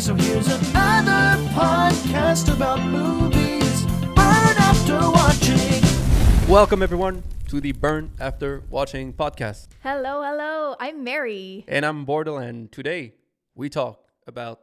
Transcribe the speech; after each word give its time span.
So 0.00 0.14
here's 0.14 0.48
another 0.48 1.42
podcast 1.50 2.50
about 2.52 2.80
movies. 2.82 3.84
Burn 4.16 4.56
after 4.58 4.98
watching. 4.98 5.82
Welcome 6.50 6.82
everyone 6.82 7.22
to 7.48 7.60
the 7.60 7.72
Burn 7.72 8.10
After 8.18 8.62
Watching 8.70 9.12
podcast. 9.12 9.68
Hello, 9.82 10.22
hello. 10.22 10.74
I'm 10.80 11.04
Mary. 11.04 11.64
And 11.68 11.84
I'm 11.84 12.06
Borderland. 12.06 12.72
Today 12.72 13.12
we 13.54 13.68
talk 13.68 14.00
about 14.26 14.60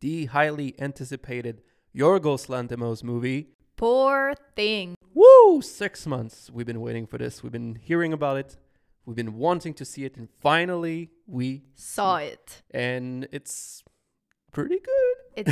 the 0.00 0.24
highly 0.26 0.74
anticipated 0.80 1.60
Yorgos 1.94 2.48
Lanthimos 2.48 3.04
movie. 3.04 3.48
Poor 3.76 4.32
thing. 4.56 4.94
Woo! 5.12 5.60
Six 5.60 6.06
months 6.06 6.50
we've 6.50 6.66
been 6.66 6.80
waiting 6.80 7.06
for 7.06 7.18
this. 7.18 7.42
We've 7.42 7.52
been 7.52 7.74
hearing 7.74 8.14
about 8.14 8.38
it. 8.38 8.56
We've 9.04 9.16
been 9.16 9.34
wanting 9.34 9.74
to 9.74 9.84
see 9.84 10.04
it, 10.04 10.16
and 10.16 10.28
finally 10.40 11.10
we 11.26 11.64
Saw 11.74 12.16
it. 12.16 12.62
and 12.70 13.26
it's 13.32 13.82
pretty 14.52 14.78
good. 14.78 15.16
It 15.36 15.46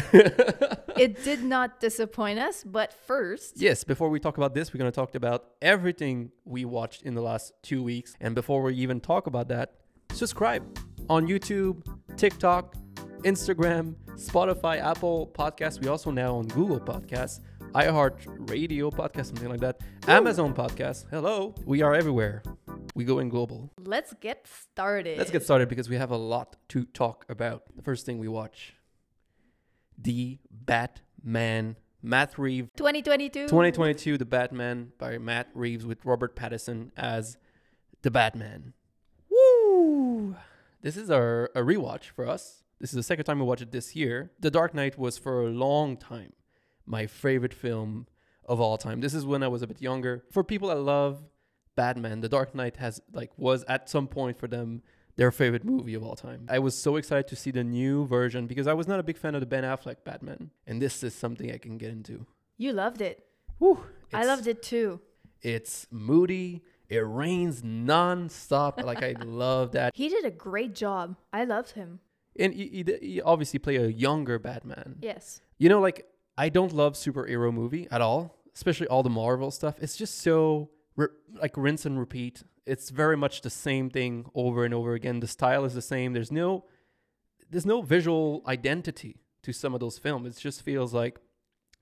it 0.98 1.24
did 1.24 1.44
not 1.44 1.80
disappoint 1.80 2.38
us, 2.38 2.64
but 2.64 2.92
first, 2.92 3.54
Yes, 3.60 3.84
before 3.84 4.08
we 4.10 4.18
talk 4.20 4.36
about 4.36 4.54
this, 4.54 4.72
we're 4.72 4.78
going 4.78 4.90
to 4.90 4.94
talk 4.94 5.14
about 5.14 5.44
everything 5.62 6.30
we 6.44 6.64
watched 6.64 7.02
in 7.02 7.14
the 7.14 7.22
last 7.22 7.52
two 7.62 7.82
weeks. 7.82 8.14
And 8.20 8.34
before 8.34 8.62
we 8.62 8.74
even 8.74 9.00
talk 9.00 9.26
about 9.26 9.48
that, 9.48 9.72
subscribe 10.12 10.62
on 11.08 11.26
YouTube, 11.28 11.82
TikTok, 12.16 12.74
Instagram, 13.22 13.94
Spotify, 14.14 14.80
Apple 14.82 15.30
Podcasts. 15.32 15.80
We 15.80 15.88
also 15.88 16.10
now 16.10 16.36
on 16.36 16.46
Google 16.48 16.80
Podcasts, 16.80 17.40
iHeart 17.72 18.50
Radio 18.50 18.90
Podcast, 18.90 19.26
something 19.26 19.48
like 19.48 19.60
that, 19.60 19.80
Amazon 20.06 20.54
Podcasts. 20.54 21.06
Hello, 21.10 21.54
we 21.64 21.82
are 21.82 21.94
everywhere. 21.94 22.42
We 22.94 23.04
go 23.04 23.20
in 23.20 23.28
global. 23.28 23.70
let's 23.84 24.12
get 24.14 24.46
started. 24.48 25.18
Let's 25.18 25.30
get 25.30 25.44
started 25.44 25.68
because 25.68 25.88
we 25.88 25.96
have 25.96 26.10
a 26.10 26.16
lot 26.16 26.56
to 26.70 26.84
talk 26.84 27.24
about. 27.28 27.62
The 27.76 27.82
first 27.82 28.04
thing 28.06 28.18
we 28.18 28.26
watch 28.26 28.74
The 30.00 30.38
Batman, 30.50 31.76
Matt 32.02 32.38
Reeves. 32.38 32.70
2022. 32.76 33.46
2022 33.48 34.16
The 34.18 34.24
Batman 34.24 34.92
by 34.98 35.18
Matt 35.18 35.48
Reeves 35.54 35.84
with 35.84 36.04
Robert 36.04 36.36
Pattinson 36.36 36.90
as 36.96 37.36
the 38.02 38.10
Batman. 38.10 38.74
Woo! 39.30 40.36
This 40.80 40.96
is 40.96 41.10
our 41.10 41.50
a 41.54 41.62
rewatch 41.62 42.04
for 42.04 42.28
us. 42.28 42.62
This 42.80 42.90
is 42.90 42.96
the 42.96 43.02
second 43.02 43.24
time 43.24 43.40
we 43.40 43.44
watched 43.44 43.62
it 43.62 43.72
this 43.72 43.96
year. 43.96 44.30
The 44.38 44.50
Dark 44.50 44.72
Knight 44.72 44.96
was 44.96 45.18
for 45.18 45.42
a 45.46 45.50
long 45.50 45.96
time 45.96 46.32
my 46.86 47.06
favorite 47.06 47.52
film 47.52 48.06
of 48.44 48.60
all 48.60 48.78
time. 48.78 49.00
This 49.00 49.14
is 49.14 49.26
when 49.26 49.42
I 49.42 49.48
was 49.48 49.62
a 49.62 49.66
bit 49.66 49.82
younger. 49.82 50.24
For 50.30 50.42
people 50.42 50.68
that 50.68 50.76
love 50.76 51.22
Batman, 51.76 52.20
The 52.20 52.28
Dark 52.28 52.54
Knight 52.54 52.76
has 52.76 53.00
like 53.12 53.30
was 53.36 53.64
at 53.64 53.90
some 53.90 54.06
point 54.06 54.38
for 54.38 54.46
them 54.48 54.82
their 55.18 55.32
favorite 55.32 55.64
movie 55.64 55.94
of 55.94 56.04
all 56.04 56.14
time. 56.14 56.46
I 56.48 56.60
was 56.60 56.78
so 56.78 56.94
excited 56.94 57.26
to 57.26 57.36
see 57.36 57.50
the 57.50 57.64
new 57.64 58.06
version 58.06 58.46
because 58.46 58.68
I 58.68 58.72
was 58.72 58.86
not 58.86 59.00
a 59.00 59.02
big 59.02 59.18
fan 59.18 59.34
of 59.34 59.40
the 59.40 59.46
Ben 59.46 59.64
Affleck 59.64 59.96
Batman, 60.04 60.50
and 60.64 60.80
this 60.80 61.02
is 61.02 61.12
something 61.12 61.50
I 61.50 61.58
can 61.58 61.76
get 61.76 61.90
into. 61.90 62.24
You 62.56 62.72
loved 62.72 63.00
it. 63.00 63.26
Whew, 63.58 63.80
I 64.14 64.24
loved 64.24 64.46
it 64.46 64.62
too. 64.62 65.00
It's 65.42 65.88
moody. 65.90 66.62
It 66.88 67.00
rains 67.00 67.62
non-stop. 67.64 68.82
like 68.84 69.02
I 69.02 69.16
love 69.24 69.72
that. 69.72 69.92
He 69.94 70.08
did 70.08 70.24
a 70.24 70.30
great 70.30 70.74
job. 70.74 71.16
I 71.32 71.44
loved 71.44 71.72
him. 71.72 71.98
And 72.38 72.54
he, 72.54 72.84
he, 72.86 72.98
he 73.02 73.20
obviously 73.20 73.58
play 73.58 73.74
a 73.76 73.88
younger 73.88 74.38
Batman. 74.38 74.98
Yes. 75.02 75.40
You 75.58 75.68
know, 75.68 75.80
like 75.80 76.06
I 76.38 76.48
don't 76.48 76.72
love 76.72 76.94
superhero 76.94 77.52
movie 77.52 77.88
at 77.90 78.00
all, 78.00 78.38
especially 78.54 78.86
all 78.86 79.02
the 79.02 79.10
Marvel 79.10 79.50
stuff. 79.50 79.74
It's 79.80 79.96
just 79.96 80.20
so 80.20 80.70
like 81.40 81.56
rinse 81.56 81.84
and 81.84 81.98
repeat. 81.98 82.44
It's 82.68 82.90
very 82.90 83.16
much 83.16 83.40
the 83.42 83.50
same 83.50 83.90
thing 83.90 84.26
over 84.34 84.64
and 84.64 84.74
over 84.74 84.92
again. 84.94 85.20
The 85.20 85.26
style 85.26 85.64
is 85.64 85.74
the 85.74 85.82
same. 85.82 86.12
There's 86.12 86.32
no 86.32 86.64
there's 87.50 87.66
no 87.66 87.80
visual 87.82 88.42
identity 88.46 89.16
to 89.42 89.52
some 89.52 89.72
of 89.74 89.80
those 89.80 89.98
films. 89.98 90.36
It 90.36 90.40
just 90.40 90.62
feels 90.62 90.92
like 90.92 91.18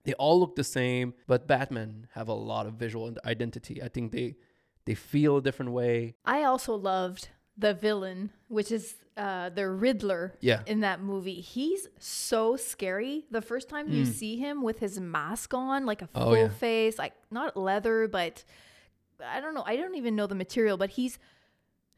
they 0.05 0.13
all 0.15 0.39
look 0.39 0.55
the 0.55 0.65
same, 0.65 1.15
but 1.27 1.49
Batman 1.49 2.07
have 2.15 2.29
a 2.29 2.35
lot 2.35 2.67
of 2.67 2.75
visual 2.75 3.13
identity. 3.25 3.83
I 3.83 3.89
think 3.89 4.13
they 4.13 4.37
they 4.85 4.95
feel 4.95 5.39
a 5.39 5.43
different 5.43 5.73
way. 5.73 6.15
I 6.25 6.45
also 6.45 6.75
loved 6.77 7.29
the 7.59 7.75
villain, 7.75 8.31
which 8.49 8.71
is 8.71 8.95
uh, 9.17 9.49
the 9.49 9.67
Riddler 9.69 10.35
Yeah. 10.41 10.63
in 10.67 10.81
that 10.81 11.01
movie. 11.01 11.41
He's 11.41 11.89
so 11.99 12.55
scary. 12.57 13.25
The 13.31 13.41
first 13.41 13.69
time 13.71 13.89
you 13.89 14.05
see 14.05 14.37
him 14.37 14.63
with 14.63 14.79
his 14.79 15.01
mask 15.01 15.55
on, 15.55 15.87
like 15.87 16.03
a 16.03 16.05
Hmm. 16.05 16.19
Oh, 16.21 16.25
full 16.27 16.37
yeah. 16.37 16.49
face, 16.51 16.99
like 16.99 17.15
not 17.31 17.57
leather, 17.57 18.07
but 18.09 18.45
I 19.25 19.41
don't 19.41 19.55
know. 19.55 19.63
I 19.67 19.77
don't 19.77 19.95
even 19.95 20.17
know 20.17 20.27
the 20.27 20.35
material, 20.35 20.77
but 20.77 20.91
he's 20.91 21.19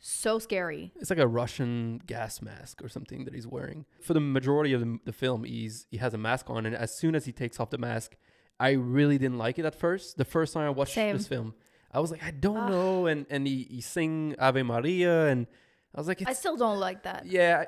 so 0.00 0.38
scary. 0.38 0.92
It's 0.96 1.10
like 1.10 1.18
a 1.18 1.26
Russian 1.26 2.00
gas 2.06 2.40
mask 2.40 2.82
or 2.82 2.88
something 2.88 3.24
that 3.24 3.34
he's 3.34 3.46
wearing. 3.46 3.84
For 4.00 4.14
the 4.14 4.20
majority 4.20 4.72
of 4.72 4.80
the, 4.80 4.98
the 5.04 5.12
film, 5.12 5.44
he's 5.44 5.86
he 5.90 5.96
has 5.98 6.14
a 6.14 6.18
mask 6.18 6.48
on, 6.50 6.66
and 6.66 6.74
as 6.76 6.96
soon 6.96 7.14
as 7.14 7.24
he 7.24 7.32
takes 7.32 7.58
off 7.58 7.70
the 7.70 7.78
mask, 7.78 8.16
I 8.60 8.70
really 8.72 9.18
didn't 9.18 9.38
like 9.38 9.58
it 9.58 9.64
at 9.64 9.74
first. 9.74 10.16
The 10.16 10.24
first 10.24 10.54
time 10.54 10.66
I 10.66 10.70
watched 10.70 10.94
Same. 10.94 11.16
this 11.16 11.26
film, 11.26 11.54
I 11.92 12.00
was 12.00 12.10
like, 12.10 12.22
I 12.22 12.30
don't 12.30 12.56
Ugh. 12.56 12.70
know, 12.70 13.06
and 13.06 13.26
and 13.30 13.46
he, 13.46 13.66
he 13.70 13.80
sing 13.80 14.36
Ave 14.38 14.62
Maria, 14.62 15.26
and 15.28 15.46
I 15.94 16.00
was 16.00 16.06
like, 16.08 16.22
I 16.28 16.32
still 16.32 16.56
don't 16.56 16.78
like 16.78 17.02
that. 17.02 17.26
yeah, 17.26 17.64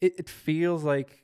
it 0.00 0.14
it 0.18 0.28
feels 0.28 0.82
like 0.82 1.20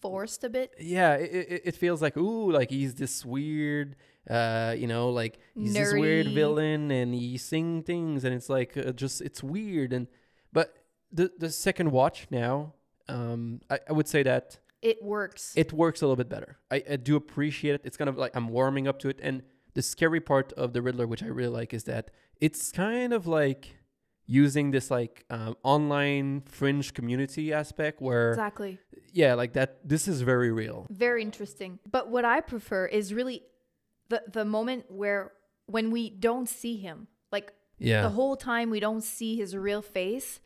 Forced 0.00 0.44
a 0.44 0.50
bit. 0.50 0.72
yeah, 0.78 1.14
it, 1.14 1.32
it, 1.32 1.62
it 1.64 1.74
feels 1.76 2.00
like 2.02 2.16
ooh, 2.16 2.52
like 2.52 2.70
he's 2.70 2.94
this 2.94 3.24
weird, 3.24 3.96
uh, 4.30 4.74
you 4.76 4.86
know, 4.86 5.10
like 5.10 5.38
he's 5.54 5.74
this 5.74 5.92
weird 5.92 6.28
villain, 6.28 6.90
and 6.90 7.14
he 7.14 7.38
sing 7.38 7.82
things, 7.82 8.24
and 8.24 8.34
it's 8.34 8.48
like 8.48 8.76
uh, 8.76 8.92
just 8.92 9.20
it's 9.20 9.42
weird, 9.42 9.92
and 9.92 10.06
but 10.52 10.74
the 11.12 11.30
the 11.38 11.50
second 11.50 11.92
watch 11.92 12.26
now, 12.30 12.74
um, 13.08 13.60
I, 13.70 13.78
I 13.88 13.92
would 13.92 14.08
say 14.08 14.22
that 14.24 14.58
It 14.82 15.02
works. 15.02 15.52
it 15.56 15.72
works 15.72 16.02
a 16.02 16.06
little 16.06 16.16
bit 16.16 16.28
better. 16.28 16.58
I, 16.70 16.82
I 16.90 16.96
do 16.96 17.16
appreciate 17.16 17.74
it. 17.76 17.82
It's 17.84 17.96
kind 17.96 18.08
of 18.08 18.16
like 18.18 18.34
I'm 18.34 18.48
warming 18.48 18.88
up 18.88 18.98
to 19.00 19.08
it, 19.08 19.18
and 19.22 19.42
the 19.74 19.82
scary 19.82 20.20
part 20.20 20.52
of 20.54 20.72
the 20.72 20.82
Riddler, 20.82 21.06
which 21.06 21.22
I 21.22 21.26
really 21.28 21.52
like, 21.60 21.72
is 21.74 21.84
that 21.84 22.10
it's 22.40 22.72
kind 22.72 23.12
of 23.12 23.26
like 23.26 23.76
using 24.26 24.72
this 24.72 24.90
like 24.90 25.24
um, 25.30 25.56
online 25.62 26.42
fringe 26.46 26.92
community 26.94 27.52
aspect 27.52 28.02
where 28.02 28.30
exactly. 28.30 28.76
yeah 29.12 29.34
like 29.34 29.52
that 29.52 29.78
this 29.88 30.08
is 30.08 30.20
very 30.22 30.50
real 30.50 30.84
Very 30.90 31.22
interesting. 31.22 31.78
But 31.88 32.10
what 32.10 32.24
I 32.24 32.40
prefer 32.40 32.86
is 32.86 33.14
really 33.14 33.44
the 34.08 34.22
the 34.32 34.44
moment 34.44 34.90
where 34.90 35.32
when 35.66 35.90
we 35.90 36.10
don't 36.10 36.48
see 36.48 36.76
him, 36.76 37.08
like 37.32 37.52
yeah 37.78 38.02
the 38.02 38.10
whole 38.10 38.36
time 38.36 38.70
we 38.70 38.80
don't 38.80 39.02
see 39.02 39.36
his 39.36 39.56
real 39.56 39.82
face. 39.82 40.40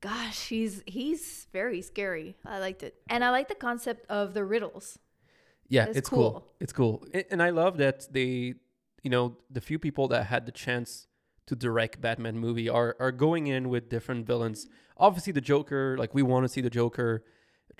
Gosh, 0.00 0.48
he's 0.48 0.82
he's 0.86 1.46
very 1.52 1.82
scary. 1.82 2.36
I 2.44 2.58
liked 2.58 2.82
it, 2.82 2.94
and 3.10 3.22
I 3.22 3.30
like 3.30 3.48
the 3.48 3.54
concept 3.54 4.06
of 4.08 4.32
the 4.32 4.44
riddles. 4.44 4.98
Yeah, 5.68 5.84
It's 5.84 5.98
it's 5.98 6.08
cool. 6.08 6.30
cool. 6.30 6.46
It's 6.58 6.72
cool. 6.72 7.04
And 7.30 7.42
I 7.42 7.50
love 7.50 7.76
that 7.76 8.12
they, 8.12 8.54
you 9.02 9.10
know, 9.10 9.36
the 9.50 9.60
few 9.60 9.78
people 9.78 10.08
that 10.08 10.26
had 10.26 10.46
the 10.46 10.52
chance 10.52 11.06
to 11.46 11.54
direct 11.54 12.00
Batman 12.00 12.38
movie 12.38 12.68
are 12.68 12.96
are 12.98 13.12
going 13.12 13.46
in 13.46 13.68
with 13.68 13.88
different 13.90 14.26
villains. 14.26 14.66
Obviously, 14.96 15.32
the 15.32 15.40
Joker, 15.42 15.96
like 15.98 16.14
we 16.14 16.22
want 16.22 16.44
to 16.44 16.48
see 16.48 16.60
the 16.62 16.70
Joker. 16.70 17.22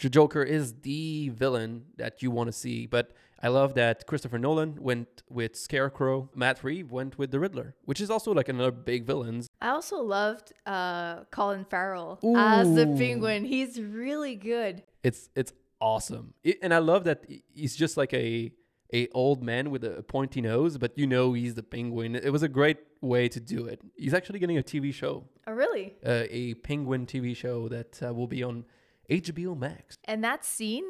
The 0.01 0.09
Joker 0.09 0.43
is 0.43 0.75
the 0.81 1.29
villain 1.29 1.85
that 1.99 2.23
you 2.23 2.31
want 2.31 2.49
to 2.49 2.53
see, 2.53 2.87
but 2.87 3.13
I 3.43 3.49
love 3.49 3.75
that 3.75 4.07
Christopher 4.07 4.39
Nolan 4.39 4.77
went 4.81 5.23
with 5.29 5.57
Scarecrow. 5.57 6.31
Matt 6.35 6.65
Reeves 6.65 6.91
went 6.91 7.19
with 7.19 7.31
the 7.31 7.39
Riddler, 7.39 7.75
which 7.85 8.01
is 8.01 8.11
also 8.11 8.33
like 8.33 8.49
another 8.49 8.71
big 8.71 9.07
villain. 9.07 9.43
I 9.61 9.69
also 9.69 9.99
loved 10.03 10.53
uh, 10.65 11.25
Colin 11.31 11.67
Farrell 11.67 12.19
as 12.35 12.75
the 12.75 12.87
penguin. 12.87 13.45
He's 13.45 13.79
really 13.81 14.37
good. 14.37 14.83
It's 15.03 15.29
it's 15.35 15.53
awesome, 15.81 16.35
it, 16.45 16.59
and 16.63 16.73
I 16.73 16.79
love 16.79 17.05
that 17.05 17.25
he's 17.53 17.77
just 17.77 17.97
like 17.99 18.13
a 18.15 18.53
a 18.93 19.09
old 19.09 19.43
man 19.43 19.71
with 19.71 19.85
a 19.85 20.03
pointy 20.03 20.41
nose, 20.41 20.79
but 20.79 20.97
you 20.99 21.07
know 21.07 21.35
he's 21.35 21.55
the 21.55 21.63
penguin. 21.63 22.15
It 22.17 22.31
was 22.31 22.43
a 22.43 22.49
great 22.49 22.79
way 23.03 23.29
to 23.29 23.39
do 23.41 23.67
it. 23.67 23.81
He's 23.97 24.15
actually 24.15 24.39
getting 24.39 24.59
a 24.59 24.63
TV 24.63 24.93
show, 24.93 25.25
Oh, 25.47 25.53
really? 25.53 25.95
uh, 26.05 26.25
a 26.31 26.55
penguin 26.55 27.07
TV 27.07 27.37
show 27.37 27.69
that 27.69 28.03
uh, 28.03 28.13
will 28.13 28.27
be 28.27 28.43
on 28.43 28.65
HBO 29.11 29.57
Max. 29.59 29.99
And 30.05 30.23
that 30.25 30.45
scene, 30.45 30.85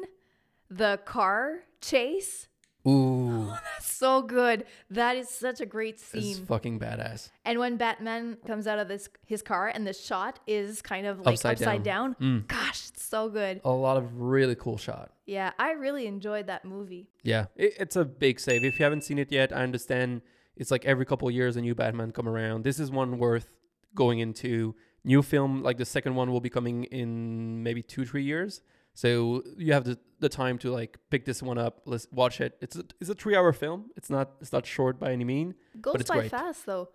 the 0.69 0.99
car 1.05 1.61
chase, 1.81 2.47
Ooh, 2.87 3.49
oh, 3.51 3.59
that's 3.63 3.93
so 3.93 4.23
good. 4.23 4.65
That 4.89 5.15
is 5.15 5.29
such 5.29 5.61
a 5.61 5.67
great 5.67 5.95
it's 5.95 6.05
scene. 6.05 6.45
fucking 6.45 6.79
badass. 6.79 7.29
And 7.45 7.59
when 7.59 7.77
Batman 7.77 8.37
comes 8.47 8.65
out 8.65 8.79
of 8.79 8.87
this 8.87 9.07
his 9.27 9.43
car 9.43 9.67
and 9.67 9.85
the 9.85 9.93
shot 9.93 10.39
is 10.47 10.81
kind 10.81 11.05
of 11.05 11.19
like 11.19 11.35
Upside 11.35 11.57
upside, 11.57 11.83
down. 11.83 12.15
down, 12.19 12.41
mm. 12.43 12.47
gosh, 12.47 12.89
it's 12.89 13.03
so 13.03 13.29
good. 13.29 13.61
A 13.63 13.69
lot 13.69 13.97
of 13.97 14.19
really 14.19 14.55
cool 14.55 14.77
shot. 14.77 15.11
Yeah, 15.27 15.51
I 15.59 15.71
really 15.73 16.07
enjoyed 16.07 16.47
that 16.47 16.65
movie. 16.65 17.09
Yeah, 17.21 17.45
it, 17.55 17.73
it's 17.79 17.95
a 17.95 18.05
big 18.05 18.39
save. 18.39 18.63
If 18.63 18.79
you 18.79 18.83
haven't 18.83 19.03
seen 19.03 19.19
it 19.19 19.31
yet, 19.31 19.55
I 19.55 19.61
understand. 19.61 20.21
It's 20.55 20.71
like 20.71 20.85
every 20.85 21.05
couple 21.05 21.27
of 21.27 21.33
years 21.35 21.55
a 21.57 21.61
new 21.61 21.75
Batman 21.75 22.11
come 22.11 22.27
around. 22.27 22.63
This 22.63 22.79
is 22.79 22.89
one 22.89 23.19
worth 23.19 23.53
going 23.93 24.19
into. 24.19 24.75
New 25.03 25.21
film 25.21 25.63
like 25.63 25.77
the 25.77 25.85
second 25.85 26.15
one 26.15 26.31
will 26.31 26.41
be 26.41 26.49
coming 26.49 26.83
in 26.85 27.63
maybe 27.63 27.81
two 27.81 28.05
three 28.05 28.23
years. 28.23 28.61
So 28.93 29.43
you 29.57 29.73
have 29.73 29.85
the, 29.85 29.97
the 30.19 30.29
time 30.29 30.57
to 30.59 30.71
like 30.71 30.97
pick 31.09 31.25
this 31.25 31.41
one 31.41 31.57
up, 31.57 31.81
let's 31.85 32.07
watch 32.11 32.41
it. 32.41 32.57
It's 32.61 32.75
a, 32.75 32.83
it's 32.99 33.09
a 33.09 33.15
three 33.15 33.35
hour 33.35 33.53
film. 33.53 33.89
It's 33.95 34.09
not 34.09 34.31
it's 34.41 34.51
not 34.51 34.65
short 34.65 34.99
by 34.99 35.11
any 35.11 35.23
mean. 35.23 35.55
Goes 35.79 35.95
it's 35.95 36.09
by 36.09 36.17
great. 36.19 36.31
fast 36.31 36.65
though. 36.65 36.89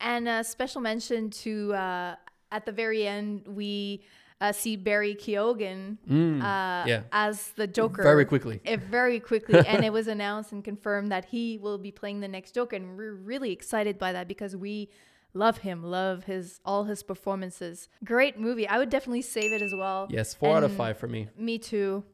And 0.00 0.28
a 0.28 0.42
special 0.44 0.80
mention 0.80 1.28
to 1.30 1.74
uh, 1.74 2.14
at 2.50 2.64
the 2.66 2.72
very 2.72 3.06
end, 3.06 3.46
we 3.46 4.04
uh, 4.40 4.52
see 4.52 4.76
Barry 4.76 5.14
Keoghan 5.14 5.98
Mm, 6.08 6.40
uh, 6.40 6.86
yeah. 6.88 7.02
as 7.12 7.48
the 7.56 7.66
Joker 7.66 8.02
Very 8.02 8.24
quickly. 8.24 8.60
It 8.64 8.80
very 8.80 9.20
quickly, 9.20 9.58
and 9.66 9.84
it 9.84 9.92
was 9.92 10.06
announced 10.08 10.52
and 10.52 10.64
confirmed 10.64 11.12
that 11.12 11.26
he 11.26 11.58
will 11.58 11.76
be 11.76 11.90
playing 11.92 12.20
the 12.20 12.28
next 12.28 12.54
Joker, 12.54 12.76
and 12.76 12.96
we're 12.96 13.12
really 13.12 13.52
excited 13.52 13.98
by 13.98 14.12
that 14.12 14.28
because 14.28 14.56
we 14.56 14.88
love 15.34 15.58
him, 15.58 15.82
love 15.82 16.24
his 16.24 16.60
all 16.64 16.84
his 16.84 17.02
performances. 17.02 17.88
Great 18.04 18.38
movie. 18.38 18.66
I 18.66 18.78
would 18.78 18.90
definitely 18.90 19.22
save 19.22 19.52
it 19.52 19.62
as 19.62 19.74
well. 19.74 20.06
Yes, 20.10 20.34
four 20.34 20.56
out 20.56 20.64
of 20.64 20.72
five 20.72 20.98
for 20.98 21.08
me. 21.08 21.28
Me 21.36 21.58
too. 21.58 22.04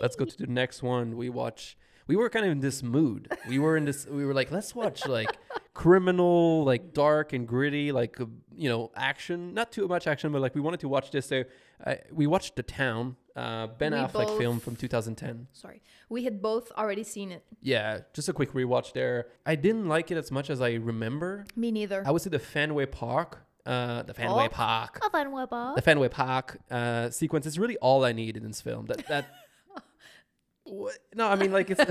Let's 0.00 0.16
go 0.16 0.24
to 0.24 0.36
the 0.36 0.46
next 0.46 0.82
one. 0.82 1.16
We 1.16 1.28
watch. 1.28 1.76
We 2.06 2.16
were 2.16 2.30
kind 2.30 2.46
of 2.46 2.52
in 2.52 2.60
this 2.60 2.82
mood. 2.82 3.32
We 3.48 3.58
were 3.58 3.76
in 3.76 3.84
this. 3.84 4.06
We 4.06 4.24
were 4.24 4.34
like, 4.34 4.50
let's 4.50 4.74
watch 4.74 5.06
like 5.06 5.36
criminal, 5.74 6.64
like 6.64 6.92
dark 6.92 7.32
and 7.32 7.46
gritty, 7.46 7.92
like 7.92 8.20
uh, 8.20 8.26
you 8.56 8.68
know, 8.68 8.90
action. 8.96 9.54
Not 9.54 9.72
too 9.72 9.86
much 9.88 10.06
action, 10.06 10.32
but 10.32 10.40
like 10.40 10.54
we 10.54 10.60
wanted 10.60 10.80
to 10.80 10.88
watch 10.88 11.10
this. 11.10 11.26
So 11.26 11.44
we 12.12 12.26
watched 12.26 12.56
The 12.56 12.62
Town, 12.62 13.16
uh, 13.36 13.68
Ben 13.68 13.92
We 13.92 13.98
Affleck 13.98 14.26
both- 14.26 14.38
film 14.38 14.60
from 14.60 14.76
2010. 14.76 15.48
Sorry, 15.52 15.80
we 16.08 16.24
had 16.24 16.42
both 16.42 16.70
already 16.72 17.04
seen 17.04 17.30
it. 17.32 17.44
Yeah, 17.62 18.00
just 18.12 18.28
a 18.28 18.32
quick 18.32 18.52
rewatch 18.52 18.92
there. 18.92 19.28
I 19.46 19.54
didn't 19.54 19.86
like 19.88 20.10
it 20.10 20.16
as 20.16 20.30
much 20.30 20.50
as 20.50 20.60
I 20.60 20.74
remember. 20.74 21.44
Me 21.56 21.70
neither. 21.70 22.02
I 22.06 22.10
would 22.10 22.22
say 22.22 22.30
the 22.30 22.38
Fenway 22.38 22.86
Park, 22.86 23.38
uh, 23.66 24.02
the 24.02 24.14
Fenway 24.14 24.48
Park? 24.48 25.00
Park, 25.00 25.00
Oh, 25.02 25.08
Van 25.16 25.30
Weber. 25.30 25.72
the 25.76 25.82
Fenway 25.82 26.08
Park 26.08 26.58
uh, 26.70 27.10
sequence 27.10 27.46
is 27.46 27.58
really 27.58 27.76
all 27.78 28.04
I 28.04 28.12
needed 28.12 28.42
in 28.42 28.48
this 28.50 28.60
film. 28.60 28.86
That 28.86 29.06
that. 29.08 29.26
No, 31.14 31.26
I 31.26 31.34
mean 31.36 31.50
like 31.50 31.70
it's. 31.70 31.82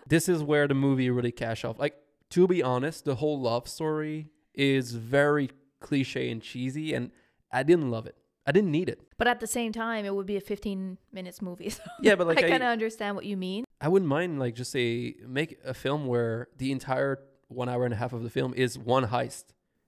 this 0.06 0.28
is 0.28 0.42
where 0.42 0.68
the 0.68 0.74
movie 0.74 1.08
really 1.08 1.32
cash 1.32 1.64
off. 1.64 1.78
Like 1.78 1.94
to 2.30 2.46
be 2.46 2.62
honest, 2.62 3.06
the 3.06 3.14
whole 3.14 3.40
love 3.40 3.66
story 3.68 4.28
is 4.54 4.92
very 4.92 5.50
cliche 5.80 6.30
and 6.30 6.42
cheesy, 6.42 6.92
and 6.92 7.10
I 7.50 7.62
didn't 7.62 7.90
love 7.90 8.04
it. 8.06 8.14
I 8.46 8.52
didn't 8.52 8.70
need 8.70 8.88
it. 8.88 9.00
But 9.18 9.28
at 9.28 9.40
the 9.40 9.46
same 9.46 9.72
time, 9.72 10.04
it 10.04 10.14
would 10.14 10.26
be 10.26 10.36
a 10.36 10.40
15 10.40 10.98
minutes 11.12 11.40
movie. 11.40 11.70
So 11.70 11.82
Yeah, 12.00 12.16
but 12.16 12.26
like 12.26 12.42
I 12.42 12.46
I, 12.46 12.50
kind 12.50 12.62
of 12.62 12.68
understand 12.68 13.16
what 13.16 13.24
you 13.24 13.36
mean. 13.36 13.64
I 13.80 13.88
wouldn't 13.88 14.08
mind 14.08 14.38
like 14.38 14.54
just 14.54 14.72
say 14.72 15.16
make 15.26 15.58
a 15.64 15.74
film 15.74 16.06
where 16.06 16.48
the 16.58 16.72
entire 16.72 17.20
one 17.48 17.68
hour 17.68 17.84
and 17.84 17.94
a 17.94 17.96
half 17.96 18.12
of 18.12 18.22
the 18.22 18.30
film 18.30 18.54
is 18.54 18.78
one 18.78 19.06
heist 19.06 19.44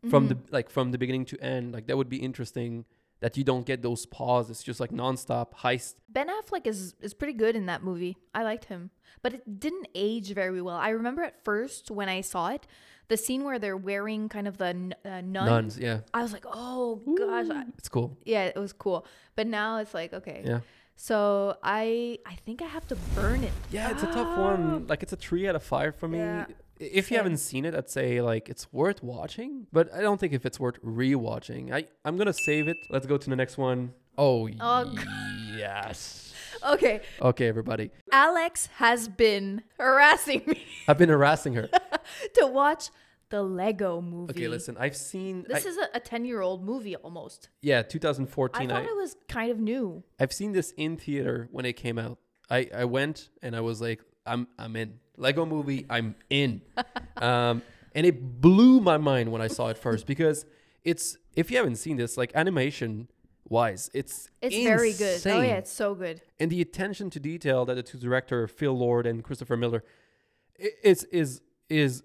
from 0.09 0.29
mm-hmm. 0.29 0.41
the 0.45 0.53
like 0.53 0.71
from 0.71 0.93
the 0.93 0.99
beginning 0.99 1.25
to 1.27 1.41
end. 1.41 1.73
Like 1.73 1.87
that 1.87 1.97
would 1.97 2.09
be 2.09 2.19
interesting. 2.19 2.85
That 3.25 3.39
you 3.39 3.45
don't 3.45 3.65
get 3.65 3.81
those 3.81 4.05
pauses, 4.05 4.51
it's 4.51 4.63
just 4.63 4.81
like 4.81 4.91
nonstop 4.91 5.55
heist. 5.63 5.95
Ben 6.11 6.29
Affleck 6.29 6.67
is 6.67 6.95
is 7.01 7.15
pretty 7.15 7.33
good 7.33 7.57
in 7.57 7.65
that 7.73 7.83
movie. 7.83 8.19
I 8.35 8.43
liked 8.43 8.67
him, 8.67 8.91
but 9.23 9.33
it 9.33 9.59
didn't 9.59 9.89
age 9.95 10.35
very 10.35 10.61
well. 10.61 10.77
I 10.77 10.91
remember 10.91 11.23
at 11.23 11.43
first 11.43 11.91
when 11.91 12.11
I 12.11 12.21
saw 12.21 12.49
it, 12.49 12.67
the 13.09 13.17
scene 13.17 13.43
where 13.45 13.59
they're 13.59 13.79
wearing 13.79 14.29
kind 14.29 14.47
of 14.47 14.59
the 14.59 14.67
n- 14.67 14.95
uh, 15.07 15.23
nun. 15.23 15.47
Nuns, 15.47 15.79
yeah, 15.79 16.01
I 16.13 16.21
was 16.23 16.35
like, 16.35 16.45
oh 16.47 17.01
gosh, 17.17 17.47
I- 17.51 17.65
it's 17.79 17.89
cool. 17.89 18.09
yeah, 18.27 18.45
it 18.45 18.59
was 18.59 18.75
cool. 18.75 19.07
But 19.37 19.47
now 19.47 19.79
it's 19.79 19.95
like, 19.95 20.13
okay, 20.13 20.43
Yeah, 20.45 20.61
so 20.95 21.57
I 21.63 22.19
I 22.27 22.35
think 22.45 22.61
I 22.61 22.67
have 22.67 22.87
to 22.89 22.97
burn 23.15 23.43
it. 23.43 23.53
yeah, 23.71 23.91
it's 23.91 24.03
a 24.03 24.07
tough 24.19 24.37
one. 24.39 24.87
Like 24.87 25.03
it's 25.03 25.15
a 25.15 25.17
three 25.17 25.49
out 25.49 25.57
of 25.57 25.63
five 25.63 25.97
for 25.97 26.09
me. 26.09 26.19
Yeah, 26.19 26.45
If 26.81 26.97
you 26.97 27.03
same. 27.03 27.17
haven't 27.19 27.37
seen 27.39 27.65
it, 27.65 27.75
I'd 27.75 27.89
say 27.89 28.21
like 28.21 28.49
it's 28.49 28.73
worth 28.73 29.03
watching, 29.03 29.67
but 29.73 29.93
I 29.95 30.01
don't 30.01 30.19
think 30.19 30.33
if 30.33 30.45
it's 30.45 30.59
worth 30.59 30.83
rewatching. 30.83 31.73
I 31.73 31.85
I'm 32.05 32.17
gonna 32.17 32.33
save 32.33 32.69
it. 32.69 32.77
Let's 32.91 33.07
go 33.07 33.17
to 33.17 33.31
the 33.31 33.37
next 33.37 33.57
one. 33.59 33.93
Oh, 34.19 34.49
Oh, 34.61 34.95
yes. 35.57 36.21
Okay, 36.65 37.01
Okay, 37.21 37.47
everybody. 37.49 37.91
Alex 38.11 38.69
has 38.77 39.07
been 39.09 39.63
harassing 39.79 40.43
me 40.47 40.65
I've 40.89 40.97
been 40.97 41.09
harassing 41.11 41.53
her. 41.55 41.69
to 42.35 42.47
watch 42.47 42.89
the 43.29 43.43
Lego 43.43 44.01
movie. 44.01 44.31
Okay, 44.33 44.49
listen. 44.49 44.77
I've 44.79 44.97
seen. 44.97 45.45
This 45.49 45.67
I- 45.67 45.69
is 45.69 45.79
a 45.93 46.01
10 46.01 46.25
year 46.25 46.41
old 46.41 46.65
movie 46.65 46.97
almost. 46.97 47.49
yeah, 47.61 47.83
2014. 47.83 48.71
I 48.71 48.73
thought 48.75 48.83
I, 48.83 48.87
it 48.87 48.97
was 48.97 49.17
kind 49.29 49.51
of 49.51 49.59
new. 49.59 50.05
I've 50.19 50.33
seen 50.33 50.53
this 50.53 50.73
in 50.77 50.97
theater 50.97 51.49
when 51.51 51.67
it 51.67 51.75
came 51.75 51.99
out. 51.99 52.19
I, 52.49 52.69
I 52.75 52.85
went 52.87 53.29
and 53.43 53.55
I 53.57 53.61
was 53.61 53.81
like, 53.83 54.01
I'm 54.25 54.47
I'm 54.59 54.77
in. 54.77 55.01
Lego 55.17 55.47
movie, 55.47 55.87
I'm 55.89 56.15
in. 56.31 56.63
um, 57.17 57.63
and 57.95 58.07
it 58.07 58.41
blew 58.41 58.81
my 58.81 58.99
mind 58.99 59.31
when 59.31 59.41
I 59.41 59.47
saw 59.49 59.69
it 59.69 59.79
first 59.79 60.07
because 60.07 60.45
it's 60.83 61.17
if 61.35 61.51
you 61.51 61.57
haven't 61.57 61.77
seen 61.77 61.97
this, 61.97 62.17
like 62.17 62.33
animation 62.35 63.09
wise, 63.49 63.91
it's 63.95 64.31
It's 64.43 64.57
very 64.57 64.93
good. 64.93 65.21
Oh, 65.27 65.41
yeah, 65.41 65.57
it's 65.57 65.71
so 65.73 65.95
good. 65.95 66.21
and 66.41 66.51
the 66.51 66.61
attention 66.61 67.11
to 67.11 67.21
detail 67.21 67.65
that 67.67 67.75
the 67.75 67.83
two 67.83 67.99
director 67.99 68.47
Phil 68.49 68.77
Lord 68.77 69.07
and 69.07 69.23
Christopher 69.23 69.57
Miller 69.57 69.85
is 70.83 71.05
is 71.05 71.41
is 71.69 72.03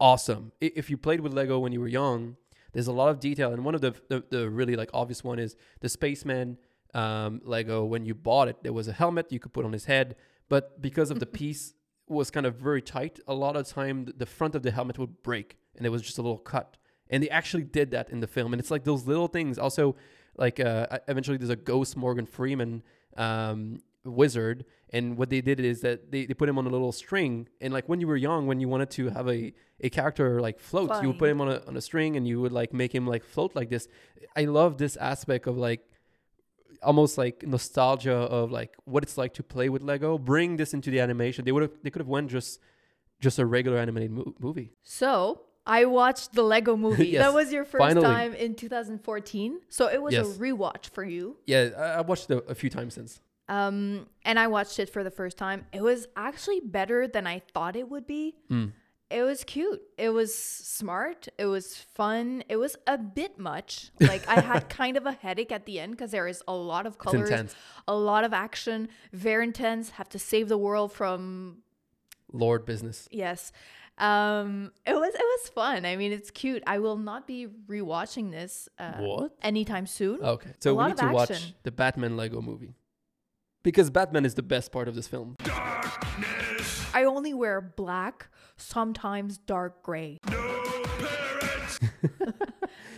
awesome. 0.00 0.52
If 0.60 0.90
you 0.90 0.96
played 0.96 1.20
with 1.20 1.32
Lego 1.32 1.58
when 1.58 1.72
you 1.72 1.80
were 1.80 1.88
young, 1.88 2.36
there's 2.72 2.86
a 2.88 2.92
lot 2.92 3.08
of 3.10 3.20
detail, 3.20 3.52
and 3.52 3.64
one 3.64 3.74
of 3.74 3.80
the 3.80 3.94
the, 4.08 4.24
the 4.30 4.50
really 4.50 4.76
like 4.76 4.90
obvious 4.92 5.22
one 5.24 5.38
is 5.38 5.56
the 5.80 5.88
spaceman 5.88 6.58
um, 6.94 7.40
Lego. 7.44 7.84
When 7.84 8.04
you 8.04 8.14
bought 8.14 8.48
it, 8.48 8.62
there 8.62 8.72
was 8.72 8.88
a 8.88 8.92
helmet 8.92 9.30
you 9.32 9.38
could 9.40 9.52
put 9.52 9.64
on 9.64 9.72
his 9.72 9.84
head, 9.86 10.16
but 10.48 10.80
because 10.82 11.10
of 11.10 11.20
the 11.20 11.26
piece 11.40 11.74
was 12.14 12.30
kind 12.30 12.46
of 12.46 12.56
very 12.56 12.82
tight, 12.82 13.20
a 13.26 13.34
lot 13.34 13.56
of 13.56 13.66
time 13.66 14.06
the 14.16 14.26
front 14.26 14.54
of 14.54 14.62
the 14.62 14.70
helmet 14.70 14.98
would 14.98 15.22
break, 15.22 15.58
and 15.76 15.86
it 15.86 15.90
was 15.90 16.02
just 16.02 16.18
a 16.18 16.22
little 16.22 16.38
cut. 16.38 16.76
And 17.10 17.22
they 17.22 17.28
actually 17.28 17.64
did 17.64 17.90
that 17.90 18.08
in 18.10 18.20
the 18.20 18.26
film, 18.26 18.52
and 18.52 18.60
it's 18.60 18.70
like 18.70 18.84
those 18.84 19.06
little 19.06 19.28
things. 19.28 19.58
Also, 19.58 19.96
like 20.36 20.58
uh, 20.58 20.86
eventually 21.06 21.36
there's 21.36 21.50
a 21.50 21.56
ghost 21.56 21.96
Morgan 21.96 22.26
Freeman 22.26 22.82
um, 23.16 23.80
wizard, 24.04 24.64
and 24.90 25.16
what 25.16 25.30
they 25.30 25.40
did 25.40 25.60
is 25.60 25.80
that 25.82 26.10
they, 26.10 26.24
they 26.26 26.34
put 26.34 26.48
him 26.48 26.58
on 26.58 26.66
a 26.66 26.70
little 26.70 26.92
string, 26.92 27.48
and 27.60 27.72
like 27.72 27.88
when 27.88 28.00
you 28.00 28.06
were 28.06 28.16
young, 28.16 28.46
when 28.46 28.60
you 28.60 28.68
wanted 28.68 28.90
to 28.90 29.10
have 29.10 29.28
a, 29.28 29.52
a 29.80 29.90
character 29.90 30.40
like 30.40 30.58
float, 30.58 30.90
you 31.02 31.08
would 31.08 31.18
put 31.18 31.28
him 31.28 31.40
on 31.40 31.48
a 31.48 31.62
on 31.66 31.76
a 31.76 31.80
string, 31.80 32.16
and 32.16 32.26
you 32.26 32.40
would 32.40 32.52
like 32.52 32.72
make 32.72 32.94
him 32.94 33.06
like 33.06 33.24
float 33.24 33.54
like 33.54 33.70
this. 33.70 33.88
I 34.36 34.44
love 34.44 34.78
this 34.78 34.96
aspect 34.96 35.46
of 35.46 35.56
like 35.56 35.88
almost 36.84 37.18
like 37.18 37.42
nostalgia 37.46 38.12
of 38.14 38.50
like 38.52 38.74
what 38.84 39.02
it's 39.02 39.16
like 39.18 39.34
to 39.34 39.42
play 39.42 39.68
with 39.68 39.82
Lego. 39.82 40.18
Bring 40.18 40.56
this 40.56 40.74
into 40.74 40.90
the 40.90 41.00
animation. 41.00 41.44
They 41.44 41.52
would 41.52 41.62
have 41.62 41.72
they 41.82 41.90
could 41.90 42.00
have 42.00 42.08
went 42.08 42.30
just 42.30 42.60
just 43.20 43.38
a 43.38 43.46
regular 43.46 43.78
animated 43.78 44.10
mo- 44.10 44.34
movie. 44.38 44.72
So 44.82 45.42
I 45.66 45.86
watched 45.86 46.34
the 46.34 46.42
Lego 46.42 46.76
movie. 46.86 47.08
Yes, 47.08 47.22
that 47.24 47.32
was 47.34 47.52
your 47.52 47.64
first 47.64 47.80
finally. 47.80 48.06
time 48.06 48.34
in 48.34 48.54
2014. 48.54 49.60
So 49.68 49.86
it 49.88 50.02
was 50.02 50.12
Yes. 50.12 50.26
a 50.26 50.38
rewatch 50.38 50.88
for 50.90 51.04
you. 51.04 51.36
Yeah, 51.46 51.70
I, 51.76 51.82
I 51.82 52.00
watched 52.02 52.30
it 52.30 52.44
a, 52.48 52.54
few 52.54 52.68
times 52.70 52.94
since. 52.94 53.20
Um, 53.48 54.06
and 54.24 54.38
I 54.38 54.46
watched 54.48 54.78
it 54.78 54.90
for 54.90 55.02
the 55.04 55.10
first 55.10 55.36
time. 55.38 55.66
It 55.72 55.82
was 55.82 56.06
actually 56.16 56.60
better 56.60 57.06
than 57.08 57.26
I 57.26 57.40
thought 57.52 57.76
it 57.76 57.88
would 57.90 58.06
be. 58.06 58.34
Mm. 58.50 58.72
It 59.14 59.22
was 59.22 59.44
cute. 59.44 59.80
It 59.96 60.08
was 60.10 60.34
smart. 60.34 61.28
It 61.38 61.46
was 61.46 61.76
fun. 61.76 62.42
It 62.48 62.56
was 62.56 62.74
a 62.86 62.98
bit 62.98 63.38
much. 63.38 63.92
Like 64.00 64.26
I 64.28 64.40
had 64.40 64.68
kind 64.68 64.96
of 64.96 65.06
a 65.06 65.12
headache 65.12 65.52
at 65.52 65.66
the 65.66 65.78
end 65.78 65.92
because 65.92 66.10
there 66.10 66.26
is 66.26 66.42
a 66.48 66.52
lot 66.54 66.84
of 66.86 66.98
colors, 66.98 67.54
a 67.86 67.94
lot 67.94 68.24
of 68.24 68.32
action, 68.32 68.88
very 69.12 69.44
intense. 69.44 69.90
Have 69.90 70.08
to 70.10 70.18
save 70.18 70.48
the 70.48 70.58
world 70.58 70.90
from 70.92 71.58
Lord 72.32 72.66
business. 72.66 73.08
yes. 73.12 73.52
Um, 73.96 74.72
it 74.84 74.94
was 74.94 75.14
it 75.14 75.28
was 75.34 75.48
fun. 75.50 75.86
I 75.86 75.94
mean, 75.94 76.10
it's 76.10 76.32
cute. 76.32 76.64
I 76.66 76.80
will 76.80 76.96
not 76.96 77.28
be 77.28 77.46
rewatching 77.46 78.32
this 78.32 78.68
uh, 78.80 78.94
What? 78.98 79.30
anytime 79.40 79.86
soon. 79.86 80.20
Okay, 80.20 80.50
so 80.58 80.72
A 80.72 80.74
we 80.74 80.88
need 80.88 80.96
to 80.96 81.12
watch 81.12 81.54
the 81.62 81.70
Batman 81.70 82.16
Lego 82.16 82.42
movie 82.42 82.74
because 83.62 83.90
Batman 83.90 84.24
is 84.24 84.34
the 84.34 84.42
best 84.42 84.72
part 84.72 84.88
of 84.88 84.96
this 84.96 85.06
film. 85.06 85.36
I 86.96 87.04
only 87.06 87.34
wear 87.34 87.60
black, 87.60 88.28
sometimes 88.56 89.38
dark 89.38 89.82
gray. 89.82 90.18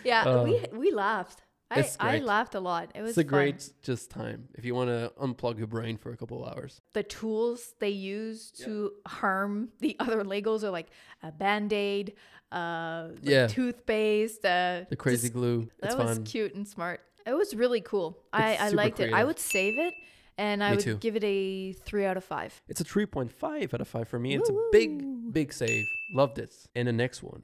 yeah, 0.04 0.42
we 0.42 0.60
we 0.72 0.92
laughed. 0.92 1.42
I, 1.68 1.84
I 1.98 2.18
laughed 2.18 2.54
a 2.54 2.60
lot. 2.60 2.92
It 2.94 3.02
was 3.02 3.10
It's 3.10 3.18
a 3.18 3.22
fun. 3.22 3.28
great 3.28 3.70
just 3.82 4.08
time 4.08 4.48
if 4.54 4.64
you 4.64 4.72
want 4.75 4.88
to 4.88 5.12
unplug 5.20 5.58
your 5.58 5.66
brain 5.66 5.96
for 5.96 6.12
a 6.12 6.16
couple 6.16 6.44
of 6.46 6.56
hours. 6.56 6.80
The 6.92 7.02
tools 7.02 7.75
they 7.80 7.88
use 7.90 8.52
to 8.64 8.92
harm 9.04 9.70
the 9.80 9.96
other 9.98 10.22
Legos 10.22 10.62
are 10.62 10.70
like 10.70 10.86
a 11.25 11.32
band 11.32 11.72
aid, 11.72 12.14
uh, 12.52 13.08
like 13.14 13.18
Yeah. 13.22 13.46
toothpaste. 13.48 14.44
Uh, 14.44 14.84
The 14.88 14.94
crazy 14.96 15.26
just- 15.28 15.34
glue. 15.34 15.68
It's 15.82 15.96
that 15.96 16.04
was 16.04 16.20
cute 16.25 16.54
and 16.54 16.68
smart. 16.68 17.00
It 17.26 17.34
was 17.34 17.56
really 17.56 17.80
cool. 17.80 18.16
I, 18.32 18.52
It's 18.52 18.62
I 18.62 18.66
super 18.68 18.76
liked 18.76 19.00
it. 19.00 19.12
I 19.12 19.25
would 19.25 19.40
save 19.40 19.76
it, 19.80 19.94
and 20.38 20.62
I 20.62 20.70
Me 20.70 20.76
would 20.76 20.84
too. 20.84 20.96
give 20.98 21.16
it 21.16 21.24
a 21.24 21.72
three 21.72 22.04
out 22.04 22.16
of 22.16 22.24
five. 22.24 22.60
It's 22.68 22.80
a 22.80 22.84
3.5 22.84 23.72
out 23.74 23.80
of 23.80 23.88
5 23.88 24.08
for 24.08 24.18
me. 24.18 24.34
It's 24.34 24.48
a 24.50 24.54
big, 24.72 25.32
big 25.32 25.52
save. 25.52 25.86
Loved 26.12 26.38
it. 26.38 26.54
And 26.74 26.86
the 26.88 26.92
next 26.92 27.22
one. 27.22 27.42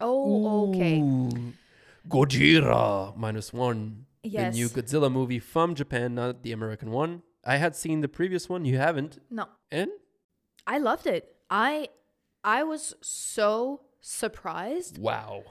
Oh, 0.00 0.70
okay. 0.70 1.00
Ooh, 1.00 1.52
Gojira 2.08 3.16
minus 3.16 3.52
one. 3.52 4.06
Yes. 4.22 4.54
The 4.54 4.60
new 4.60 4.68
Godzilla 4.68 5.10
movie 5.10 5.38
from 5.38 5.74
Japan, 5.74 6.14
not 6.14 6.42
the 6.42 6.52
American 6.52 6.90
one. 6.90 7.22
I 7.44 7.56
had 7.56 7.74
seen 7.74 8.00
the 8.00 8.08
previous 8.08 8.48
one. 8.48 8.64
You 8.64 8.78
haven't. 8.78 9.18
No, 9.30 9.46
And 9.70 9.90
I 10.66 10.78
loved 10.78 11.06
it. 11.06 11.34
I 11.50 11.88
I 12.44 12.62
was 12.64 12.94
so 13.02 13.82
surprised. 14.00 14.98
wow. 14.98 15.42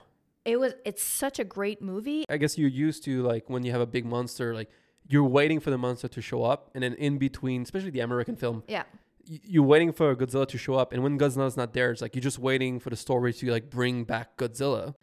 It 0.44 0.60
was 0.60 0.74
it's 0.86 1.04
such 1.04 1.38
a 1.38 1.44
great 1.44 1.82
movie. 1.84 2.26
I 2.28 2.38
guess 2.38 2.58
you're 2.58 2.70
used 2.70 3.04
to 3.04 3.22
like 3.22 3.50
when 3.50 3.64
you 3.64 3.72
have 3.72 3.82
a 3.82 3.86
big 3.86 4.06
monster, 4.06 4.56
like 4.56 4.70
you're 5.12 5.24
waiting 5.40 5.60
for 5.60 5.70
the 5.70 5.78
monster 5.78 6.08
to 6.08 6.22
show 6.22 6.44
up, 6.44 6.70
and 6.74 6.84
then 6.84 6.94
in 6.96 7.18
between, 7.18 7.62
especially 7.64 7.90
the 7.92 8.00
American 8.02 8.36
film, 8.36 8.64
Yeah. 8.68 8.84
you're 9.26 9.64
waiting 9.64 9.92
for 9.92 10.16
Godzilla 10.16 10.48
to 10.48 10.58
show 10.58 10.76
up, 10.76 10.94
and 10.94 11.04
when 11.04 11.18
Godzilla's 11.20 11.58
not 11.58 11.74
there, 11.74 11.92
it's 11.92 12.02
like 12.02 12.16
you're 12.16 12.22
just 12.32 12.40
waiting 12.40 12.80
for 12.80 12.90
the 12.90 12.96
story 12.96 13.34
to 13.34 13.52
like 13.52 13.70
bring 13.70 14.04
back 14.04 14.38
Godzilla. 14.38 14.96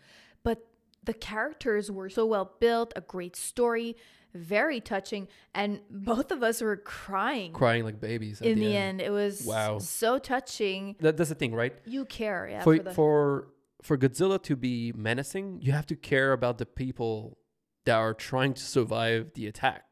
But 0.43 0.59
the 1.05 1.15
characters 1.15 1.91
were 1.91 2.09
so 2.11 2.27
well 2.27 2.53
built, 2.61 2.93
a 2.97 3.00
great 3.00 3.37
story, 3.37 3.97
very 4.35 4.81
touching, 4.81 5.27
and 5.55 5.81
both 5.91 6.31
of 6.31 6.43
us 6.43 6.61
were 6.61 6.77
crying 6.77 7.53
Crying 7.53 7.85
like 7.85 7.99
babies. 8.00 8.41
At 8.43 8.49
in 8.49 8.59
the 8.61 8.77
end. 8.77 9.00
It 9.00 9.11
was 9.11 9.45
Wow. 9.47 9.79
so 9.79 10.19
touching. 10.19 10.97
That, 11.00 11.17
that's 11.17 11.31
the 11.31 11.35
thing, 11.35 11.55
right? 11.55 11.75
You 11.87 12.05
care, 12.05 12.47
yeah. 12.50 12.62
for 12.62 12.77
for 12.77 12.83
the, 12.83 12.91
for 12.95 13.49
for 13.83 13.97
Godzilla 13.97 14.43
to 14.43 14.55
be 14.57 14.93
menacing, 14.95 15.61
you 15.62 15.73
have 15.73 15.87
to 15.87 15.97
care 15.97 16.33
about 16.33 16.59
the 16.59 16.67
people 16.67 17.38
that 17.87 17.97
are 17.97 18.12
trying 18.12 18.53
to 18.55 18.62
survive 18.62 19.31
the 19.35 19.47
attack. 19.47 19.88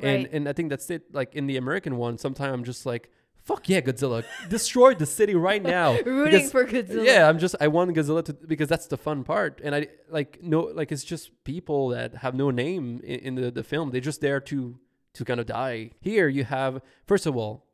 And 0.00 0.24
Right. 0.24 0.32
and 0.32 0.48
I 0.48 0.52
think 0.52 0.70
that's 0.70 0.90
it. 0.90 1.14
Like 1.14 1.34
in 1.34 1.46
the 1.46 1.56
American 1.56 1.96
one, 1.96 2.18
sometimes 2.18 2.52
I'm 2.54 2.64
just 2.64 2.84
like, 2.86 3.10
fuck 3.44 3.68
yeah, 3.68 3.80
Godzilla, 3.80 4.24
destroy 4.48 4.94
the 4.94 5.06
city 5.06 5.34
right 5.34 5.62
now. 5.62 5.92
rooting 6.04 6.24
Because- 6.32 6.50
for 6.50 6.64
Godzilla. 6.66 7.04
Yeah, 7.04 7.28
I'm 7.28 7.38
just 7.38 7.54
I 7.60 7.68
want 7.68 7.94
Godzilla 7.94 8.24
to 8.24 8.32
because 8.34 8.68
that's 8.68 8.86
the 8.88 8.96
fun 8.98 9.24
part, 9.24 9.60
and 9.64 9.74
I 9.74 9.86
like 10.10 10.42
no 10.42 10.60
like 10.62 10.92
it's 10.92 11.04
just 11.04 11.30
people 11.44 11.88
that 11.90 12.16
have 12.16 12.34
no 12.34 12.50
name 12.50 13.00
in, 13.04 13.20
in 13.20 13.34
the 13.36 13.50
the 13.50 13.62
film. 13.64 13.90
They're 13.90 14.00
just 14.00 14.20
there 14.20 14.40
to 14.40 14.78
to 15.14 15.24
kind 15.24 15.40
of 15.40 15.46
die. 15.46 15.92
Here 16.00 16.28
you 16.28 16.44
have 16.44 16.82
first 17.06 17.24
of 17.26 17.36
all, 17.36 17.64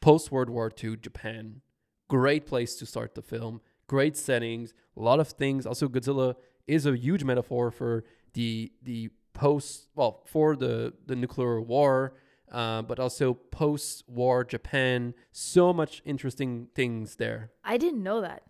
post 0.00 0.30
World 0.30 0.50
War 0.50 0.70
II 0.82 0.96
Japan, 0.96 1.60
great 2.08 2.46
place 2.46 2.76
to 2.76 2.86
start 2.86 3.14
the 3.14 3.22
film. 3.22 3.60
Great 3.86 4.16
settings, 4.16 4.74
a 4.96 5.00
lot 5.00 5.18
of 5.20 5.28
things. 5.28 5.64
Also, 5.64 5.88
Godzilla 5.88 6.34
is 6.66 6.84
a 6.84 6.94
huge 6.94 7.24
metaphor 7.24 7.70
for 7.70 8.04
the 8.34 8.70
the 8.82 9.08
post 9.44 9.88
well 9.94 10.22
for 10.32 10.56
the 10.56 10.92
the 11.06 11.16
nuclear 11.16 11.60
war. 11.60 12.14
Uh, 12.50 12.80
but 12.80 12.98
also 12.98 13.34
post-war 13.34 14.42
Japan, 14.42 15.12
so 15.32 15.70
much 15.80 16.00
interesting 16.06 16.68
things 16.74 17.16
there. 17.16 17.50
I 17.62 17.76
didn't 17.76 18.02
know 18.02 18.22
that. 18.22 18.42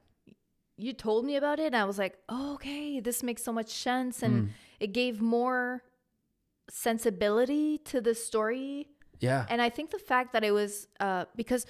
You 0.77 0.93
told 0.93 1.25
me 1.25 1.35
about 1.35 1.59
it, 1.59 1.67
and 1.73 1.75
I 1.75 1.85
was 1.85 1.99
like, 1.99 2.15
oh, 2.29 2.55
okay, 2.55 3.01
this 3.01 3.25
makes 3.25 3.43
so 3.43 3.53
much 3.53 3.71
sense. 3.89 4.23
And 4.23 4.35
Mm. 4.35 4.49
it 4.79 4.93
gave 4.93 5.21
more 5.21 5.83
sensibility 6.71 7.79
to 7.79 8.01
the 8.01 8.15
story. 8.15 8.89
Yeah. 9.21 9.47
And 9.49 9.61
I 9.61 9.69
think 9.71 9.91
the 9.91 9.99
fact 9.99 10.33
that 10.33 10.45
it 10.45 10.53
was 10.53 10.87
uh, 11.01 11.25
because 11.35 11.67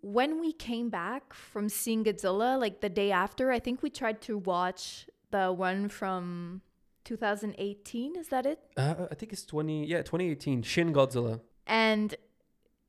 when 0.00 0.40
we 0.40 0.52
came 0.52 0.88
back 0.90 1.34
from 1.34 1.68
seeing 1.68 2.04
Godzilla, 2.04 2.58
like 2.58 2.80
the 2.80 2.88
day 2.88 3.10
after, 3.12 3.52
I 3.52 3.60
think 3.60 3.82
we 3.82 3.90
tried 3.90 4.20
to 4.22 4.38
watch 4.38 5.06
the 5.30 5.52
one 5.52 5.88
from 5.88 6.62
2018. 7.04 8.16
Is 8.16 8.28
that 8.28 8.46
it? 8.46 8.58
Uh, 8.76 9.06
I 9.10 9.14
think 9.14 9.32
it's 9.32 9.44
20, 9.44 9.86
yeah, 9.86 9.98
2018, 10.02 10.62
Shin 10.62 10.92
Godzilla. 10.92 11.40
and 11.66 12.14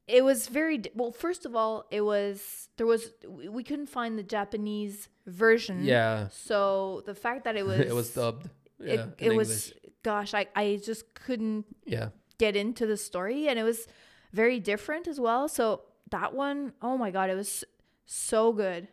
it 0.05 0.22
was 0.24 0.48
very 0.50 0.82
well 0.96 1.13
first 1.13 1.46
of 1.46 1.55
all 1.55 1.86
it 1.89 2.01
was 2.01 2.67
there 2.75 2.86
was 2.86 3.12
we 3.58 3.63
couldn't 3.63 3.88
find 3.88 4.20
the 4.20 4.24
japanese 4.24 5.08
version 5.25 5.82
Yeah. 5.86 6.27
so 6.29 7.03
the 7.05 7.15
fact 7.15 7.46
that 7.46 7.55
it 7.55 7.65
was 7.72 7.79
it 7.79 7.96
was 7.96 8.10
dubbed. 8.13 8.48
it, 8.82 9.00
Yeah, 9.00 9.05
it 9.17 9.32
in 9.32 9.38
was 9.38 9.74
gosh 10.03 10.34
I, 10.34 10.48
I 10.58 10.82
just 10.84 11.13
couldn't 11.13 11.63
Yeah. 11.86 12.10
get 12.38 12.58
into 12.58 12.86
the 12.86 12.98
story 12.98 13.48
and 13.48 13.58
it 13.58 13.63
was 13.63 13.88
very 14.34 14.60
different 14.60 15.08
as 15.08 15.22
well 15.22 15.48
so 15.48 15.84
that 16.12 16.34
one 16.36 16.74
oh 16.82 16.98
my 16.98 17.10
god 17.10 17.29
it 17.29 17.36
was 17.36 17.63
so 18.05 18.51
good 18.51 18.89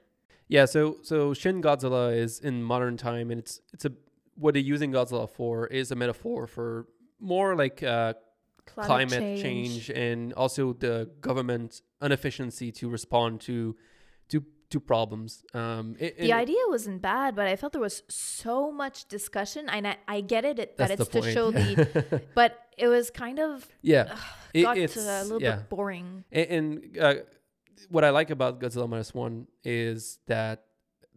Yeah, 0.48 0.66
so 0.66 0.98
so 1.02 1.34
Shin 1.34 1.60
Godzilla 1.60 2.16
is 2.16 2.38
in 2.38 2.62
modern 2.62 2.96
time, 2.96 3.30
and 3.32 3.38
it's 3.40 3.60
it's 3.74 3.84
a 3.84 3.92
what 4.40 4.54
they're 4.54 4.62
using 4.74 4.90
Godzilla 4.92 5.28
for 5.38 5.66
is 5.80 5.90
a 5.90 5.96
metaphor 6.02 6.46
for 6.46 6.86
more 7.20 7.54
like 7.62 7.82
uh, 7.82 8.14
climate, 8.66 9.40
change. 9.42 9.90
and 9.90 10.32
also 10.34 10.72
the 10.72 11.10
government's 11.20 11.82
inefficiency 12.00 12.72
to 12.72 12.88
respond 12.88 13.40
to 13.42 13.76
to 14.30 14.42
to 14.70 14.78
problems. 14.80 15.44
Um, 15.52 15.96
it, 15.98 16.16
the 16.16 16.30
and- 16.32 16.40
idea 16.44 16.62
wasn't 16.68 17.02
bad 17.02 17.34
but 17.34 17.46
i 17.52 17.56
felt 17.56 17.72
there 17.72 17.82
was 17.90 18.02
so 18.08 18.70
much 18.82 18.96
discussion 19.08 19.68
and 19.68 19.82
i, 19.86 19.96
I 20.06 20.20
get 20.20 20.44
it, 20.44 20.58
it 20.60 20.76
that 20.78 20.90
it's 20.92 21.08
to 21.08 21.22
show 21.22 21.50
the 21.50 22.22
but 22.40 22.56
it 22.78 22.86
was 22.88 23.10
kind 23.10 23.38
of 23.40 23.66
yeah, 23.82 24.16
It- 24.54 24.62
got 24.62 24.78
it's 24.78 24.96
a 24.96 25.22
little 25.24 25.42
yeah. 25.42 25.56
bit 25.56 25.68
boring 25.68 26.24
And, 26.30 26.48
and 26.56 26.98
uh, 26.98 27.14
what 27.88 28.04
I 28.04 28.10
like 28.10 28.30
about 28.30 28.60
Godzilla 28.60 28.88
minus 28.88 29.12
one 29.12 29.48
is 29.64 30.18
that 30.26 30.64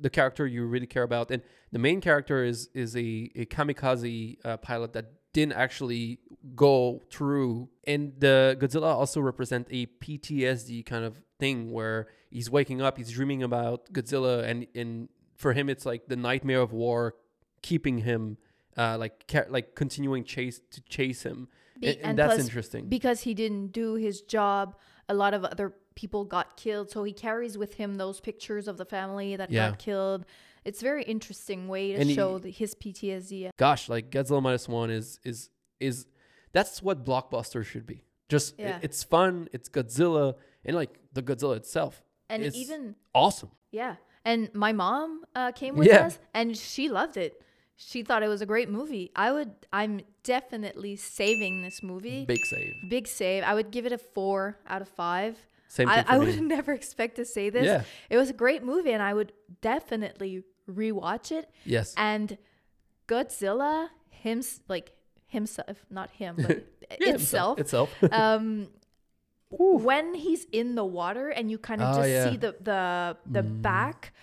the 0.03 0.09
character 0.09 0.45
you 0.45 0.65
really 0.65 0.85
care 0.85 1.03
about, 1.03 1.31
and 1.31 1.41
the 1.71 1.79
main 1.79 1.99
character 2.01 2.43
is 2.43 2.69
is 2.73 2.95
a, 2.95 3.31
a 3.35 3.45
kamikaze 3.45 4.37
uh, 4.45 4.57
pilot 4.57 4.93
that 4.93 5.05
didn't 5.33 5.53
actually 5.53 6.19
go 6.55 7.01
through. 7.09 7.69
And 7.87 8.13
the 8.19 8.55
Godzilla 8.59 8.93
also 8.93 9.19
represent 9.21 9.67
a 9.71 9.87
PTSD 10.03 10.85
kind 10.85 11.05
of 11.05 11.21
thing 11.39 11.71
where 11.71 12.07
he's 12.29 12.49
waking 12.49 12.81
up, 12.81 12.97
he's 12.97 13.11
dreaming 13.11 13.41
about 13.41 13.91
Godzilla, 13.91 14.43
and 14.43 14.67
and 14.75 15.09
for 15.35 15.53
him 15.53 15.69
it's 15.69 15.85
like 15.85 16.07
the 16.07 16.15
nightmare 16.15 16.61
of 16.61 16.73
war 16.73 17.15
keeping 17.61 17.99
him 17.99 18.37
uh, 18.77 18.97
like 18.99 19.25
ca- 19.27 19.49
like 19.49 19.73
continuing 19.73 20.23
chase 20.23 20.59
to 20.71 20.81
chase 20.81 21.23
him. 21.23 21.47
Be- 21.79 21.87
and, 21.87 21.97
and 21.97 22.05
and 22.09 22.19
that's 22.19 22.39
interesting. 22.43 22.87
because 22.87 23.21
he 23.21 23.33
didn't 23.33 23.71
do 23.71 23.95
his 23.95 24.21
job 24.21 24.75
a 25.09 25.13
lot 25.13 25.33
of 25.33 25.43
other 25.43 25.73
people 25.95 26.25
got 26.25 26.57
killed 26.57 26.89
so 26.89 27.03
he 27.03 27.13
carries 27.13 27.57
with 27.57 27.75
him 27.75 27.95
those 27.95 28.19
pictures 28.19 28.67
of 28.67 28.77
the 28.77 28.85
family 28.85 29.35
that 29.35 29.51
Yeah. 29.51 29.69
got 29.69 29.79
killed 29.79 30.25
it's 30.65 30.81
very 30.81 31.03
interesting 31.03 31.67
way 31.67 31.91
to 31.93 31.99
And 31.99 32.09
he- 32.09 32.15
show 32.15 32.39
the, 32.39 32.49
his 32.49 32.73
ptsd 32.75 33.49
gosh, 33.57 33.89
like 33.89 34.09
Godzilla 34.09 34.41
minus 34.41 34.67
one 34.67 34.89
is 34.89 35.19
is 35.23 35.49
is 35.79 36.05
that's 36.53 36.81
what 36.83 37.03
blockbuster 37.03 37.65
should 37.65 37.85
be. 37.85 38.03
Just 38.29 38.55
Yeah. 38.59 38.79
it's 38.81 39.03
fun, 39.03 39.49
it's 39.51 39.67
Godzilla, 39.69 40.35
and 40.63 40.75
like 40.75 40.97
the 41.11 41.21
Godzilla 41.23 41.57
itself, 41.57 42.03
and 42.29 42.43
is 42.43 42.55
even 42.55 42.95
awesome. 43.13 43.51
yeah 43.71 43.95
and 44.25 44.49
my 44.53 44.71
mom 44.71 45.23
uh, 45.35 45.51
came 45.51 45.75
with 45.75 45.87
Yeah. 45.87 46.05
us 46.05 46.17
and 46.33 46.55
she 46.57 46.87
loved 46.89 47.17
it 47.17 47.41
she 47.75 48.03
thought 48.03 48.23
it 48.23 48.29
was 48.29 48.41
a 48.41 48.45
great 48.45 48.69
movie 48.69 49.11
i 49.15 49.31
would 49.31 49.51
i'm 49.73 49.99
definitely 50.23 50.95
saving 50.95 51.61
this 51.63 51.81
movie 51.83 52.23
Big 52.25 52.45
save. 52.45 52.73
big 52.89 53.07
save 53.07 53.43
i 53.43 53.53
would 53.53 53.69
give 53.71 53.85
it 53.85 53.91
a 53.91 53.97
four 53.97 54.57
out 54.67 54.81
of 54.81 54.87
five 54.87 55.35
Same 55.75 55.89
I, 55.89 56.05
I 56.13 56.15
would 56.19 56.39
never 56.55 56.71
expect 56.81 57.13
to 57.21 57.25
say 57.25 57.45
this 57.55 57.65
Yeah. 57.71 57.83
it 58.13 58.17
was 58.21 58.29
a 58.29 58.37
great 58.43 58.61
movie 58.71 58.93
and 58.97 59.01
i 59.09 59.13
would 59.19 59.31
definitely 59.61 60.33
rewatch 60.81 61.27
it 61.39 61.45
Yes. 61.75 61.87
and 61.97 62.27
Godzilla 63.11 63.89
him 64.23 64.39
like 64.73 64.87
himself 65.35 65.77
not 65.89 66.09
him 66.21 66.33
but 66.37 66.57
Yeah, 66.99 67.13
itself 67.15 67.59
Itself. 67.59 67.89
um 68.23 68.45
when 69.49 70.15
he's 70.25 70.45
in 70.51 70.75
the 70.75 70.85
water 70.85 71.29
and 71.29 71.49
you 71.51 71.57
kind 71.69 71.81
of 71.81 71.87
Oh, 71.95 71.97
just 71.99 72.09
yeah. 72.09 72.25
Mm. 72.25 72.31
see 72.31 72.37
the 72.45 72.55
the 72.61 73.17
the 73.37 73.43
back 73.43 74.13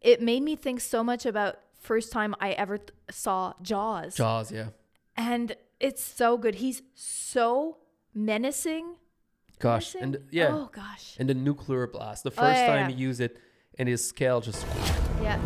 it 0.00 0.20
made 0.30 0.42
me 0.42 0.54
think 0.56 0.80
so 0.80 1.02
much 1.10 1.24
about 1.26 1.54
first 1.80 2.12
time 2.12 2.34
I 2.40 2.50
ever 2.52 2.78
th- 2.78 2.90
saw 3.10 3.54
Jaws 3.62 4.14
Jaws, 4.16 4.50
yeah. 4.52 4.68
and 5.16 5.56
it's 5.80 6.02
so 6.02 6.36
good 6.38 6.56
he's 6.56 6.82
so 6.94 7.78
menacing 8.14 8.96
Gosh, 9.58 9.94
and 9.98 10.18
yeah, 10.30 10.50
oh 10.52 10.70
gosh 10.72 11.16
and 11.18 11.28
the 11.28 11.34
nuclear 11.34 11.86
blast. 11.86 12.24
The 12.24 12.30
Oh, 12.30 12.42
first 12.42 12.60
yeah, 12.60 12.66
time 12.66 12.90
yeah. 12.90 12.96
he 12.96 13.02
used 13.02 13.20
it, 13.20 13.38
and 13.78 13.88
his 13.88 14.06
scale 14.06 14.40
just 14.40 14.66
yeah 15.22 15.38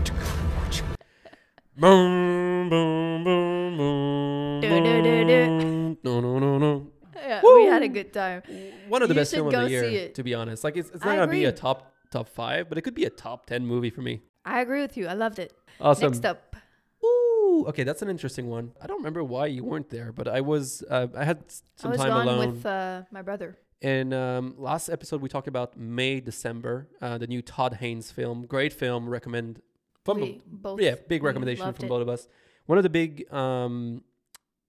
boom, 1.77 2.69
boom, 2.69 3.25
boom, 3.25 3.77
boom. 3.77 4.61
Do, 4.61 4.69
do, 4.69 5.03
do, 5.03 5.25
do. 5.25 5.97
No, 6.03 6.21
no, 6.21 6.39
no, 6.39 6.59
no. 6.59 6.87
yeah 7.15 7.41
we 7.43 7.65
had 7.67 7.83
a 7.83 7.89
good 7.89 8.13
time 8.13 8.43
one 8.89 9.03
of 9.03 9.09
the 9.09 9.15
You 9.15 9.21
best 9.21 9.31
should 9.31 9.37
film 9.39 9.49
of 9.49 9.53
the 9.55 9.71
year, 9.71 10.09
to 10.09 10.23
be 10.23 10.35
honest. 10.35 10.65
Like 10.65 10.77
it's, 10.77 10.91
it's 10.91 11.05
not 11.05 11.17
gonna 11.17 11.31
be 11.31 11.45
a 11.45 11.53
top 11.53 11.93
top 12.11 12.29
five, 12.29 12.69
but 12.69 12.79
it 12.79 12.83
could 12.83 12.95
be 12.95 13.05
a 13.05 13.11
top 13.11 13.47
ten 13.47 13.65
movie 13.67 13.91
for 13.91 14.03
me. 14.03 14.23
I 14.45 14.61
agree 14.61 14.81
with 14.81 14.97
you 14.97 15.07
I 15.07 15.13
loved 15.15 15.39
it 15.39 15.53
Awesome. 15.81 16.11
next 16.13 16.25
up 16.25 16.57
Ooh, 17.05 17.65
okay, 17.69 17.85
that's 17.85 18.03
an 18.03 18.09
interesting 18.11 18.49
one. 18.49 18.73
I 18.83 18.87
don't 18.87 18.99
remember 18.99 19.23
why 19.25 19.47
you 19.47 19.65
weren't 19.65 19.89
there, 19.91 20.13
but 20.13 20.29
I 20.29 20.41
was. 20.43 20.85
Uh, 20.89 21.07
I 21.17 21.25
had 21.25 21.39
s- 21.47 21.63
I 21.79 21.83
some 21.83 21.91
was 21.93 22.01
time 22.01 22.09
gone 22.11 22.29
alone. 22.29 22.55
with 22.55 22.67
uh, 22.67 23.03
my 23.11 23.23
brother 23.23 23.57
and 23.83 24.13
um, 24.13 24.55
last 24.59 24.89
episode 24.89 25.21
we 25.21 25.29
talked 25.29 25.49
about 25.49 25.77
May 25.77 26.21
December, 26.21 26.89
uh, 27.01 27.19
the 27.19 27.27
new 27.27 27.43
Todd 27.43 27.75
Haynes 27.81 28.11
film. 28.11 28.47
Great 28.47 28.73
film. 28.73 29.09
Recommend. 29.09 29.63
From 30.05 30.21
we 30.21 30.41
both 30.47 30.81
yeah, 30.81 30.95
big 31.09 31.23
recommendation 31.23 31.73
from 31.75 31.85
it. 31.85 31.89
both 31.89 32.03
of 32.03 32.09
us. 32.09 32.29
One 32.67 32.79
of 32.79 32.85
the 32.85 32.91
big 32.91 33.31
um, 33.33 34.03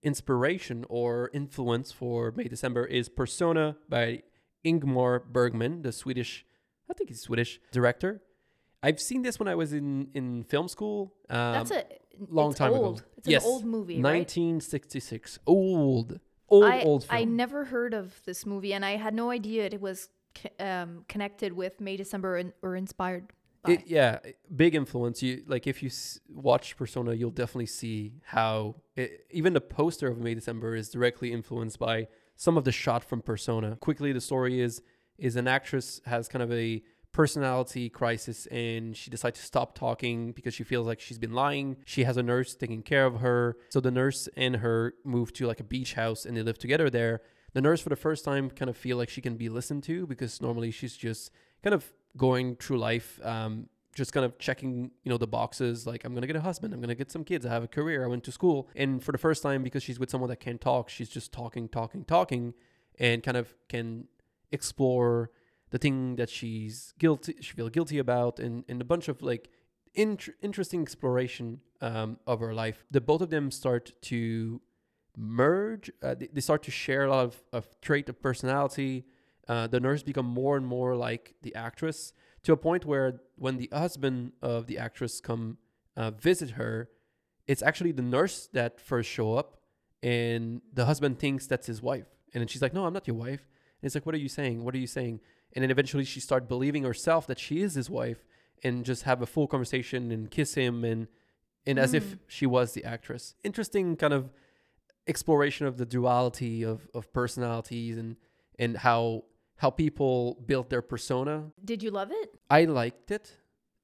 inspiration 0.03 0.86
or 0.89 1.30
influence 1.34 1.91
for 1.91 2.34
May 2.36 2.46
December 2.46 2.86
is 2.86 3.10
Persona 3.10 3.77
by 3.88 4.24
Ingmar 4.65 5.25
Bergman, 5.25 5.82
the 5.82 5.91
Swedish, 5.91 6.46
I 6.89 6.94
think 6.94 7.10
he's 7.10 7.22
Swedish 7.22 7.60
director. 7.72 8.22
I've 8.84 9.00
seen 9.00 9.22
this 9.22 9.39
when 9.39 9.48
I 9.48 9.56
was 9.56 9.74
in 9.74 10.10
in 10.13 10.44
film 10.44 10.68
school. 10.68 11.13
Um, 11.30 11.53
That's 11.53 11.72
a 11.72 11.86
long 12.30 12.53
time 12.53 12.74
ago. 12.74 12.98
It's 13.18 13.27
Yes, 13.27 13.44
an 13.44 13.50
old 13.51 13.65
movie, 13.65 13.96
right? 13.96 14.20
1966. 14.20 15.39
Old, 15.46 16.20
old, 16.51 16.65
I, 16.65 16.81
old 16.81 17.05
film. 17.05 17.17
I 17.17 17.24
never 17.24 17.65
heard 17.65 17.93
of 17.93 18.22
this 18.25 18.46
movie, 18.46 18.74
and 18.74 18.86
I 18.86 18.98
had 18.98 19.13
no 19.13 19.31
idea 19.31 19.65
it 19.65 19.81
was 19.81 20.10
um, 20.60 21.05
connected 21.08 21.53
with 21.53 21.81
May 21.81 21.98
December 21.98 22.38
in, 22.38 22.53
or 22.62 22.75
inspired 22.75 23.31
by. 23.63 23.74
It, 23.74 23.88
yeah, 23.88 24.20
big 24.55 24.75
influence. 24.75 25.24
You 25.24 25.43
like 25.48 25.67
if 25.67 25.81
you 25.81 25.88
s- 25.88 26.20
watch 26.29 26.77
Persona, 26.77 27.13
you'll 27.13 27.31
definitely 27.31 27.65
see 27.65 28.13
how 28.24 28.75
it, 28.96 29.25
even 29.31 29.53
the 29.53 29.62
poster 29.62 30.08
of 30.08 30.20
May 30.20 30.34
December 30.34 30.75
is 30.75 30.89
directly 30.89 31.31
influenced 31.31 31.79
by 31.79 32.08
some 32.36 32.58
of 32.58 32.63
the 32.63 32.72
shot 32.72 33.03
from 33.03 33.22
Persona. 33.22 33.77
Quickly, 33.77 34.12
the 34.12 34.22
story 34.22 34.60
is 34.60 34.81
is 35.17 35.36
an 35.36 35.48
actress 35.48 36.01
has 36.05 36.27
kind 36.27 36.41
of 36.41 36.51
a 36.51 36.81
personality 37.13 37.89
crisis 37.89 38.46
and 38.48 38.96
she 38.96 39.10
decides 39.10 39.39
to 39.39 39.46
stop 39.46 39.77
talking 39.77 40.32
because 40.32 40.53
she 40.53 40.63
feels 40.63 40.88
like 40.88 41.00
she's 41.00 41.20
been 41.20 41.34
lying. 41.34 41.77
She 41.86 42.03
has 42.03 42.18
a 42.18 42.24
nurse 42.24 42.56
taking 42.56 42.84
care 42.84 43.06
of 43.06 43.20
her. 43.20 43.58
So 43.70 43.80
the 43.80 43.91
nurse 43.91 44.30
and 44.38 44.58
her 44.58 44.94
move 45.03 45.34
to 45.34 45.48
like 45.48 45.60
a 45.60 45.63
beach 45.63 45.94
house 45.94 46.25
and 46.25 46.36
they 46.38 46.41
live 46.44 46.58
together 46.58 46.89
there. 46.89 47.22
The 47.53 47.62
nurse 47.62 47.82
for 47.82 47.89
the 47.89 47.98
first 47.98 48.24
time 48.24 48.50
kind 48.50 48.70
of 48.70 48.77
feel 48.77 48.98
like 48.98 49.10
she 49.10 49.22
can 49.22 49.36
be 49.36 49.50
listened 49.50 49.84
to 49.84 50.08
because 50.08 50.41
normally 50.41 50.72
she's 50.72 50.96
just 50.96 51.32
kind 51.63 51.74
of 51.74 51.91
going 52.15 52.56
through 52.56 52.77
life 52.77 53.20
um, 53.24 53.68
just 53.94 54.13
kind 54.13 54.25
of 54.25 54.38
checking, 54.38 54.91
you 55.03 55.10
know, 55.10 55.18
the 55.18 55.27
boxes 55.27 55.86
like 55.86 56.06
I'm 56.06 56.13
gonna 56.13 56.27
get 56.27 56.36
a 56.36 56.41
husband, 56.41 56.74
I'm 56.74 56.82
gonna 56.82 56.96
get 56.96 57.12
some 57.12 57.24
kids, 57.24 57.46
I 57.46 57.50
have 57.50 57.63
a 57.63 57.68
career, 57.68 58.03
I 58.03 58.08
went 58.08 58.24
to 58.25 58.32
school. 58.32 58.70
And 58.75 59.03
for 59.03 59.12
the 59.12 59.18
first 59.18 59.44
time, 59.44 59.63
because 59.63 59.84
she's 59.84 60.00
with 60.00 60.10
someone 60.10 60.30
that 60.30 60.39
can't 60.39 60.62
talk, 60.62 60.89
she's 60.89 61.10
just 61.10 61.32
talking, 61.32 61.68
talking, 61.68 62.06
talking, 62.06 62.53
and 63.00 63.22
kind 63.22 63.38
of 63.38 63.53
can 63.68 64.06
explore 64.51 65.32
the 65.71 65.77
thing 65.77 66.15
that 66.17 66.29
she's 66.29 66.93
guilty, 66.99 67.35
she 67.41 67.53
feel 67.53 67.69
guilty 67.69 67.97
about, 67.97 68.39
and, 68.39 68.63
and 68.69 68.81
a 68.81 68.85
bunch 68.85 69.07
of 69.07 69.21
like 69.21 69.49
int- 69.93 70.35
interesting 70.41 70.81
exploration 70.81 71.61
um, 71.81 72.17
of 72.27 72.39
her 72.39 72.53
life. 72.53 72.85
The 72.91 73.01
both 73.01 73.21
of 73.21 73.29
them 73.29 73.51
start 73.51 73.93
to 74.03 74.61
merge. 75.17 75.91
Uh, 76.01 76.15
they, 76.15 76.27
they 76.27 76.41
start 76.41 76.63
to 76.63 76.71
share 76.71 77.05
a 77.05 77.09
lot 77.09 77.25
of, 77.25 77.43
of 77.51 77.81
trait 77.81 78.09
of 78.09 78.21
personality. 78.21 79.05
Uh, 79.47 79.67
the 79.67 79.79
nurse 79.79 80.03
become 80.03 80.25
more 80.25 80.55
and 80.55 80.65
more 80.65 80.95
like 80.95 81.35
the 81.41 81.55
actress 81.55 82.13
to 82.43 82.53
a 82.53 82.57
point 82.57 82.85
where 82.85 83.21
when 83.35 83.57
the 83.57 83.69
husband 83.71 84.33
of 84.41 84.67
the 84.67 84.77
actress 84.77 85.19
come 85.19 85.57
uh, 85.95 86.11
visit 86.11 86.51
her, 86.51 86.89
it's 87.47 87.61
actually 87.61 87.91
the 87.91 88.01
nurse 88.01 88.49
that 88.53 88.79
first 88.79 89.09
show 89.09 89.35
up, 89.35 89.59
and 90.01 90.61
the 90.73 90.85
husband 90.85 91.19
thinks 91.19 91.47
that's 91.47 91.67
his 91.67 91.81
wife, 91.81 92.07
and 92.33 92.41
then 92.41 92.47
she's 92.47 92.61
like, 92.61 92.73
"No, 92.73 92.85
I'm 92.85 92.93
not 92.93 93.07
your 93.07 93.15
wife." 93.15 93.47
And 93.81 93.87
it's 93.87 93.95
like, 93.95 94.05
"What 94.05 94.15
are 94.15 94.19
you 94.19 94.29
saying? 94.29 94.63
What 94.63 94.73
are 94.75 94.79
you 94.79 94.87
saying?" 94.87 95.19
And 95.53 95.63
then 95.63 95.72
eventually 95.72 96.05
she 96.05 96.20
start 96.20 96.48
believing 96.48 96.84
herself 96.84 97.27
that 97.27 97.39
she 97.39 97.62
is 97.62 97.74
his 97.75 97.89
wife, 97.89 98.24
and 98.63 98.86
just 98.86 99.03
have 99.03 99.22
a 99.22 99.25
full 99.25 99.48
conversation 99.48 100.12
and 100.12 100.29
kiss 100.31 100.53
him 100.55 100.84
and 100.84 101.08
and 101.65 101.77
as 101.77 101.93
if 101.93 102.03
Mm. 102.15 102.20
she 102.27 102.46
was 102.48 102.74
the 102.74 102.84
actress. 102.86 103.36
Interesting 103.43 103.96
kind 103.96 104.13
of 104.13 104.31
exploration 105.08 105.65
of 105.67 105.77
the 105.77 105.86
duality 105.86 106.63
of 106.63 106.88
of 106.93 107.12
personalities 107.13 107.98
and 107.98 108.15
and 108.60 108.77
how 108.77 109.24
how 109.58 109.70
people 109.70 110.36
built 110.46 110.70
their 110.70 110.81
persona 110.81 111.51
Did 111.63 111.84
you 111.84 111.91
love 111.91 112.10
it? 112.12 112.29
I 112.50 112.65
liked 112.65 113.12
it. 113.12 113.38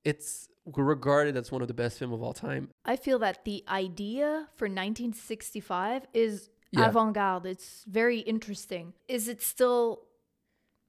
It's 0.04 0.50
regarded 0.66 1.38
as 1.38 1.52
one 1.52 1.62
of 1.62 1.68
the 1.68 1.74
best 1.74 1.98
film 2.00 2.12
of 2.14 2.22
all 2.24 2.34
time. 2.34 2.70
I 2.86 2.96
feel 2.96 3.20
that 3.20 3.46
the 3.46 3.64
idea 3.70 4.48
for 4.56 4.68
1965 4.68 6.06
is 6.14 6.50
Yeah. 6.72 6.88
avant-garde. 6.90 7.46
It's 7.46 7.86
very 7.88 8.20
interesting. 8.20 8.94
Is 9.08 9.28
it 9.30 9.42
still, 9.42 10.07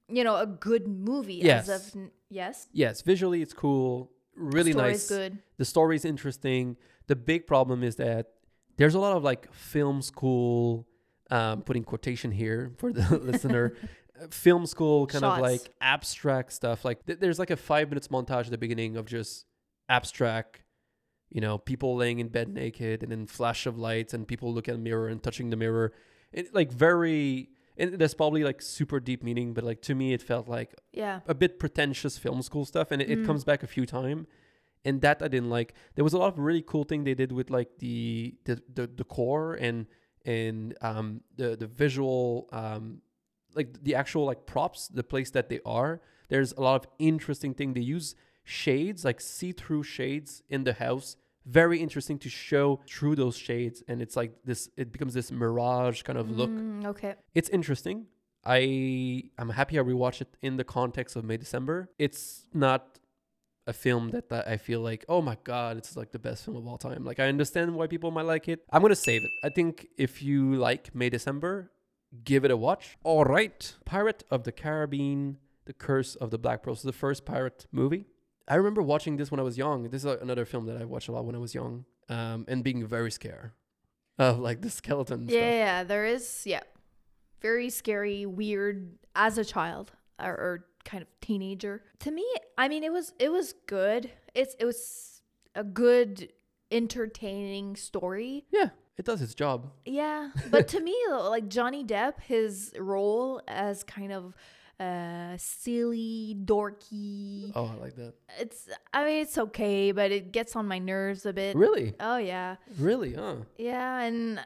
you 0.09 0.23
know, 0.23 0.35
a 0.35 0.45
good 0.45 0.87
movie? 0.87 1.35
Yes. 1.35 1.69
As 1.69 1.95
of 1.95 2.01
yes. 2.29 2.67
Yes, 2.71 3.01
visually 3.01 3.41
it's 3.41 3.53
cool, 3.53 4.11
really 4.35 4.73
nice. 4.73 4.73
The 4.73 4.79
Story 4.79 4.91
nice. 4.91 5.01
is 5.03 5.09
good. 5.09 5.37
The 5.57 5.65
story's 5.65 6.05
interesting. 6.05 6.77
The 7.07 7.15
big 7.15 7.47
problem 7.47 7.83
is 7.83 7.95
that 7.97 8.27
there's 8.77 8.95
a 8.95 8.99
lot 8.99 9.17
of 9.17 9.23
like 9.23 9.51
film 9.53 10.01
school, 10.01 10.87
um, 11.29 11.61
putting 11.63 11.83
quotation 11.83 12.31
here 12.31 12.71
for 12.77 12.93
the 12.93 13.17
listener, 13.23 13.75
film 14.29 14.65
school 14.65 15.07
kind 15.07 15.23
of 15.23 15.39
like 15.39 15.69
abstract 15.81 16.53
stuff. 16.53 16.85
Like 16.85 17.05
th- 17.05 17.19
there's 17.19 17.39
like 17.39 17.49
a 17.49 17.57
five 17.57 17.89
minutes 17.89 18.07
montage 18.07 18.45
at 18.45 18.51
the 18.51 18.57
beginning 18.57 18.97
of 18.97 19.05
just 19.05 19.45
abstract, 19.89 20.61
you 21.29 21.41
know, 21.41 21.57
people 21.57 21.95
laying 21.95 22.19
in 22.19 22.29
bed 22.29 22.47
naked 22.47 23.03
and 23.03 23.11
then 23.11 23.25
flash 23.25 23.65
of 23.65 23.77
lights 23.77 24.13
and 24.13 24.27
people 24.27 24.53
look 24.53 24.69
at 24.69 24.75
a 24.75 24.79
mirror 24.79 25.07
and 25.07 25.21
touching 25.21 25.49
the 25.49 25.57
mirror. 25.57 25.93
It 26.31 26.53
like 26.53 26.71
very, 26.71 27.49
and 27.79 27.93
there's 27.99 28.13
probably 28.13 28.43
like 28.43 28.61
super 28.61 28.99
deep 28.99 29.23
meaning, 29.23 29.53
but 29.55 29.63
like 29.63 29.81
to 29.83 29.95
me 29.95 30.13
it 30.13 30.21
felt 30.21 30.47
like 30.47 30.75
Yeah. 30.93 31.21
a 31.27 31.33
bit 31.33 31.57
pretentious 31.59 32.17
film 32.17 32.41
school 32.41 32.65
stuff 32.65 32.91
and 32.91 33.01
it, 33.01 33.09
it 33.09 33.19
Mm. 33.19 33.25
comes 33.25 33.43
back 33.43 33.63
a 33.63 33.67
few 33.67 33.85
times 33.85 34.27
and 34.85 35.01
that 35.01 35.21
i 35.21 35.27
didn't 35.27 35.49
like 35.49 35.73
there 35.95 36.05
was 36.05 36.13
a 36.13 36.17
lot 36.17 36.29
of 36.33 36.39
really 36.39 36.61
cool 36.71 36.85
thing 36.89 37.03
they 37.03 37.13
did 37.23 37.31
with 37.33 37.49
like 37.49 37.69
the 37.79 38.35
the 38.45 38.55
the, 38.77 38.85
the 38.99 39.03
core 39.03 39.53
and 39.67 39.77
and 40.25 40.73
um 40.89 41.07
the 41.35 41.49
the 41.57 41.67
visual 41.67 42.47
um 42.53 43.01
like 43.55 43.69
the 43.83 43.93
actual 44.01 44.23
like 44.31 44.45
props 44.45 44.87
the 44.99 45.03
place 45.03 45.31
that 45.31 45.49
they 45.49 45.59
are 45.65 45.91
there's 46.29 46.51
a 46.53 46.61
lot 46.61 46.75
of 46.81 46.87
interesting 46.97 47.53
thing 47.53 47.73
they 47.73 47.81
use 47.97 48.15
shades 48.43 49.03
like 49.03 49.19
see-through 49.19 49.83
shades 49.83 50.43
in 50.49 50.63
the 50.63 50.73
house 50.85 51.17
very 51.45 51.79
interesting 51.79 52.17
to 52.19 52.29
show 52.29 52.79
through 52.87 53.15
those 53.15 53.35
shades 53.37 53.81
and 53.87 54.01
it's 54.01 54.15
like 54.15 54.31
this 54.45 54.69
it 54.77 54.91
becomes 54.91 55.13
this 55.13 55.31
mirage 55.31 56.01
kind 56.03 56.17
of 56.19 56.29
look 56.29 56.49
Mm, 56.49 56.85
okay. 56.85 57.15
it's 57.33 57.49
interesting. 57.49 58.05
I 58.45 59.23
I'm 59.37 59.49
happy 59.49 59.77
I 59.79 59.83
rewatched 59.83 60.21
it 60.21 60.29
in 60.41 60.57
the 60.57 60.63
context 60.63 61.15
of 61.15 61.23
May 61.23 61.37
December. 61.37 61.89
It's 61.97 62.45
not 62.53 62.99
a 63.67 63.73
film 63.73 64.09
that, 64.11 64.29
that 64.29 64.47
I 64.47 64.57
feel 64.57 64.79
like 64.81 65.05
oh 65.09 65.21
my 65.21 65.37
god 65.43 65.77
it's 65.77 65.95
like 65.97 66.11
the 66.11 66.19
best 66.19 66.45
film 66.45 66.57
of 66.57 66.65
all 66.67 66.77
time. 66.77 67.03
Like 67.03 67.19
I 67.19 67.27
understand 67.27 67.75
why 67.75 67.87
people 67.87 68.11
might 68.11 68.25
like 68.25 68.47
it. 68.47 68.63
I'm 68.71 68.81
gonna 68.81 68.95
save 68.95 69.23
it. 69.23 69.31
I 69.43 69.49
think 69.49 69.87
if 69.97 70.21
you 70.21 70.55
like 70.55 70.93
May 70.95 71.09
December, 71.09 71.71
give 72.23 72.45
it 72.45 72.51
a 72.51 72.57
watch. 72.57 72.97
All 73.03 73.25
right, 73.25 73.75
Pirate 73.85 74.23
of 74.31 74.43
the 74.43 74.51
Caribbean: 74.51 75.37
The 75.65 75.73
Curse 75.73 76.15
of 76.15 76.31
the 76.31 76.37
Black 76.37 76.63
Pearl. 76.63 76.73
Is 76.73 76.81
the 76.81 76.93
first 76.93 77.25
pirate 77.25 77.67
movie. 77.71 78.05
I 78.49 78.55
remember 78.55 78.81
watching 78.81 79.17
this 79.17 79.29
when 79.31 79.39
I 79.39 79.43
was 79.43 79.57
young. 79.57 79.83
This 79.89 80.03
is 80.03 80.11
another 80.21 80.43
film 80.45 80.65
that 80.65 80.81
I 80.81 80.85
watched 80.85 81.07
a 81.07 81.11
lot 81.11 81.25
when 81.25 81.35
I 81.35 81.39
was 81.39 81.53
young, 81.53 81.85
um, 82.09 82.45
and 82.47 82.63
being 82.63 82.85
very 82.85 83.11
scared 83.11 83.51
of 84.17 84.39
like 84.39 84.61
the 84.61 84.69
skeleton. 84.79 85.27
Yeah, 85.27 85.27
stuff. 85.29 85.41
yeah, 85.41 85.83
there 85.83 86.05
is. 86.05 86.43
Yeah, 86.45 86.61
very 87.41 87.69
scary, 87.69 88.25
weird 88.25 88.97
as 89.15 89.37
a 89.37 89.45
child 89.45 89.91
or, 90.19 90.31
or 90.31 90.65
kind 90.83 91.01
of 91.01 91.07
teenager. 91.21 91.83
To 91.99 92.11
me, 92.11 92.25
I 92.57 92.67
mean, 92.67 92.83
it 92.83 92.91
was 92.91 93.13
it 93.19 93.31
was 93.31 93.53
good. 93.67 94.11
It's 94.33 94.55
it 94.59 94.65
was 94.65 95.21
a 95.55 95.63
good, 95.63 96.31
entertaining 96.71 97.75
story. 97.75 98.45
Yeah, 98.51 98.69
it 98.97 99.05
does 99.05 99.21
its 99.21 99.33
job. 99.33 99.71
Yeah, 99.85 100.29
but 100.49 100.67
to 100.69 100.79
me, 100.79 100.95
like 101.11 101.49
Johnny 101.49 101.83
Depp, 101.83 102.19
his 102.21 102.73
role 102.79 103.41
as 103.47 103.83
kind 103.83 104.11
of 104.11 104.33
uh 104.79 105.35
silly, 105.37 106.35
dorky. 106.45 107.51
Oh, 107.55 107.65
I 107.65 107.81
like 107.81 107.95
that. 107.95 108.13
It's 108.39 108.69
I 108.93 109.05
mean, 109.05 109.21
it's 109.21 109.37
okay, 109.37 109.91
but 109.91 110.11
it 110.11 110.31
gets 110.31 110.55
on 110.55 110.67
my 110.67 110.79
nerves 110.79 111.25
a 111.25 111.33
bit. 111.33 111.55
Really? 111.55 111.95
Oh 111.99 112.17
yeah. 112.17 112.55
Really? 112.77 113.13
Huh? 113.13 113.35
Yeah, 113.57 114.01
and 114.01 114.39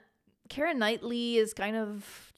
Keira 0.50 0.76
Knightley 0.76 1.38
is 1.38 1.54
kind 1.54 1.76
of 1.76 2.34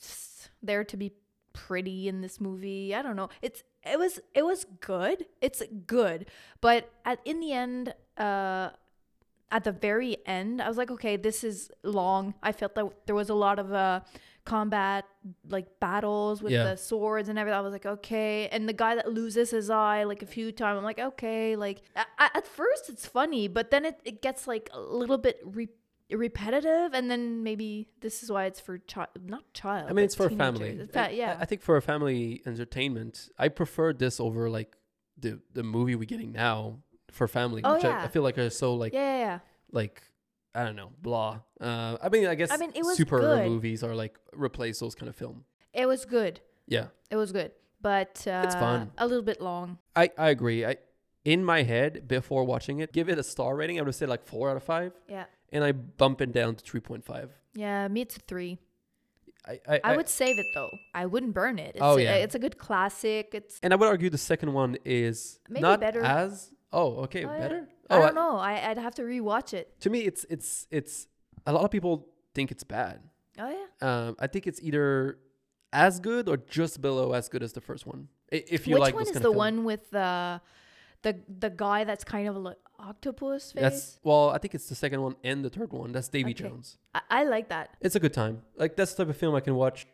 there 0.62 0.84
to 0.84 0.98
be 0.98 1.14
pretty 1.54 2.08
in 2.08 2.22
this 2.22 2.42
movie. 2.42 2.94
I 2.94 3.02
don't 3.02 3.16
know. 3.16 3.30
It's 3.42 3.64
it 3.84 3.98
was 3.98 4.20
it 4.34 4.44
was 4.44 4.66
good. 4.82 5.26
It's 5.42 5.64
good, 5.88 6.28
but 6.62 6.92
at 7.06 7.20
in 7.26 7.40
the 7.40 7.54
end, 7.54 7.94
uh, 8.18 8.70
at 9.52 9.64
the 9.64 9.72
very 9.72 10.18
end, 10.26 10.62
I 10.62 10.68
was 10.68 10.78
like, 10.78 10.92
okay, 10.92 11.16
this 11.18 11.44
is 11.44 11.72
long. 11.84 12.34
I 12.44 12.52
felt 12.52 12.76
that 12.76 13.06
there 13.06 13.16
was 13.16 13.30
a 13.30 13.36
lot 13.36 13.60
of 13.60 13.72
uh 13.72 14.02
combat 14.46 15.06
like 15.50 15.80
battles 15.80 16.42
with 16.44 16.54
Yeah. 16.54 16.64
the 16.72 16.78
swords 16.78 17.30
and 17.30 17.38
everything. 17.40 17.58
I 17.58 17.62
was 17.62 17.74
like, 17.74 17.86
okay. 17.86 18.48
And 18.50 18.70
the 18.70 18.74
guy 18.74 18.96
that 18.96 19.12
loses 19.12 19.50
his 19.52 19.70
eye 19.70 20.04
like 20.04 20.22
a 20.22 20.26
few 20.28 20.52
times, 20.52 20.78
I'm 20.78 20.84
like, 20.84 21.00
okay. 21.00 21.56
Like 21.56 21.82
a- 21.96 22.06
at 22.38 22.46
first 22.48 22.90
it's 22.90 23.06
funny, 23.08 23.48
but 23.48 23.72
then 23.72 23.86
it, 23.86 24.00
it 24.06 24.22
gets 24.22 24.48
like 24.48 24.70
a 24.74 24.80
little 24.80 25.18
bit 25.18 25.40
re- 25.44 25.70
repetitive, 26.12 26.94
and 26.94 27.10
then 27.10 27.44
maybe 27.44 27.88
this 28.02 28.22
is 28.24 28.32
why 28.32 28.46
it's 28.46 28.60
for 28.60 28.78
child, 28.78 29.10
not 29.26 29.44
child. 29.54 29.90
I 29.90 29.94
mean, 29.94 30.06
it's 30.06 30.16
for 30.16 30.30
family. 30.30 30.70
It's 30.70 30.94
fa- 30.94 31.10
yeah. 31.12 31.36
I, 31.40 31.42
I 31.42 31.46
think 31.46 31.62
for 31.62 31.78
a 31.78 31.82
family 31.82 32.42
entertainment, 32.46 33.30
I 33.38 33.48
prefer 33.50 33.92
this 33.94 34.20
over 34.20 34.50
like 34.50 34.76
the 35.18 35.40
the 35.54 35.64
movie 35.64 35.96
we're 35.96 36.06
getting 36.06 36.32
now 36.32 36.80
for 37.12 37.28
family, 37.28 37.62
Oh, 37.64 37.76
which 37.76 37.86
I, 37.86 38.04
I 38.04 38.08
feel 38.08 38.22
like 38.24 38.38
are 38.38 38.50
so 38.50 38.76
like 38.76 38.94
yeah, 38.94 39.18
yeah, 39.18 39.26
yeah. 39.26 39.40
like 39.72 40.04
I 40.56 40.64
don't 40.64 40.76
know, 40.76 40.92
blah. 41.02 41.40
Uh, 41.60 41.98
I 42.02 42.10
mean, 42.10 42.26
I 42.28 42.36
guess 42.36 42.50
I 42.52 42.58
mean, 42.58 42.72
it 42.74 42.84
was 42.86 42.98
superhero 42.98 43.44
good. 43.44 43.50
movies 43.50 43.84
are 43.84 43.94
like 43.94 44.18
replace 44.34 44.80
those 44.80 44.96
kind 44.96 45.10
of 45.10 45.16
film. 45.16 45.44
It 45.74 45.86
was 45.86 46.06
good. 46.06 46.40
Yeah, 46.68 46.88
It 47.12 47.18
was 47.18 47.32
good, 47.32 47.52
but 47.82 48.26
uh, 48.28 48.50
fun. 48.52 48.92
A 48.98 49.06
little 49.06 49.24
bit 49.24 49.42
long. 49.42 49.78
I 49.96 50.10
I 50.18 50.30
agree. 50.30 50.66
I 50.66 50.78
in 51.26 51.44
my 51.44 51.64
head 51.64 52.08
before 52.08 52.44
watching 52.46 52.80
it, 52.80 52.92
give 52.94 53.10
it 53.10 53.20
a 53.20 53.24
star 53.24 53.56
rating. 53.56 53.80
I 53.80 53.84
would 53.84 53.94
say 53.96 54.06
like 54.06 54.24
four 54.26 54.50
out 54.50 54.58
of 54.58 54.64
five, 54.64 54.94
Yeah. 55.10 55.26
and 55.52 55.64
I 55.64 55.72
bump 55.74 56.22
it 56.22 56.32
down 56.32 56.56
to 56.56 56.64
three 56.64 56.80
point 56.80 57.04
five. 57.06 57.30
Yeah, 57.54 57.88
me 57.88 58.02
it's 58.02 58.18
three. 58.28 58.58
I 59.48 59.60
I, 59.68 59.82
I, 59.84 59.96
would 59.98 60.10
save 60.10 60.40
it 60.40 60.46
though. 60.56 60.70
I 60.94 61.06
wouldn't 61.06 61.34
burn 61.34 61.60
it. 61.60 61.76
It's 61.76 61.82
Oh, 61.84 61.98
a, 61.98 62.02
yeah. 62.02 62.16
it's 62.26 62.34
a 62.36 62.40
good 62.40 62.58
classic. 62.58 63.30
It's 63.34 63.60
and 63.62 63.74
I 63.74 63.76
would 63.76 63.88
argue 63.88 64.10
the 64.10 64.18
second 64.18 64.54
one 64.54 64.78
is 64.86 65.40
Maybe 65.50 65.62
not 65.62 65.80
better. 65.80 66.02
as 66.04 66.52
oh 66.74 67.04
okay 67.06 67.26
Oh, 67.26 67.32
yeah. 67.32 67.62
Better. 67.88 68.02
I 68.02 68.04
Oh, 68.04 68.06
don't 68.08 68.16
know. 68.16 68.38
I, 68.38 68.70
I'd 68.70 68.78
have 68.78 68.96
to 68.96 69.04
rewatch 69.04 69.54
it. 69.54 69.80
to 69.82 69.90
me 69.90 70.00
it's 70.02 70.26
it's 70.30 70.68
it's 70.72 71.08
a 71.46 71.52
lot 71.54 71.64
of 71.64 71.72
people 71.72 72.08
think 72.34 72.52
it's 72.52 72.64
bad 72.64 73.00
Oh 73.40 73.50
yeah. 73.50 73.88
um 74.08 74.16
i 74.20 74.28
think 74.28 74.48
it's 74.48 74.60
either 74.62 75.20
as 75.72 76.00
good 76.00 76.28
or 76.30 76.38
just 76.38 76.82
below 76.82 77.12
as 77.14 77.30
good 77.30 77.44
as 77.44 77.52
the 77.54 77.62
first 77.62 77.86
one 77.86 78.08
if 78.32 78.68
you 78.68 78.74
Which 78.76 78.82
like 78.82 78.94
one 78.96 79.04
is 79.04 79.12
the 79.12 79.20
film. 79.22 79.36
one 79.36 79.58
with 79.66 79.90
the 79.92 80.42
the 81.04 81.14
the 81.46 81.50
guy 81.50 81.84
that's 81.84 82.04
kind 82.04 82.28
of 82.28 82.36
like 82.38 82.58
octopus 82.80 83.52
face? 83.54 83.62
that's 83.62 84.00
well 84.04 84.30
i 84.32 84.38
think 84.38 84.56
it's 84.56 84.68
the 84.68 84.76
second 84.76 85.02
one 85.02 85.16
and 85.24 85.44
the 85.46 85.50
third 85.50 85.72
one 85.72 85.92
that's 85.92 86.08
davy 86.10 86.32
Okay. 86.32 86.44
jones 86.44 86.78
I, 86.94 87.02
I 87.20 87.24
like 87.24 87.48
that. 87.50 87.70
it's 87.82 87.96
a 87.96 88.00
good 88.00 88.14
time 88.14 88.42
like 88.58 88.76
that's 88.76 88.94
the 88.94 89.04
type 89.04 89.10
of 89.12 89.18
film 89.18 89.34
i 89.36 89.40
can 89.42 89.56
watch 89.56 89.86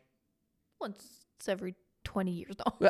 Once 0.80 1.04
every 1.48 1.76
20 2.04 2.32
years. 2.32 2.56
No. 2.82 2.90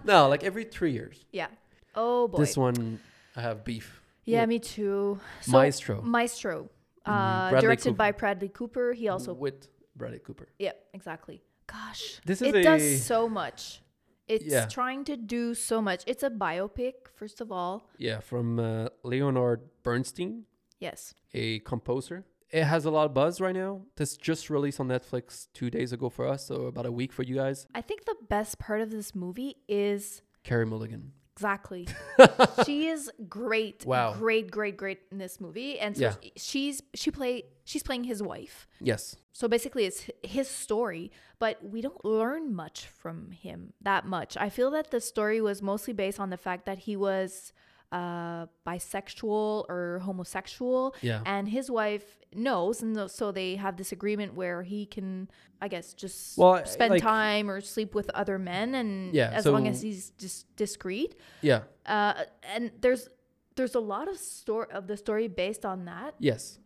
no, 0.04 0.28
like 0.28 0.42
every 0.44 0.64
three 0.64 0.92
years. 0.92 1.24
yeah. 1.32 1.48
Oh 1.94 2.28
boy. 2.28 2.38
This 2.38 2.56
one, 2.56 2.98
I 3.36 3.40
have 3.42 3.64
beef. 3.64 4.02
yeah, 4.24 4.44
me 4.46 4.58
too. 4.58 5.18
So, 5.40 5.52
Maestro. 5.52 6.02
Maestro. 6.02 6.68
Uh, 7.04 7.10
Mhm. 7.12 7.50
Bradley 7.50 7.60
directed 7.66 7.88
Cooper. 7.90 7.96
by 7.96 8.12
Bradley 8.12 8.48
Cooper. 8.48 8.92
He 8.92 9.08
also. 9.08 9.32
with 9.34 9.68
Bradley 9.96 10.20
Cooper. 10.20 10.48
Yeah, 10.58 10.72
exactly. 10.94 11.42
Gosh. 11.66 12.20
This 12.24 12.40
is 12.42 12.54
it 12.54 12.62
does 12.62 13.04
so 13.04 13.28
much. 13.28 13.82
It's 14.28 14.44
Yeah. 14.44 14.66
trying 14.66 15.04
to 15.04 15.16
do 15.16 15.54
so 15.54 15.82
much. 15.82 16.04
It's 16.06 16.22
a 16.22 16.30
biopic, 16.30 17.08
first 17.14 17.40
of 17.40 17.50
all. 17.50 17.88
yeah 17.98 18.20
from 18.20 18.58
uh, 18.58 18.88
Leonard 19.02 19.60
Bernstein, 19.82 20.44
Yes. 20.78 21.14
a 21.34 21.58
composer. 21.60 22.24
It 22.50 22.64
has 22.64 22.84
a 22.84 22.90
lot 22.90 23.06
of 23.06 23.14
buzz 23.14 23.40
right 23.40 23.54
now. 23.54 23.82
This 23.96 24.16
just 24.16 24.50
released 24.50 24.78
on 24.78 24.86
Netflix 24.88 25.48
two 25.54 25.70
days 25.70 25.92
ago 25.92 26.08
for 26.10 26.26
us, 26.28 26.46
so 26.46 26.66
about 26.66 26.86
a 26.86 26.92
week 26.92 27.12
for 27.12 27.22
you 27.24 27.34
guys. 27.36 27.66
I 27.74 27.80
think 27.80 28.04
the 28.04 28.16
best 28.28 28.58
part 28.58 28.80
of 28.82 28.90
this 28.90 29.14
movie 29.14 29.56
is 29.68 30.22
Carey 30.44 30.66
Mulligan. 30.66 31.12
Exactly. 31.36 31.88
she 32.66 32.88
is 32.88 33.10
great. 33.28 33.84
Wow. 33.86 34.14
Great, 34.14 34.50
great, 34.50 34.76
great 34.76 35.00
in 35.10 35.18
this 35.18 35.40
movie. 35.40 35.78
And 35.78 35.96
so 35.96 36.02
Yeah. 36.02 36.14
she's 36.36 36.82
she 36.94 37.10
play 37.10 37.44
she's 37.64 37.82
playing 37.82 38.04
his 38.04 38.22
wife. 38.22 38.66
Yes. 38.80 39.16
So 39.32 39.48
basically, 39.48 39.84
it's 39.86 40.08
his 40.22 40.48
story, 40.48 41.10
but 41.38 41.58
we 41.64 41.80
don't 41.80 42.04
learn 42.04 42.54
much 42.54 42.86
from 42.86 43.30
him 43.30 43.72
that 43.80 44.04
much. 44.06 44.36
I 44.36 44.50
feel 44.50 44.70
that 44.72 44.90
the 44.90 45.00
story 45.00 45.40
was 45.40 45.62
mostly 45.62 45.94
based 45.94 46.20
on 46.20 46.30
the 46.30 46.36
fact 46.36 46.66
that 46.66 46.80
he 46.80 46.96
was 46.96 47.52
uh, 47.92 48.46
bisexual 48.66 49.66
or 49.68 50.00
homosexual, 50.02 50.94
Yeah. 51.02 51.22
and 51.26 51.48
his 51.48 51.70
wife 51.70 52.18
knows, 52.34 52.82
and 52.82 53.10
so 53.10 53.30
they 53.32 53.56
have 53.56 53.76
this 53.76 53.92
agreement 53.92 54.34
where 54.34 54.62
he 54.62 54.86
can, 54.86 55.28
I 55.60 55.68
guess, 55.68 55.92
just 55.94 56.38
Well, 56.38 56.64
spend 56.64 56.92
like- 56.92 57.02
time 57.02 57.50
or 57.50 57.60
sleep 57.60 57.94
with 57.94 58.08
other 58.14 58.38
men, 58.38 58.74
and 58.74 59.14
Yeah, 59.14 59.30
as 59.30 59.44
long 59.46 59.68
as 59.68 59.82
he's 59.82 60.10
just 60.16 60.46
discreet. 60.56 61.14
Yeah. 61.42 61.62
Uh, 61.86 62.24
and 62.54 62.70
there's 62.80 63.08
there's 63.56 63.74
a 63.74 63.80
lot 63.80 64.08
of 64.08 64.16
story 64.16 64.66
of 64.72 64.86
the 64.86 64.96
story 64.96 65.28
based 65.28 65.64
on 65.66 65.84
that. 65.84 66.14
Yes. 66.18 66.58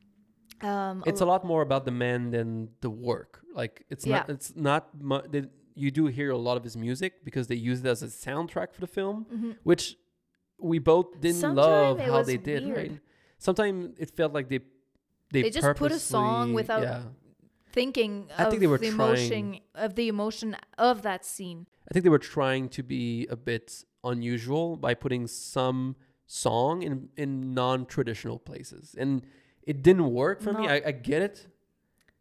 Um, 0.61 1.03
It's 1.05 1.21
a 1.21 1.27
lot 1.27 1.45
more 1.45 1.63
about 1.63 1.85
the 1.85 1.91
man 1.91 2.31
than 2.31 2.69
the 2.81 2.91
work. 2.91 3.43
Like 3.53 3.85
it's 3.91 4.07
not. 4.07 4.31
It's 4.31 4.55
not. 4.55 4.83
Mu- 5.01 5.27
they, 5.29 5.43
you 5.75 5.91
do 5.91 6.07
hear 6.07 6.31
a 6.31 6.39
lot 6.39 6.57
of 6.57 6.63
his 6.65 6.77
music 6.77 7.25
because 7.25 7.49
they 7.49 7.57
use 7.57 7.81
it 7.81 7.87
as 7.87 8.03
a 8.03 8.07
soundtrack 8.07 8.73
for 8.73 8.81
the 8.81 8.87
film, 8.87 9.27
which 9.65 9.97
we 10.59 10.79
both 10.79 11.21
didn't 11.21 11.41
Sometime 11.41 11.57
love 11.57 12.01
how 12.01 12.23
they 12.23 12.37
did. 12.37 12.65
weird. 12.65 12.77
Right. 12.77 13.01
Sometimes 13.39 13.99
it 13.99 14.11
felt 14.17 14.33
like 14.33 14.49
they. 14.49 14.61
They, 15.33 15.43
They 15.43 15.51
just 15.51 15.77
put 15.77 15.91
a 15.93 15.99
song 15.99 16.53
without 16.53 16.83
Yeah. 16.83 17.03
thinking 17.73 18.29
I 18.39 18.45
of 18.45 18.51
think 18.51 18.61
they 18.61 18.67
were 18.69 18.79
the 18.79 18.91
trying- 18.93 19.11
emotion 19.11 19.61
of 19.75 19.95
the 19.97 20.09
emotion 20.09 20.57
of 20.79 21.03
that 21.03 21.25
scene. 21.25 21.67
I 21.89 21.93
think 21.93 22.05
they 22.05 22.09
were 22.11 22.19
trying 22.21 22.69
to 22.71 22.83
be 22.83 23.27
a 23.29 23.37
bit 23.37 23.85
unusual 24.05 24.77
by 24.77 24.95
putting 24.95 25.27
some 25.27 25.97
song 26.27 26.83
in 26.83 27.09
in 27.17 27.55
non-traditional 27.55 28.39
places, 28.39 28.95
and 28.99 29.23
it 29.63 29.83
didn't 29.83 30.11
work 30.13 30.41
for 30.43 30.53
me. 30.53 30.69
I, 30.69 30.77
I 30.87 30.93
get 30.93 31.23
it, 31.23 31.47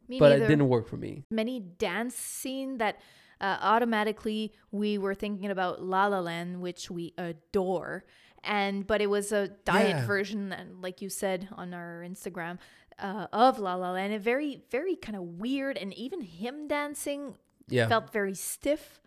but 0.09 0.29
neither. 0.29 0.43
it 0.43 0.47
didn't 0.47 0.67
work 0.67 0.87
for 0.87 0.97
me. 0.97 1.23
Many 1.29 1.59
dance 1.59 2.15
scene 2.15 2.77
that 2.79 2.99
uh, 3.39 3.57
automatically 3.61 4.51
we 4.71 4.97
were 4.97 5.13
thinking 5.15 5.51
about 5.51 5.81
La 5.83 6.07
La 6.07 6.19
Land, 6.19 6.59
which 6.61 6.89
we 6.89 7.13
adore, 7.17 8.03
and 8.45 8.85
but 8.87 9.01
it 9.01 9.09
was 9.09 9.31
a 9.31 9.47
diet 9.65 9.89
Yeah. 9.97 10.05
version, 10.05 10.51
and 10.53 10.81
like 10.81 11.01
you 11.01 11.09
said 11.09 11.47
on 11.51 11.73
our 11.73 12.03
Instagram. 12.07 12.57
Uh, 12.97 13.27
of 13.33 13.59
La 13.59 13.75
La 13.75 13.91
Land, 13.91 14.13
and 14.13 14.23
very, 14.23 14.63
very 14.71 14.95
kind 14.95 15.17
of 15.17 15.23
weird, 15.23 15.75
and 15.77 15.93
even 15.95 16.21
him 16.21 16.65
dancing 16.69 17.35
Yeah, 17.67 17.89
felt 17.89 18.13
very 18.13 18.33
stiff. 18.33 19.01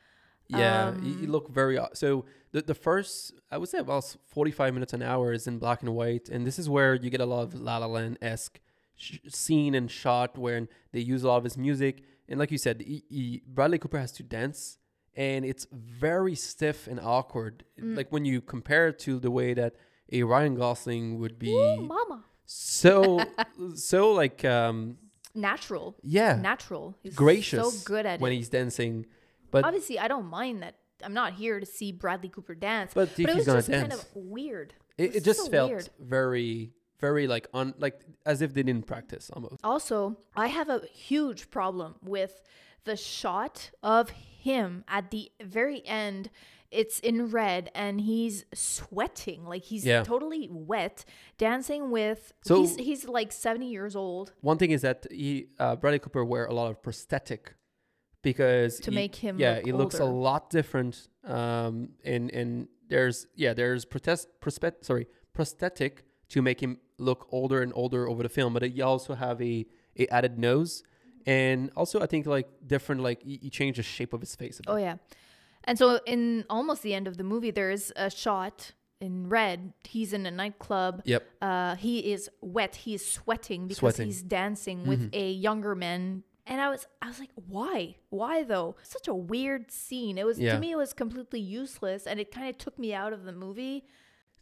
yeah. 0.49 0.95
you, 1.01 1.13
you 1.13 1.25
um, 1.25 1.33
look 1.33 1.49
very 1.49 1.79
so. 1.95 2.27
The 2.53 2.61
the 2.61 2.75
first 2.75 3.33
I 3.51 3.57
would 3.57 3.71
say 3.71 3.79
about 3.79 4.05
forty-five 4.27 4.75
minutes 4.75 4.93
an 4.93 5.01
hour 5.01 5.33
is 5.33 5.47
in 5.47 5.59
black 5.59 5.81
and 5.83 5.95
white, 5.95 6.29
and 6.29 6.47
this 6.47 6.59
is 6.59 6.69
where 6.69 6.95
you 6.97 7.09
get 7.09 7.23
a 7.23 7.25
lot 7.35 7.45
of 7.45 7.55
La 7.55 7.79
La 7.79 7.87
Land 7.87 8.19
esque 8.21 8.61
sh- 8.97 9.21
scene 9.29 9.75
and 9.75 9.91
shot 9.91 10.37
where 10.37 10.69
they 10.93 11.01
use 11.01 11.23
a 11.23 11.29
lot 11.29 11.39
of 11.39 11.45
his 11.45 11.57
music. 11.57 12.03
And 12.29 12.39
like 12.39 12.51
you 12.51 12.59
said, 12.59 12.83
he, 12.83 13.05
he, 13.09 13.43
Bradley 13.47 13.79
Cooper 13.79 13.99
has 13.99 14.13
to 14.13 14.23
dance, 14.23 14.77
and 15.19 15.45
it's 15.45 15.67
very 15.73 16.37
stiff 16.37 16.87
and 16.87 17.01
awkward. 17.01 17.65
Mm. 17.79 17.97
Like 17.97 18.11
when 18.11 18.25
you 18.25 18.41
compare 18.41 18.87
it 18.89 19.01
to 19.01 19.19
the 19.19 19.33
way 19.33 19.53
that 19.53 19.75
a 20.13 20.23
Ryan 20.23 20.55
Gosling 20.55 21.19
would 21.19 21.39
be 21.39 21.53
Ooh, 21.53 21.83
mama, 21.83 22.25
so 22.47 23.21
so 23.75 24.13
like 24.13 24.45
um 24.45 24.97
natural, 25.35 25.97
yeah 26.03 26.37
natural. 26.41 26.97
He's 27.03 27.15
gracious 27.15 27.81
so 27.81 27.85
good 27.85 28.07
at 28.07 28.21
when 28.21 28.33
it. 28.33 28.37
he's 28.37 28.49
dancing. 28.49 29.07
But 29.51 29.65
obviously 29.65 29.99
I 29.99 30.09
don't 30.09 30.27
mind 30.27 30.63
that. 30.63 30.77
I'm 31.05 31.15
not 31.15 31.35
here 31.35 31.61
to 31.61 31.67
see 31.67 31.93
Bradley 31.93 32.29
Cooper 32.29 32.55
dance, 32.57 32.93
But 32.95 33.11
but, 33.17 33.29
it 33.29 33.37
was 33.37 33.45
just 33.47 33.71
kind 33.71 33.93
of 33.93 34.05
weird. 34.15 34.75
it, 34.97 35.11
it 35.11 35.15
was 35.15 35.23
just 35.25 35.45
so 35.45 35.51
felt 35.51 35.71
weird. 35.71 35.89
very 36.01 36.73
very 37.01 37.27
like 37.27 37.49
on 37.53 37.75
like 37.79 38.01
as 38.25 38.41
if 38.41 38.55
they 38.55 38.63
didn't 38.63 38.87
practice 38.87 39.31
almost. 39.33 39.57
Also, 39.65 40.17
I 40.37 40.47
have 40.47 40.69
a 40.69 40.81
huge 40.93 41.51
problem 41.51 41.97
with 42.03 42.41
the 42.85 42.97
shot 42.97 43.71
of 43.83 44.11
him 44.11 44.85
at 44.89 45.11
the 45.11 45.31
very 45.43 45.85
end. 45.87 46.31
It's 46.71 47.01
in 47.01 47.31
red 47.31 47.71
and 47.75 47.99
he's 48.03 48.45
sweating, 48.53 49.47
like 49.47 49.65
he's 49.65 49.87
Yeah. 49.87 50.03
totally 50.03 50.49
wet, 50.51 51.05
dancing 51.39 51.91
with. 51.91 52.33
So- 52.45 52.61
he's 52.61 52.77
he's 52.77 53.05
like 53.09 53.33
70 53.33 53.71
years 53.71 53.97
old 53.97 54.33
One 54.43 54.59
thing 54.59 54.71
is 54.73 54.83
that 54.83 55.07
he 55.11 55.47
uh, 55.59 55.77
Bradley 55.77 55.99
Cooper 55.99 56.25
wear 56.25 56.45
a 56.45 56.53
lot 56.53 56.71
of 56.71 56.83
prosthetic 56.83 57.55
because 58.23 58.81
To 58.81 58.91
he- 58.91 58.95
make 58.95 59.15
him 59.17 59.39
yeah 59.39 59.55
look 59.57 59.65
he 59.67 59.73
looks 59.73 59.99
a 59.99 60.05
lot 60.05 60.51
different 60.51 61.09
um 61.25 61.91
and 62.05 62.31
and 62.33 62.69
there's 62.89 63.27
yeah 63.35 63.53
there's 63.55 63.85
protest 63.85 64.29
prospect 64.41 64.85
sorry 64.85 65.07
prosthetic 65.33 66.05
to 66.29 66.43
make 66.43 66.61
him 66.61 66.79
look 66.99 67.29
older 67.31 67.63
and 67.63 67.73
older 67.75 68.09
over 68.09 68.23
the 68.23 68.29
film 68.29 68.53
but 68.55 68.73
you 68.75 68.85
also 68.85 69.15
have 69.15 69.41
a 69.41 69.65
a 69.99 70.07
added 70.09 70.39
nose 70.39 70.83
and 71.29 71.71
also 71.77 72.01
I 72.01 72.07
think 72.07 72.27
like 72.27 72.49
different 72.67 73.03
like 73.03 73.23
he, 73.23 73.39
he 73.45 73.51
changed 73.51 73.79
the 73.79 73.83
shape 73.83 74.13
of 74.13 74.21
his 74.21 74.35
face 74.35 74.59
a 74.59 74.63
bit. 74.63 74.71
Oh 74.73 74.77
yeah. 74.77 74.97
And 75.65 75.77
so 75.79 76.01
in 76.07 76.45
almost 76.49 76.83
the 76.83 76.95
end 76.95 77.07
of 77.07 77.17
the 77.21 77.25
movie 77.33 77.51
there's 77.53 77.93
a 77.97 78.09
shot 78.11 78.73
in 79.01 79.29
red. 79.29 79.59
He's 79.85 80.13
in 80.13 80.25
a 80.27 80.31
nightclub. 80.31 81.03
Yep. 81.05 81.23
Uh 81.43 81.75
he 81.77 81.95
is 82.15 82.31
wet. 82.41 82.73
He 82.85 82.95
is 82.95 83.05
sweating 83.07 83.69
because 83.69 83.79
Sweating. 83.79 84.07
he's 84.07 84.23
dancing 84.23 84.87
with 84.87 85.11
a 85.13 85.31
younger 85.31 85.75
man. 85.75 86.23
And 86.51 86.61
I 86.63 86.69
was 86.71 86.87
I 87.03 87.09
was 87.13 87.19
like, 87.21 87.35
why? 87.35 87.97
Why 88.09 88.43
though? 88.43 88.77
Such 88.83 89.07
a 89.09 89.15
weird 89.15 89.71
scene. 89.71 90.17
It 90.19 90.25
was 90.25 90.39
Yeah. 90.39 90.55
to 90.55 90.61
me 90.61 90.71
it 90.73 90.77
was 90.85 90.93
completely 90.95 91.41
useless 91.41 92.07
and 92.07 92.19
it 92.19 92.31
kind 92.37 92.49
of 92.49 92.57
took 92.65 92.79
me 92.79 92.95
out 92.95 93.13
of 93.13 93.25
the 93.25 93.33
movie. 93.33 93.85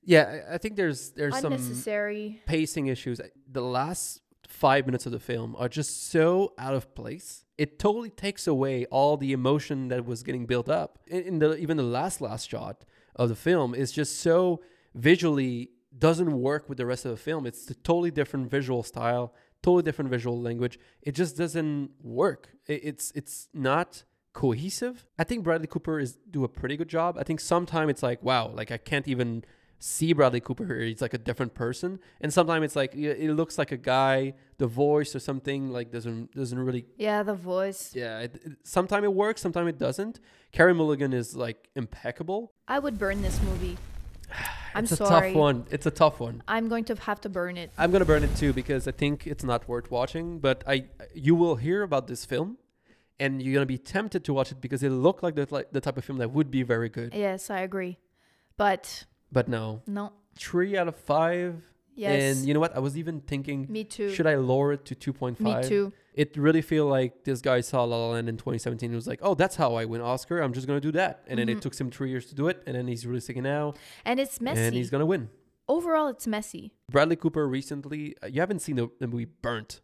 Yeah, 0.09 0.27
I 0.57 0.59
think 0.59 0.77
there's 0.77 1.01
there's 1.19 1.37
some 1.41 1.53
Unnecessary. 1.53 2.41
pacing 2.47 2.87
issues. 2.87 3.21
The 3.51 3.63
last 3.79 4.23
five 4.49 4.87
minutes 4.87 5.07
of 5.07 5.13
the 5.13 5.19
film 5.19 5.57
are 5.59 5.69
just 5.69 6.11
so 6.11 6.53
out 6.59 6.75
of 6.75 6.95
place. 6.95 7.45
It 7.59 7.79
totally 7.79 8.11
takes 8.11 8.47
away 8.47 8.87
all 8.87 9.17
the 9.17 9.33
emotion 9.33 9.89
that 9.89 10.05
was 10.05 10.23
getting 10.23 10.47
built 10.47 10.69
up. 10.69 10.99
In, 11.07 11.39
the 11.39 11.57
even 11.57 11.77
the 11.77 11.83
last 11.83 12.21
last 12.21 12.51
shot 12.51 12.85
of 13.15 13.29
the 13.29 13.35
film 13.35 13.75
is 13.75 13.93
just 13.93 14.21
so 14.21 14.61
visually 14.95 15.71
doesn't 15.99 16.33
work 16.41 16.69
with 16.69 16.79
the 16.79 16.87
rest 16.87 17.05
of 17.05 17.11
the 17.11 17.17
film. 17.17 17.47
It's 17.47 17.71
a 17.71 17.75
totally 17.75 18.11
different 18.11 18.51
visual 18.51 18.83
style, 18.83 19.35
totally 19.63 19.83
different 19.83 20.11
visual 20.11 20.41
language. 20.41 20.79
It 21.03 21.13
just 21.13 21.37
doesn't 21.37 21.91
work. 22.03 22.51
It's 22.67 23.13
it's 23.15 23.49
not 23.55 24.05
cohesive. 24.33 25.07
I 25.19 25.25
think 25.25 25.45
Bradley 25.45 25.67
Cooper 25.67 25.99
is 25.99 26.19
do 26.31 26.45
a 26.45 26.49
pretty 26.49 26.77
good 26.77 26.89
job. 26.89 27.17
I 27.19 27.23
think 27.23 27.41
sometimes 27.41 27.91
it's 27.91 28.03
like 28.03 28.23
wow, 28.23 28.49
like 28.49 28.71
I 28.71 28.77
can't 28.77 29.09
even 29.09 29.45
see 29.79 30.13
Bradley 30.13 30.41
Cooper. 30.41 30.81
He's 30.81 31.01
like 31.01 31.15
a 31.15 31.19
different 31.19 31.55
person, 31.55 31.99
and 32.21 32.33
sometimes 32.33 32.65
it's 32.65 32.77
like 32.77 32.95
it 32.95 33.33
looks 33.33 33.59
like 33.59 33.73
a 33.73 33.77
guy. 33.77 34.35
The 34.59 34.67
voice 34.67 35.15
or 35.15 35.21
something 35.21 35.71
like 35.71 35.91
doesn't 35.91 36.35
doesn't 36.35 36.59
really. 36.59 36.87
Yeah, 36.97 37.23
the 37.23 37.35
voice. 37.35 37.93
Yeah, 37.95 38.21
it, 38.21 38.35
it, 38.45 38.53
sometimes 38.63 39.05
it 39.05 39.13
works, 39.13 39.41
sometimes 39.41 39.69
it 39.69 39.79
doesn't. 39.79 40.21
Carey 40.53 40.75
Mulligan 40.75 41.13
is 41.13 41.37
like 41.37 41.69
impeccable. 41.75 42.53
I 42.67 42.79
would 42.79 42.99
burn 42.99 43.23
this 43.23 43.41
movie. 43.43 43.77
I'm 44.75 44.85
it's 44.85 44.93
a 44.93 44.97
sorry. 44.97 45.31
tough 45.33 45.39
one. 45.39 45.67
It's 45.71 45.87
a 45.87 45.91
tough 45.91 46.21
one. 46.21 46.43
I'm 46.47 46.69
going 46.69 46.85
to 46.85 46.95
have 46.97 47.21
to 47.23 47.29
burn 47.29 47.57
it. 47.57 47.71
I'm 47.79 47.91
gonna 47.91 48.05
burn 48.05 48.25
it 48.25 48.35
too 48.37 48.53
because 48.53 48.87
I 48.87 48.93
think 48.93 49.27
it's 49.27 49.45
not 49.45 49.69
worth 49.69 49.91
watching. 49.91 50.39
But 50.39 50.65
I, 50.67 50.87
you 51.15 51.35
will 51.35 51.57
hear 51.57 51.83
about 51.83 52.09
this 52.09 52.25
film, 52.25 52.59
and 53.19 53.41
you're 53.43 53.55
gonna 53.55 53.67
be 53.67 53.79
tempted 53.79 54.25
to 54.25 54.35
watch 54.35 54.53
it 54.53 54.61
because 54.61 54.83
it 54.83 54.91
looked 54.91 55.23
like 55.23 55.35
the 55.35 55.47
like 55.51 55.73
the 55.73 55.81
type 55.81 55.97
of 55.97 56.05
film 56.05 56.19
that 56.19 56.31
would 56.31 56.51
be 56.51 56.63
very 56.63 56.89
good. 56.89 57.15
Yes, 57.15 57.51
I 57.51 57.61
agree. 57.61 57.99
But 58.57 59.05
But 59.33 59.49
no, 59.49 59.83
no. 59.87 60.13
three 60.37 60.77
out 60.77 60.89
of 60.89 60.97
five. 60.97 61.63
Yes. 61.95 62.37
And 62.39 62.47
you 62.47 62.53
know 62.53 62.61
what? 62.61 62.77
I 62.77 62.79
was 62.81 62.99
even 62.99 63.21
thinking, 63.23 63.67
me 63.71 63.83
too. 63.83 64.11
should 64.13 64.27
I 64.27 64.35
lower 64.37 64.73
it 64.75 64.85
to 64.87 64.95
2.5? 64.95 65.41
me 65.41 65.63
too. 65.67 65.93
It 66.13 66.37
really 66.37 66.61
feel 66.61 66.87
like 66.87 67.25
this 67.25 67.41
guy 67.41 67.63
saw 67.63 67.85
La 67.85 67.97
La 67.97 68.09
Land 68.13 68.29
in 68.29 68.37
2017 68.37 68.89
and 68.91 68.95
was 68.95 69.07
like, 69.07 69.21
oh, 69.23 69.35
that's 69.35 69.57
how 69.57 69.75
I 69.77 69.87
win 69.87 70.03
Oscar. 70.03 70.41
I'm 70.41 70.53
just 70.53 70.67
gonna 70.67 70.81
do 70.81 70.93
that. 70.93 71.23
And 71.27 71.39
then 71.39 71.47
Mhm. 71.49 71.53
it 71.57 71.63
took 71.63 71.75
him 71.79 71.91
three 71.91 72.11
years 72.11 72.27
to 72.27 72.35
do 72.35 72.49
it, 72.49 72.63
and 72.67 72.77
then 72.77 72.87
he's 72.87 73.07
releasing 73.07 73.39
it 73.39 73.43
now, 73.43 73.73
And 74.05 74.21
it's 74.21 74.41
messy. 74.43 74.61
and 74.61 74.75
he's 74.75 74.91
gonna 74.91 75.07
win. 75.07 75.31
Overall, 75.69 76.09
it's 76.09 76.27
messy. 76.27 76.73
Bradley 76.91 77.17
Cooper 77.17 77.49
recently, 77.49 78.15
uh, 78.23 78.27
you 78.27 78.41
haven't 78.41 78.61
seen 78.61 78.77
the, 78.77 78.91
the 79.01 79.07
movie 79.07 79.25
Burnt, 79.25 79.81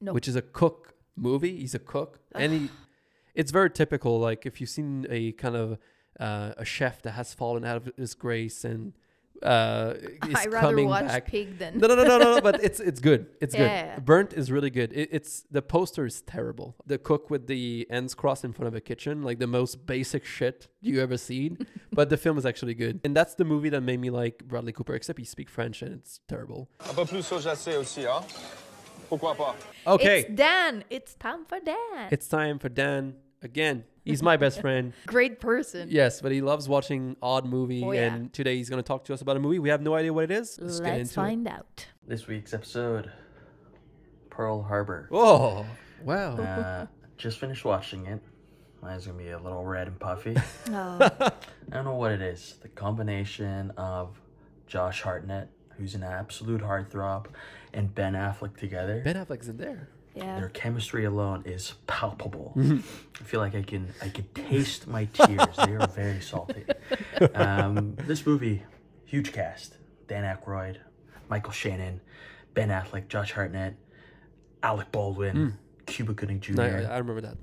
No. 0.00 0.12
which 0.12 0.26
is 0.28 0.34
a 0.36 0.42
cook 0.42 0.94
movie. 1.16 1.56
He's 1.60 1.74
a 1.74 1.78
cook, 1.78 2.18
and 2.34 2.52
he, 2.52 2.70
it's 3.36 3.50
very 3.52 3.70
typical. 3.70 4.18
Like 4.18 4.46
if 4.46 4.60
you've 4.60 4.70
seen 4.70 5.06
a 5.08 5.30
kind 5.32 5.54
of 5.56 5.78
uh, 6.18 6.52
a 6.56 6.64
chef 6.64 7.02
that 7.02 7.12
has 7.12 7.32
fallen 7.34 7.64
out 7.64 7.76
of 7.76 7.90
his 7.96 8.14
grace 8.14 8.64
and 8.64 8.92
uh, 9.42 9.94
is 10.28 10.34
I 10.34 10.46
rather 10.46 10.68
coming 10.68 10.86
watch 10.88 11.06
back. 11.06 11.26
Pig 11.26 11.56
than 11.58 11.78
No, 11.78 11.86
no, 11.88 11.94
no, 11.94 12.04
no, 12.04 12.18
no, 12.18 12.34
no. 12.34 12.40
But 12.42 12.62
it's 12.68 12.78
it's 12.78 13.00
good. 13.00 13.26
It's 13.40 13.54
Yeah. 13.54 13.94
good. 13.94 14.04
Burnt 14.04 14.32
is 14.34 14.52
really 14.52 14.68
good. 14.68 14.92
It, 14.92 15.08
it's 15.12 15.44
the 15.50 15.62
poster 15.62 16.04
is 16.04 16.20
terrible. 16.20 16.76
The 16.86 16.98
cook 16.98 17.30
with 17.30 17.46
the 17.46 17.86
ends 17.88 18.14
crossed 18.14 18.44
in 18.44 18.52
front 18.52 18.68
of 18.68 18.74
a 18.74 18.82
kitchen, 18.82 19.22
like 19.22 19.38
the 19.38 19.46
most 19.46 19.86
basic 19.86 20.26
shit 20.26 20.68
you 20.82 21.00
ever 21.00 21.16
seen. 21.16 21.66
but 21.92 22.10
the 22.10 22.18
film 22.18 22.36
is 22.36 22.44
actually 22.44 22.74
good, 22.74 23.00
and 23.02 23.16
that's 23.16 23.34
the 23.34 23.44
movie 23.46 23.70
that 23.70 23.80
made 23.80 23.98
me 24.00 24.10
like 24.10 24.44
Bradley 24.46 24.72
Cooper. 24.72 24.94
Except 24.94 25.18
he 25.18 25.24
speaks 25.24 25.50
French 25.52 25.80
and 25.80 25.94
it's 25.94 26.20
terrible. 26.28 26.68
Un 26.88 26.94
peu 26.94 27.06
plus 27.06 27.26
sojacé 27.26 27.78
aussi, 27.78 28.04
hein? 28.06 28.22
Pourquoi 29.08 29.34
pas? 29.34 29.54
Okay, 29.86 30.20
It's 30.20 30.34
Dan. 30.34 30.84
It's 30.90 31.14
time 31.14 31.44
for 31.46 31.58
Dan. 31.60 32.08
it's 32.12 32.28
time 32.28 32.58
for 32.58 32.68
Dan 32.68 33.14
again. 33.42 33.84
He's 34.04 34.22
my 34.22 34.36
best 34.36 34.60
friend. 34.60 34.92
Great 35.06 35.40
person. 35.40 35.88
Yes, 35.90 36.20
but 36.20 36.32
he 36.32 36.40
loves 36.40 36.68
watching 36.68 37.16
odd 37.22 37.44
movie, 37.44 37.82
Oh, 37.84 37.92
yeah. 37.92 38.12
and 38.14 38.32
today 38.32 38.56
he's 38.56 38.70
going 38.70 38.82
to 38.82 38.86
talk 38.86 39.04
to 39.04 39.14
us 39.14 39.20
about 39.20 39.36
a 39.36 39.40
movie. 39.40 39.58
We 39.58 39.68
have 39.68 39.82
no 39.82 39.94
idea 39.94 40.12
what 40.12 40.24
it 40.24 40.30
is. 40.30 40.58
Let's, 40.60 40.80
Let's 40.80 41.00
into 41.00 41.14
find 41.14 41.46
out. 41.48 41.86
This 42.06 42.26
week's 42.26 42.54
episode 42.54 43.12
Pearl 44.30 44.62
Harbor. 44.62 45.08
Oh, 45.12 45.66
wow. 46.04 46.36
Uh, 46.36 46.86
just 47.18 47.38
finished 47.38 47.64
watching 47.64 48.06
it. 48.06 48.22
Mine's 48.82 49.06
gonna 49.06 49.18
be 49.18 49.28
a 49.28 49.38
little 49.38 49.64
red 49.64 49.86
and 49.88 49.98
puffy. 50.00 50.34
Oh, 50.72 50.98
I 51.10 51.30
don't 51.76 51.84
know 51.84 51.94
what 51.96 52.12
it 52.12 52.22
is. 52.22 52.56
The 52.62 52.68
combination 52.68 53.70
of 53.76 54.18
Josh 54.66 55.02
Hartnett, 55.02 55.50
who's 55.76 55.94
an 55.94 56.02
absolute 56.02 56.62
heartthrob, 56.62 57.26
and 57.74 57.94
Ben 57.94 58.14
Affleck 58.14 58.56
together. 58.56 59.02
ben 59.04 59.16
Affleck's 59.16 59.48
in 59.48 59.58
there. 59.58 59.90
Yeah. 60.20 60.38
Their 60.38 60.48
chemistry 60.50 61.04
alone 61.04 61.42
is 61.46 61.74
palpable. 61.86 62.52
I 62.56 63.24
feel 63.24 63.40
like 63.40 63.54
I 63.54 63.62
can 63.62 63.88
I 64.02 64.08
can 64.08 64.26
taste 64.34 64.86
my 64.86 65.06
tears. 65.06 65.56
they 65.64 65.76
are 65.76 65.86
very 65.88 66.20
salty. 66.32 66.64
Um, 67.34 67.96
this 68.06 68.26
movie, 68.26 68.62
huge 69.04 69.32
cast: 69.32 69.76
Dan 70.08 70.24
Aykroyd, 70.24 70.76
Michael 71.28 71.52
Shannon, 71.52 72.00
Ben 72.54 72.68
Affleck, 72.68 73.08
Josh 73.08 73.32
Hartnett, 73.32 73.74
Alec 74.62 74.92
Baldwin, 74.92 75.56
Cuba 75.86 76.12
Gooding 76.12 76.40
Jr. 76.40 76.52
No, 76.52 76.62
I, 76.64 76.82
I 76.94 76.98
remember 76.98 77.20
that. 77.22 77.36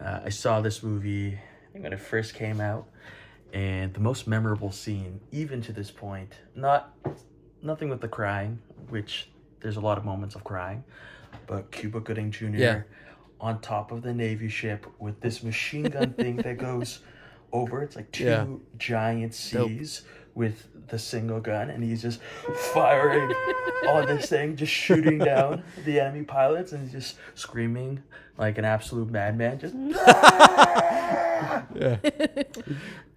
Uh, 0.00 0.20
I 0.24 0.28
saw 0.28 0.60
this 0.60 0.82
movie 0.82 1.38
I 1.68 1.72
think 1.72 1.84
when 1.84 1.92
it 1.92 2.00
first 2.00 2.34
came 2.34 2.60
out, 2.60 2.86
and 3.52 3.92
the 3.94 4.00
most 4.00 4.26
memorable 4.26 4.72
scene, 4.72 5.20
even 5.32 5.60
to 5.62 5.72
this 5.72 5.90
point, 5.90 6.32
not 6.54 6.94
nothing 7.62 7.88
with 7.88 8.00
the 8.00 8.08
crying, 8.08 8.58
which 8.88 9.28
there's 9.60 9.76
a 9.76 9.80
lot 9.80 9.98
of 9.98 10.04
moments 10.04 10.34
of 10.34 10.44
crying, 10.44 10.84
but 11.46 11.70
Cuba 11.70 12.00
Gooding 12.00 12.30
Jr. 12.30 12.46
Yeah. 12.56 12.82
on 13.40 13.60
top 13.60 13.92
of 13.92 14.02
the 14.02 14.14
Navy 14.14 14.48
ship 14.48 14.86
with 14.98 15.20
this 15.20 15.42
machine 15.42 15.84
gun 15.84 16.12
thing 16.14 16.36
that 16.36 16.58
goes 16.70 17.00
over. 17.52 17.82
It's 17.82 17.96
like 17.96 18.10
two 18.12 18.24
Yeah. 18.24 18.46
giant 18.78 19.32
Dope. 19.52 19.68
C's 19.68 20.02
with 20.34 20.66
the 20.88 20.98
single 20.98 21.40
gun, 21.40 21.70
and 21.70 21.82
he's 21.82 22.02
just 22.02 22.20
firing 22.74 23.30
on 23.88 24.06
this 24.06 24.28
thing, 24.28 24.54
just 24.56 24.72
shooting 24.72 25.18
down 25.18 25.62
the 25.84 25.98
enemy 25.98 26.24
pilots, 26.24 26.72
and 26.72 26.90
just 26.90 27.16
screaming 27.34 28.02
like 28.36 28.58
an 28.58 28.64
absolute 28.66 29.10
madman. 29.10 29.58
Just 29.58 29.74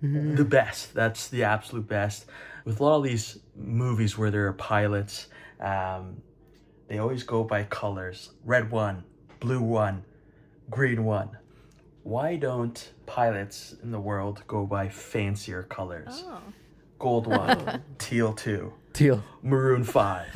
the 0.01 0.45
best. 0.47 0.93
That's 0.93 1.27
the 1.27 1.43
absolute 1.43 1.87
best. 1.87 2.25
With 2.65 2.79
a 2.79 2.83
lot 2.83 2.97
of 2.97 3.03
these 3.03 3.39
movies 3.55 4.17
where 4.17 4.31
there 4.31 4.47
are 4.47 4.53
pilots, 4.53 5.27
um, 5.59 6.21
they 6.89 6.97
always 6.97 7.23
go 7.23 7.43
by 7.45 7.63
colors: 7.63 8.31
red 8.43 8.69
one, 8.71 9.03
blue 9.39 9.61
one, 9.61 10.03
green 10.69 11.05
one. 11.05 11.37
Why 12.03 12.35
don't 12.35 12.91
pilots 13.05 13.75
in 13.83 13.91
the 13.91 13.99
world 13.99 14.43
go 14.47 14.65
by 14.65 14.89
fancier 14.89 15.63
colors? 15.63 16.23
Oh. 16.27 16.41
Gold 16.97 17.27
one, 17.45 17.83
teal 17.97 18.33
two, 18.33 18.73
Teal. 18.91 19.23
maroon 19.41 19.85
five. 19.85 20.27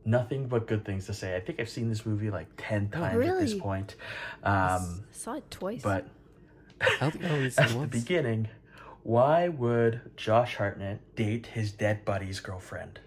Nothing 0.04 0.48
but 0.48 0.66
good 0.66 0.84
things 0.84 1.06
to 1.06 1.14
say. 1.14 1.36
I 1.36 1.40
think 1.40 1.60
I've 1.60 1.68
seen 1.68 1.88
this 1.88 2.04
movie 2.04 2.30
like 2.30 2.48
ten 2.56 2.88
times 2.88 3.24
at 3.24 3.38
this 3.38 3.54
point. 3.54 3.94
Um, 4.42 5.04
Saw 5.12 5.34
it 5.34 5.48
twice. 5.50 5.82
but 5.82 6.08
I 6.80 6.96
don't 7.00 7.12
think 7.12 7.24
I 7.24 7.28
only 7.28 7.46
at 7.58 7.68
the 7.68 7.86
beginning, 7.86 8.48
why 9.02 9.48
would 9.48 10.00
Josh 10.16 10.56
Hartnett 10.56 11.14
date 11.14 11.46
his 11.46 11.70
dead 11.72 12.04
buddy's 12.04 12.40
girlfriend? 12.40 12.98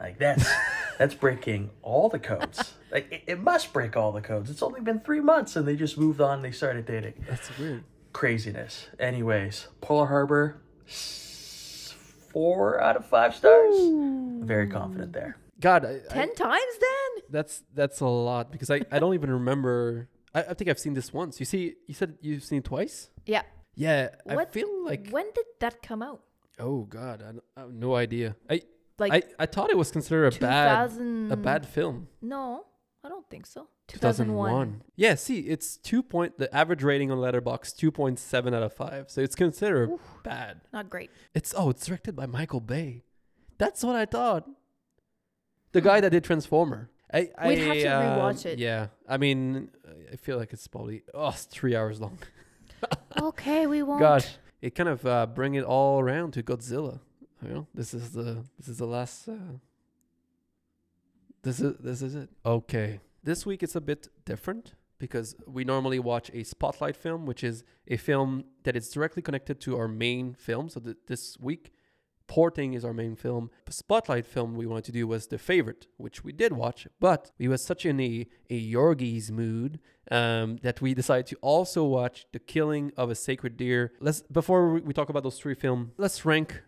Like 0.00 0.18
that's 0.18 0.48
that's 0.98 1.14
breaking 1.14 1.70
all 1.82 2.08
the 2.08 2.18
codes. 2.18 2.74
Like 2.90 3.12
it, 3.12 3.22
it 3.26 3.40
must 3.40 3.72
break 3.72 3.96
all 3.96 4.12
the 4.12 4.20
codes. 4.22 4.48
It's 4.50 4.62
only 4.62 4.80
been 4.80 5.00
three 5.00 5.20
months 5.20 5.56
and 5.56 5.68
they 5.68 5.76
just 5.76 5.98
moved 5.98 6.20
on. 6.20 6.36
and 6.36 6.44
They 6.44 6.52
started 6.52 6.86
dating. 6.86 7.24
That's 7.28 7.56
weird. 7.58 7.84
Craziness. 8.12 8.88
Anyways, 8.98 9.68
Pearl 9.80 10.06
Harbor, 10.06 10.60
four 12.32 12.80
out 12.80 12.96
of 12.96 13.06
five 13.06 13.34
stars. 13.34 13.74
Very 14.44 14.68
confident 14.68 15.12
there. 15.12 15.36
God, 15.60 15.84
I, 15.84 16.00
I- 16.10 16.14
Ten 16.14 16.34
times 16.34 16.78
then? 16.80 17.22
that's 17.28 17.62
that's 17.74 18.00
a 18.00 18.06
lot 18.06 18.50
because 18.50 18.70
I, 18.70 18.80
I 18.90 18.98
don't 18.98 19.14
even 19.14 19.30
remember. 19.30 20.08
I, 20.34 20.40
I 20.42 20.54
think 20.54 20.70
I've 20.70 20.78
seen 20.78 20.94
this 20.94 21.12
once. 21.12 21.38
You 21.40 21.46
see, 21.46 21.74
you 21.86 21.94
said 21.94 22.16
you've 22.20 22.42
seen 22.44 22.58
it 22.58 22.64
twice. 22.64 23.10
Yeah. 23.26 23.42
Yeah, 23.76 24.08
I 24.28 24.44
feel 24.46 24.84
like 24.84 25.08
When 25.10 25.26
did 25.34 25.46
that 25.60 25.80
come 25.82 26.02
out? 26.02 26.22
oh 26.58 26.82
god, 26.82 27.22
I, 27.22 27.30
I 27.58 27.62
have 27.62 27.72
no 27.72 27.94
idea. 27.94 28.36
I 28.50 28.62
Like 29.00 29.12
I, 29.12 29.22
I 29.38 29.46
thought 29.46 29.70
it 29.70 29.78
was 29.78 29.90
considered 29.90 30.36
a 30.36 30.38
bad 30.38 30.92
a 31.30 31.36
bad 31.36 31.66
film. 31.66 32.08
No, 32.20 32.66
I 33.02 33.08
don't 33.08 33.28
think 33.30 33.46
so. 33.46 33.68
2001. 33.88 34.50
2001. 34.50 34.82
Yeah, 34.94 35.14
see, 35.14 35.40
it's 35.40 35.78
two 35.78 36.02
point. 36.02 36.38
The 36.38 36.54
average 36.54 36.82
rating 36.82 37.10
on 37.10 37.18
Letterboxd 37.18 37.76
two 37.76 37.90
point 37.90 38.18
seven 38.18 38.52
out 38.52 38.62
of 38.62 38.74
five. 38.74 39.10
So 39.10 39.22
it's 39.22 39.34
considered 39.34 39.90
bad. 40.22 40.60
Not 40.72 40.90
great. 40.90 41.10
It's 41.34 41.54
oh, 41.56 41.70
it's 41.70 41.84
directed 41.86 42.14
by 42.14 42.26
Michael 42.26 42.60
Bay. 42.60 43.02
That's 43.58 43.82
what 43.82 43.96
I 43.96 44.04
thought. 44.04 44.48
The 45.72 45.80
guy 45.80 46.00
that 46.00 46.10
did 46.10 46.24
Transformer. 46.24 46.90
I, 47.12 47.30
I. 47.38 47.48
We'd 47.48 47.58
have 47.58 47.76
to 47.76 47.86
um, 47.86 48.18
rewatch 48.18 48.46
it. 48.46 48.58
Yeah, 48.58 48.88
I 49.08 49.16
mean, 49.16 49.70
I 50.12 50.16
feel 50.16 50.36
like 50.36 50.52
it's 50.52 50.66
probably 50.68 51.02
oh, 51.14 51.30
it's 51.30 51.44
three 51.44 51.74
hours 51.74 52.00
long. 52.00 52.18
okay, 53.22 53.66
we 53.66 53.82
won't. 53.82 54.00
Gosh, 54.00 54.28
it 54.60 54.74
kind 54.74 54.90
of 54.90 55.06
uh, 55.06 55.26
bring 55.26 55.54
it 55.54 55.64
all 55.64 56.00
around 56.00 56.32
to 56.34 56.42
Godzilla. 56.42 57.00
Know, 57.42 57.66
this 57.74 57.94
is 57.94 58.10
the 58.10 58.44
this 58.58 58.68
is 58.68 58.78
the 58.78 58.86
last. 58.86 59.28
Uh, 59.28 59.58
this 61.42 61.60
is 61.60 61.76
this 61.78 62.02
is 62.02 62.14
it. 62.14 62.28
Okay, 62.44 63.00
this 63.22 63.46
week 63.46 63.62
it's 63.62 63.74
a 63.74 63.80
bit 63.80 64.08
different 64.24 64.74
because 64.98 65.34
we 65.46 65.64
normally 65.64 65.98
watch 65.98 66.30
a 66.34 66.44
spotlight 66.44 66.96
film, 66.96 67.24
which 67.24 67.42
is 67.42 67.64
a 67.88 67.96
film 67.96 68.44
that 68.64 68.76
is 68.76 68.90
directly 68.90 69.22
connected 69.22 69.60
to 69.62 69.78
our 69.78 69.88
main 69.88 70.34
film. 70.34 70.68
So 70.68 70.80
th- 70.80 70.96
this 71.06 71.38
week, 71.40 71.72
Poor 72.30 72.50
Things 72.50 72.76
is 72.76 72.84
our 72.84 72.92
main 72.92 73.16
film. 73.16 73.50
The 73.64 73.72
spotlight 73.72 74.24
film 74.24 74.54
we 74.54 74.64
wanted 74.64 74.84
to 74.84 74.92
do 74.92 75.08
was 75.08 75.26
The 75.26 75.38
Favorite, 75.38 75.88
which 75.96 76.22
we 76.22 76.30
did 76.30 76.52
watch, 76.52 76.86
but 77.00 77.32
we 77.38 77.48
were 77.48 77.56
such 77.56 77.84
in 77.84 77.98
a, 77.98 78.24
a 78.48 78.72
Yorgos 78.72 79.32
mood 79.32 79.80
um, 80.12 80.58
that 80.62 80.80
we 80.80 80.94
decided 80.94 81.26
to 81.26 81.36
also 81.40 81.82
watch 81.82 82.26
The 82.32 82.38
Killing 82.38 82.92
of 82.96 83.10
a 83.10 83.16
Sacred 83.16 83.56
Deer. 83.56 83.92
Let's 83.98 84.22
before 84.22 84.74
we 84.74 84.80
we 84.82 84.92
talk 84.92 85.08
about 85.08 85.24
those 85.24 85.40
three 85.40 85.54
films, 85.54 85.90
let's 85.96 86.24
rank 86.24 86.62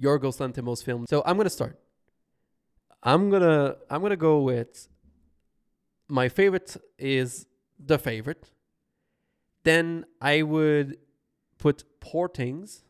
Yorgos 0.00 0.38
Lanthimos 0.38 0.82
film. 0.84 1.06
So 1.08 1.22
I'm 1.26 1.36
gonna 1.36 1.50
start. 1.50 1.78
I'm 3.02 3.30
gonna 3.30 3.76
I'm 3.90 4.02
gonna 4.02 4.16
go 4.16 4.40
with 4.40 4.88
my 6.08 6.28
favorite 6.28 6.76
is 6.98 7.46
The 7.78 7.98
Favorite. 7.98 8.50
Then 9.64 10.04
I 10.20 10.42
would 10.42 10.98
put 11.58 11.84
Poor 12.00 12.28
Things. 12.28 12.84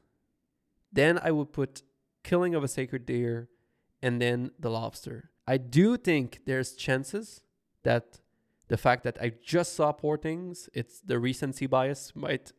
Then 0.92 1.18
I 1.22 1.30
would 1.30 1.52
put 1.52 1.82
Killing 2.22 2.54
of 2.54 2.64
a 2.64 2.68
Sacred 2.68 3.06
Deer, 3.06 3.48
and 4.02 4.20
then 4.20 4.50
The 4.58 4.70
Lobster. 4.70 5.30
I 5.46 5.58
do 5.58 5.96
think 5.96 6.40
there's 6.44 6.74
chances 6.74 7.40
that 7.84 8.20
the 8.68 8.76
fact 8.76 9.04
that 9.04 9.16
I 9.20 9.32
just 9.42 9.74
saw 9.74 9.92
Poor 9.92 10.16
Things, 10.18 10.68
it's 10.74 11.00
the 11.00 11.18
recency 11.18 11.66
bias 11.66 12.12
might 12.14 12.52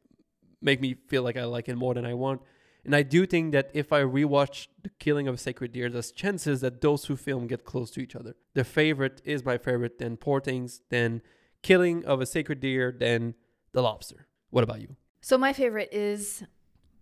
make 0.61 0.81
me 0.81 0.95
feel 1.07 1.21
like 1.21 1.37
I 1.37 1.43
like 1.43 1.69
it 1.69 1.75
more 1.75 1.93
than 1.93 2.05
I 2.05 2.13
want. 2.13 2.41
And 2.87 2.95
I 2.95 3.03
do 3.03 3.25
think 3.25 3.51
that 3.51 3.69
if 3.73 3.91
I 3.91 3.99
rewatch 3.99 4.67
The 4.81 4.89
Killing 4.97 5.27
of 5.27 5.35
a 5.35 5.37
Sacred 5.37 5.73
Deer, 5.73 5.89
there's 5.89 6.13
chances 6.13 6.61
that 6.61 6.79
those 6.79 7.03
two 7.03 7.17
films 7.17 7.49
get 7.49 7.65
close 7.65 7.91
to 7.91 7.99
each 7.99 8.15
other. 8.15 8.37
The 8.53 8.63
favorite 8.63 9.21
is 9.25 9.43
my 9.43 9.57
favorite, 9.57 9.99
then 9.99 10.15
Poor 10.15 10.39
Things, 10.39 10.81
then 10.89 11.21
Killing 11.61 12.05
of 12.05 12.21
a 12.21 12.25
Sacred 12.25 12.61
Deer, 12.61 12.95
then 12.97 13.35
The 13.73 13.81
Lobster. 13.81 14.27
What 14.51 14.63
about 14.63 14.79
you? 14.79 14.95
So 15.19 15.37
my 15.37 15.51
favorite 15.51 15.89
is 15.91 16.45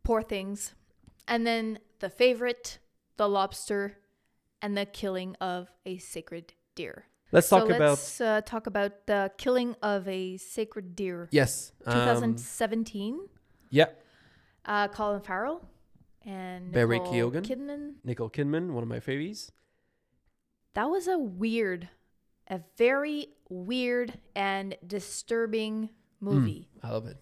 Poor 0.02 0.24
Things, 0.24 0.74
and 1.28 1.46
then 1.46 1.78
the 2.00 2.10
favorite, 2.10 2.80
The 3.18 3.30
Lobster, 3.30 4.00
and 4.64 4.76
the 4.76 4.88
Killing 4.88 5.36
of 5.40 5.70
a 5.86 6.00
Sacred 6.00 6.54
Deer. 6.74 7.06
Let's 7.32 7.48
so 7.48 7.60
talk 7.60 7.70
about 7.70 7.90
let's 7.90 8.20
uh, 8.20 8.42
talk 8.44 8.66
about 8.66 9.06
the 9.06 9.32
Killing 9.38 9.76
of 9.84 10.08
a 10.08 10.38
Sacred 10.38 10.96
Deer, 10.96 11.30
yes, 11.32 11.74
um, 11.86 11.94
2017. 11.94 13.20
yeah, 13.70 13.86
Uh, 14.66 14.88
Colin 14.88 15.22
Farrell 15.22 15.62
and 16.26 16.72
Barry 16.72 17.00
Nicole 17.00 17.14
Keoghan. 17.14 17.46
Kidman. 17.46 17.94
Nicole 18.04 18.30
Kidman, 18.30 18.72
one 18.72 18.84
of 18.84 18.90
my 18.90 19.00
favies. 19.00 19.52
That 20.74 20.90
was 20.90 21.08
a 21.08 21.18
weird, 21.18 21.88
a 22.50 22.62
very 22.78 23.28
weird 23.50 24.20
and 24.36 24.76
disturbing 24.86 25.90
movie. 26.20 26.68
I 26.84 26.90
love 26.92 27.08
it. 27.08 27.18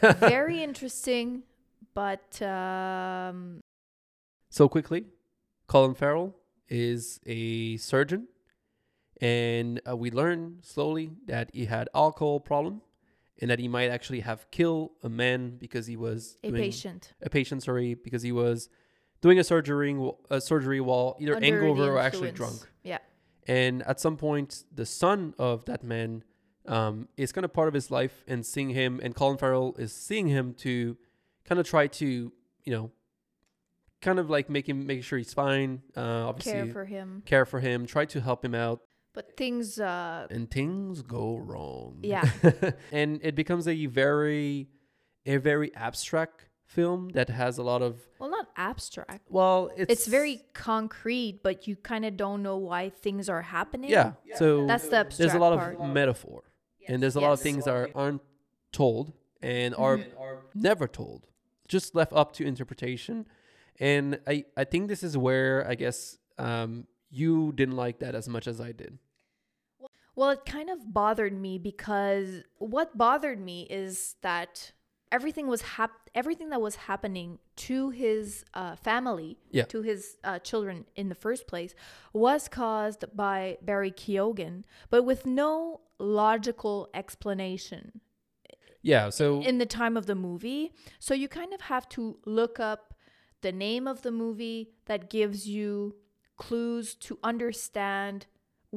Very 0.20 0.62
interesting, 0.62 1.42
but 1.94 2.40
um, 2.40 3.60
So 4.48 4.68
quickly, 4.68 5.04
Colin 5.66 5.94
Farrell 5.94 6.34
is 6.68 7.20
a 7.26 7.76
surgeon, 7.76 8.28
and 9.20 9.80
uh, 9.88 9.94
we 9.96 10.10
learn 10.10 10.58
slowly 10.62 11.12
that 11.26 11.50
he 11.52 11.66
had 11.66 11.88
alcohol 11.94 12.40
problem, 12.40 12.80
and 13.40 13.50
that 13.50 13.58
he 13.58 13.68
might 13.68 13.90
actually 13.90 14.20
have 14.20 14.50
killed 14.50 14.90
a 15.02 15.08
man 15.08 15.56
because 15.58 15.86
he 15.86 15.96
was 15.96 16.38
a 16.42 16.48
doing- 16.50 16.62
patient. 16.62 17.12
a 17.22 17.28
patient, 17.30 17.62
sorry, 17.62 17.94
because 17.94 18.22
he 18.22 18.32
was 18.32 18.68
doing 19.20 19.38
a 19.38 19.44
surgery, 19.44 19.96
a 20.30 20.40
surgery 20.40 20.80
while 20.80 21.16
either 21.20 21.36
under 21.36 21.46
hangover 21.46 21.92
or 21.92 21.98
actually 21.98 22.32
drunk. 22.32 22.56
Yeah. 22.82 22.98
And 23.46 23.82
at 23.84 24.00
some 24.00 24.16
point, 24.16 24.64
the 24.74 24.86
son 24.86 25.34
of 25.38 25.64
that 25.66 25.84
man 25.84 26.24
um, 26.66 27.08
is 27.16 27.30
kind 27.32 27.44
of 27.44 27.52
part 27.52 27.68
of 27.68 27.74
his 27.74 27.90
life 27.90 28.24
and 28.26 28.44
seeing 28.44 28.70
him, 28.70 29.00
and 29.02 29.14
Colin 29.14 29.38
Farrell 29.38 29.74
is 29.78 29.92
seeing 29.94 30.26
him 30.26 30.52
to 30.54 30.96
kind 31.44 31.60
of 31.60 31.66
try 31.68 31.86
to, 31.86 32.32
you 32.64 32.72
know, 32.72 32.90
kind 34.00 34.18
of 34.18 34.28
like 34.28 34.50
make 34.50 34.68
him 34.68 34.86
make 34.86 35.04
sure 35.04 35.16
he's 35.18 35.32
fine. 35.32 35.82
Uh, 35.96 36.26
obviously, 36.28 36.52
Care 36.52 36.66
for 36.72 36.84
him. 36.84 37.22
care 37.24 37.46
for 37.46 37.60
him, 37.60 37.86
try 37.86 38.04
to 38.06 38.20
help 38.20 38.44
him 38.44 38.54
out, 38.54 38.80
But 39.16 39.36
things, 39.36 39.80
uh, 39.80 40.26
and 40.30 40.48
things 40.58 41.02
go 41.02 41.36
wrong. 41.48 41.98
Yeah. 42.02 42.28
and 42.92 43.18
it 43.22 43.34
becomes 43.34 43.66
a 43.66 43.86
very, 43.86 44.68
a 45.24 45.38
very 45.38 45.74
abstract 45.74 46.38
film 46.76 47.08
that 47.18 47.28
has 47.30 47.56
a 47.58 47.62
lot 47.62 47.80
of 47.80 47.92
well, 48.20 48.30
not 48.30 48.48
abstract. 48.56 49.22
well, 49.30 49.70
it's 49.76 49.90
It's, 49.92 50.06
very 50.06 50.36
concrete, 50.52 51.34
but 51.42 51.66
you 51.68 51.74
kind 51.92 52.04
of 52.04 52.16
don't 52.16 52.42
know 52.42 52.58
why 52.58 52.90
things 52.90 53.28
are 53.34 53.42
happening. 53.42 53.88
yeah. 53.90 54.12
So 54.40 54.66
That's 54.66 54.88
the 54.88 54.98
abstract 54.98 55.18
there's 55.18 55.34
a 55.34 55.38
lot 55.38 55.56
part. 55.58 55.80
of 55.80 55.88
metaphor 56.00 56.42
and 56.88 57.02
there's 57.02 57.16
a 57.16 57.20
lot 57.20 57.32
of 57.32 57.40
things 57.40 57.64
that 57.64 57.74
are, 57.74 57.88
aren't 57.94 58.22
told 58.72 59.12
and 59.42 59.74
are 59.76 59.98
Mm-hmm. 59.98 60.60
never 60.70 60.86
told 60.88 61.26
just 61.68 61.94
left 61.94 62.12
up 62.12 62.32
to 62.36 62.44
interpretation 62.52 63.26
and 63.80 64.18
i 64.26 64.44
i 64.56 64.64
think 64.64 64.88
this 64.88 65.02
is 65.02 65.16
where 65.26 65.66
i 65.68 65.74
guess 65.74 66.16
um 66.38 66.86
you 67.10 67.52
didn't 67.60 67.76
like 67.76 67.98
that 68.04 68.14
as 68.14 68.28
much 68.28 68.46
as 68.46 68.60
i 68.60 68.72
did 68.72 68.98
Well, 70.16 70.30
it 70.30 70.44
kind 70.46 70.70
of 70.70 70.92
bothered 70.92 71.38
me 71.38 71.58
because 71.58 72.42
what 72.58 72.96
bothered 72.96 73.38
me 73.38 73.66
is 73.70 74.16
that 74.22 74.72
everything 75.12 75.46
was 75.46 75.60
hap- 75.62 76.08
everything 76.14 76.48
that 76.50 76.60
was 76.60 76.76
happening 76.76 77.38
to 77.56 77.90
his 77.90 78.44
uh, 78.54 78.76
family, 78.76 79.38
Yeah. 79.50 79.64
to 79.64 79.82
his 79.82 80.16
uh, 80.24 80.38
children 80.40 80.86
in 80.96 81.10
the 81.10 81.14
first 81.14 81.46
place, 81.46 81.74
was 82.14 82.48
caused 82.48 83.04
by 83.14 83.58
Barry 83.62 83.92
Keoghan, 83.92 84.64
but 84.90 85.02
with 85.04 85.26
no 85.26 85.82
logical 85.98 86.90
explanation 86.92 88.00
yeah 88.82 89.08
so 89.08 89.40
in 89.42 89.56
the 89.58 89.66
time 89.66 89.96
of 89.96 90.06
the 90.06 90.14
movie. 90.14 90.72
So 90.98 91.12
you 91.14 91.26
kind 91.28 91.52
of 91.54 91.62
have 91.62 91.88
to 91.90 92.18
look 92.24 92.60
up 92.60 92.94
the 93.40 93.50
name 93.50 93.86
of 93.88 94.02
the 94.02 94.12
movie 94.12 94.70
that 94.84 95.10
gives 95.10 95.48
you 95.48 95.96
clues 96.36 96.94
to 96.94 97.18
understand 97.24 98.26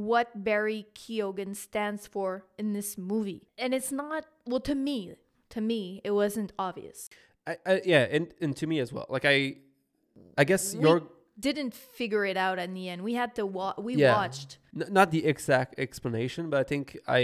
what 0.05 0.43
Barry 0.43 0.87
Keoghan 0.95 1.55
stands 1.55 2.07
for 2.07 2.45
in 2.57 2.73
this 2.73 2.97
movie. 2.97 3.47
And 3.57 3.73
it's 3.73 3.91
not 3.91 4.25
well 4.45 4.59
to 4.61 4.75
me, 4.75 5.15
to 5.49 5.61
me, 5.61 6.01
it 6.03 6.11
wasn't 6.11 6.51
obvious. 6.57 7.09
I, 7.47 7.57
I 7.65 7.81
yeah 7.85 8.05
and 8.15 8.27
and 8.41 8.55
to 8.57 8.67
me 8.67 8.79
as 8.79 8.93
well 8.93 9.07
like 9.09 9.25
i 9.25 9.55
i 10.37 10.43
guess 10.43 10.75
We 10.75 10.81
your 10.81 11.01
didn't 11.39 11.73
figure 11.73 12.25
it 12.25 12.35
out 12.35 12.59
in 12.59 12.73
the 12.73 12.89
end. 12.89 13.01
We 13.01 13.13
had 13.13 13.33
to 13.35 13.45
wa- 13.45 13.73
we 13.77 13.95
Yeah. 13.95 14.13
watched. 14.17 14.57
N- 14.75 14.91
not 14.91 15.09
the 15.09 15.25
exact 15.25 15.79
explanation, 15.79 16.49
but 16.51 16.59
I 16.59 16.63
think 16.71 16.97
I 17.07 17.21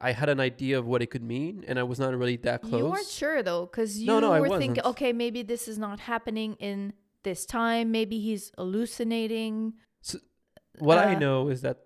I 0.00 0.12
had 0.12 0.28
an 0.30 0.40
idea 0.40 0.78
of 0.80 0.86
what 0.86 1.02
it 1.02 1.08
could 1.12 1.22
mean, 1.22 1.62
and 1.68 1.78
I 1.78 1.82
was 1.82 1.98
not 2.00 2.16
really 2.16 2.38
that 2.48 2.62
close. 2.62 2.80
You 2.80 2.86
weren't 2.86 3.06
sure 3.22 3.42
though, 3.42 3.66
because 3.66 3.98
you 4.00 4.06
No, 4.06 4.20
no, 4.20 4.30
were 4.40 4.58
thinking, 4.58 4.82
okay, 4.92 5.12
maybe 5.12 5.42
this 5.42 5.68
is 5.68 5.76
not 5.76 6.00
happening 6.12 6.50
in 6.68 6.94
this 7.24 7.44
time. 7.44 7.92
Maybe 7.92 8.16
he's 8.26 8.44
hallucinating. 8.56 9.74
So 10.00 10.18
What 10.78 10.98
I 10.98 11.14
uh, 11.14 11.18
know 11.18 11.48
is 11.48 11.60
that, 11.62 11.76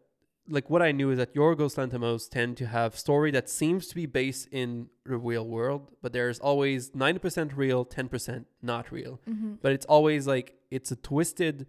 like, 0.48 0.70
what 0.70 0.82
I 0.82 0.92
knew 0.92 1.10
is 1.10 1.18
that 1.18 1.34
Yorgos 1.34 1.76
Lanthimos 1.76 2.28
tend 2.28 2.56
to 2.58 2.66
have 2.66 2.96
story 2.98 3.30
that 3.32 3.48
seems 3.48 3.86
to 3.88 3.94
be 3.94 4.06
based 4.06 4.48
in 4.52 4.88
the 5.04 5.16
real 5.16 5.46
world, 5.46 5.90
but 6.02 6.12
there's 6.12 6.38
always 6.38 6.94
ninety 6.94 7.18
percent 7.18 7.52
real, 7.56 7.84
ten 7.84 8.08
percent 8.08 8.46
not 8.62 8.90
real. 8.92 9.20
Mm-hmm. 9.28 9.54
But 9.62 9.72
it's 9.72 9.86
always 9.86 10.26
like 10.26 10.54
it's 10.70 10.90
a 10.90 10.96
twisted 10.96 11.66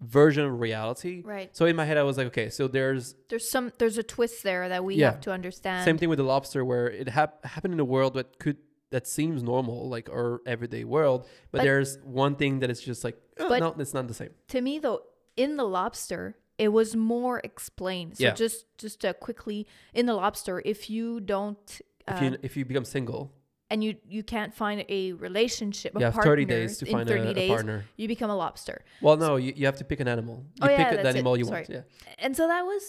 version 0.00 0.44
of 0.44 0.60
reality. 0.60 1.22
Right. 1.24 1.54
So 1.56 1.64
in 1.66 1.74
my 1.76 1.84
head, 1.86 1.96
I 1.96 2.02
was 2.02 2.18
like, 2.18 2.26
okay, 2.28 2.50
so 2.50 2.68
there's 2.68 3.14
There's 3.30 3.48
some 3.50 3.72
there's 3.78 3.96
a 3.98 4.02
twist 4.02 4.42
there 4.42 4.68
that 4.68 4.84
we 4.84 4.96
Yeah. 4.96 5.12
have 5.12 5.20
to 5.22 5.32
understand. 5.32 5.84
Same 5.84 5.96
thing 5.98 6.08
with 6.10 6.18
the 6.18 6.24
lobster, 6.24 6.64
where 6.64 6.88
it 6.90 7.08
hap- 7.08 7.44
happened 7.44 7.74
in 7.74 7.80
a 7.80 7.84
world 7.84 8.14
that 8.14 8.38
could 8.38 8.58
that 8.90 9.06
seems 9.06 9.42
normal, 9.42 9.88
like 9.88 10.08
our 10.10 10.40
everyday 10.46 10.84
world, 10.84 11.22
but, 11.50 11.58
But- 11.58 11.62
there's 11.64 11.98
one 12.04 12.36
thing 12.36 12.60
that 12.60 12.70
is 12.70 12.80
just 12.80 13.02
like, 13.04 13.16
oh, 13.40 13.48
But- 13.48 13.60
no, 13.60 13.74
it's 13.78 13.92
not 13.94 14.06
the 14.06 14.14
same. 14.14 14.30
To 14.48 14.60
me 14.60 14.78
though, 14.78 15.00
in 15.36 15.56
the 15.56 15.64
lobster, 15.64 16.36
it 16.58 16.68
was 16.68 16.96
more 16.96 17.40
explained. 17.44 18.16
So 18.18 18.24
Yeah. 18.24 18.34
just 18.34 18.66
just 18.78 19.04
uh, 19.04 19.12
quickly 19.14 19.66
in 19.94 20.06
the 20.06 20.14
lobster, 20.14 20.62
if 20.64 20.88
you 20.90 21.20
don't 21.20 21.80
If 22.08 22.20
uh, 22.20 22.24
you 22.24 22.38
if 22.42 22.56
you 22.56 22.64
become 22.64 22.84
single, 22.84 23.32
and 23.70 23.82
you 23.84 23.96
you 24.08 24.22
can't 24.22 24.54
find 24.54 24.84
a 24.88 25.12
relationship, 25.14 25.94
a 25.96 25.98
you 25.98 26.04
have 26.04 26.14
partner 26.14 26.30
thirty 26.32 26.44
days 26.44 26.78
to 26.78 26.86
in 26.86 26.92
find 26.92 27.08
30 27.08 27.20
a, 27.20 27.30
a 27.30 27.34
days, 27.34 27.48
partner. 27.50 27.84
you 27.96 28.06
become 28.08 28.30
a 28.30 28.36
lobster. 28.36 28.84
Well, 29.02 29.16
no, 29.16 29.36
you, 29.36 29.52
you 29.56 29.66
have 29.66 29.76
to 29.78 29.84
pick 29.84 30.00
an 30.00 30.08
animal. 30.08 30.44
You 30.54 30.64
Oh, 30.64 30.68
pick 30.68 30.78
yeah, 30.78 30.90
the 30.90 30.96
that's 31.02 31.08
it. 31.16 31.18
animal 31.18 31.36
you 31.36 31.44
Sorry. 31.44 31.60
want. 31.68 31.70
Yeah. 31.70 31.82
And 32.18 32.36
so 32.36 32.46
that 32.46 32.62
was 32.62 32.82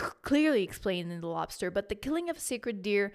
c- 0.00 0.06
clearly 0.22 0.62
explained 0.62 1.10
in 1.12 1.20
the 1.20 1.26
lobster, 1.26 1.70
but 1.70 1.88
the 1.88 1.94
killing 1.96 2.30
of 2.30 2.36
a 2.36 2.40
sacred 2.40 2.80
deer 2.82 3.12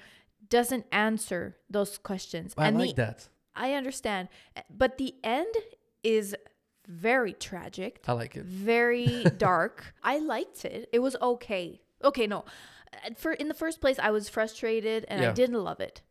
doesn't 0.50 0.86
answer 0.92 1.58
those 1.70 1.98
questions. 1.98 2.54
I 2.58 2.68
and 2.68 2.78
like 2.78 2.96
the, 2.96 3.02
that. 3.06 3.30
I 3.56 3.74
understand, 3.74 4.28
but 4.70 4.98
the 4.98 5.16
end 5.24 5.54
is 6.04 6.36
very 6.88 7.34
tragic, 7.34 8.02
I 8.08 8.14
like 8.14 8.36
it. 8.36 8.44
very 8.46 9.24
dark. 9.38 9.94
I 10.04 10.20
liked 10.20 10.66
it. 10.66 10.90
It 10.94 11.00
was 11.00 11.16
okay. 11.22 11.82
Okay, 12.04 12.28
no. 12.28 12.40
Uh, 12.94 12.98
At 13.06 13.18
fir- 13.20 13.34
in 13.34 13.48
the 13.48 13.54
first 13.54 13.82
place, 13.82 13.98
I 14.00 14.12
was 14.12 14.30
frustrated 14.30 15.06
and 15.08 15.24
I 15.26 15.34
didn't 15.34 15.64
love 15.64 15.80
it. 15.80 16.02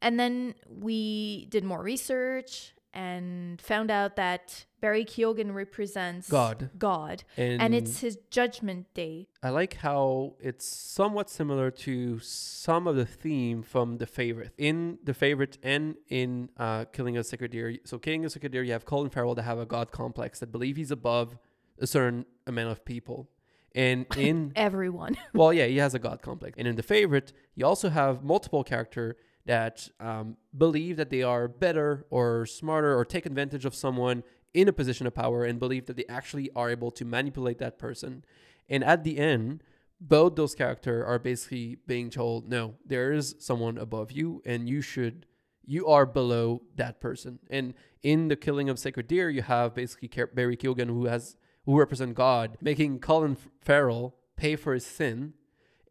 And 0.00 0.18
then 0.18 0.54
we 0.68 1.46
did 1.46 1.62
more 1.64 1.82
research 1.82 2.72
and 2.94 3.60
found 3.60 3.90
out 3.90 4.16
that 4.16 4.66
Barry 4.80 5.04
Keoghan 5.04 5.54
represents 5.54 6.28
God. 6.28 6.70
God. 6.76 7.24
And, 7.36 7.62
And 7.62 7.74
it's 7.74 8.00
his 8.00 8.18
judgment 8.30 8.92
day. 8.94 9.28
I 9.42 9.50
like 9.50 9.74
how 9.74 10.34
it's 10.40 10.66
somewhat 10.66 11.30
similar 11.30 11.70
to 11.70 12.18
some 12.18 12.86
of 12.86 12.96
the 12.96 13.06
theme 13.06 13.62
from 13.62 13.98
The 13.98 14.06
Favorite. 14.06 14.52
In 14.58 14.98
The 15.04 15.14
Favorite 15.14 15.58
and 15.62 15.94
in 16.08 16.50
uh, 16.56 16.84
Killing 16.86 17.16
a 17.16 17.24
Sacred 17.24 17.52
Deer. 17.52 17.76
So, 17.84 17.98
Killing 17.98 18.24
a 18.24 18.30
Sacred 18.30 18.52
Deer, 18.52 18.62
you 18.62 18.72
have 18.72 18.84
Colin 18.84 19.10
Farrell 19.10 19.34
that 19.36 19.42
have 19.42 19.58
a 19.58 19.66
God 19.66 19.90
complex 19.92 20.40
that 20.40 20.52
believe 20.52 20.76
he's 20.76 20.90
above 20.90 21.38
a 21.78 21.86
certain 21.86 22.26
amount 22.46 22.70
of 22.70 22.84
people. 22.84 23.28
And 23.74 24.06
in 24.16 24.52
Everyone. 24.56 25.16
well, 25.32 25.52
yeah, 25.52 25.66
he 25.66 25.78
has 25.78 25.94
a 25.94 25.98
god 25.98 26.22
complex. 26.22 26.56
And 26.58 26.68
in 26.68 26.76
the 26.76 26.82
favorite, 26.82 27.32
you 27.54 27.64
also 27.64 27.88
have 27.88 28.22
multiple 28.22 28.64
character 28.64 29.16
that 29.46 29.88
um, 30.00 30.36
believe 30.56 30.96
that 30.96 31.10
they 31.10 31.22
are 31.22 31.48
better 31.48 32.06
or 32.10 32.46
smarter 32.46 32.96
or 32.96 33.04
take 33.04 33.26
advantage 33.26 33.64
of 33.64 33.74
someone 33.74 34.22
in 34.54 34.68
a 34.68 34.72
position 34.72 35.06
of 35.06 35.14
power 35.14 35.44
and 35.44 35.58
believe 35.58 35.86
that 35.86 35.96
they 35.96 36.04
actually 36.08 36.50
are 36.54 36.70
able 36.70 36.90
to 36.90 37.04
manipulate 37.04 37.58
that 37.58 37.78
person. 37.78 38.24
And 38.68 38.84
at 38.84 39.04
the 39.04 39.18
end, 39.18 39.62
both 40.00 40.36
those 40.36 40.54
characters 40.54 41.04
are 41.06 41.18
basically 41.18 41.78
being 41.86 42.10
told, 42.10 42.48
no, 42.48 42.74
there 42.84 43.12
is 43.12 43.36
someone 43.38 43.78
above 43.78 44.12
you, 44.12 44.42
and 44.44 44.68
you 44.68 44.82
should, 44.82 45.26
you 45.64 45.86
are 45.86 46.06
below 46.06 46.62
that 46.76 47.00
person. 47.00 47.38
And 47.50 47.74
in 48.02 48.28
the 48.28 48.36
killing 48.36 48.68
of 48.68 48.78
Sacred 48.78 49.06
Deer, 49.06 49.30
you 49.30 49.42
have 49.42 49.74
basically 49.74 50.10
Barry 50.34 50.56
Keoghan, 50.56 50.88
who 50.88 51.06
has 51.06 51.36
who 51.64 51.78
represent 51.78 52.14
God, 52.14 52.58
making 52.60 52.98
Colin 52.98 53.36
Farrell 53.60 54.16
pay 54.36 54.56
for 54.56 54.74
his 54.74 54.84
sin. 54.84 55.34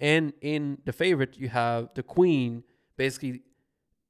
And 0.02 0.34
in 0.42 0.80
the 0.84 0.92
favorite, 0.92 1.38
you 1.38 1.48
have 1.48 1.90
the 1.96 2.04
Queen 2.04 2.64
basically 3.02 3.42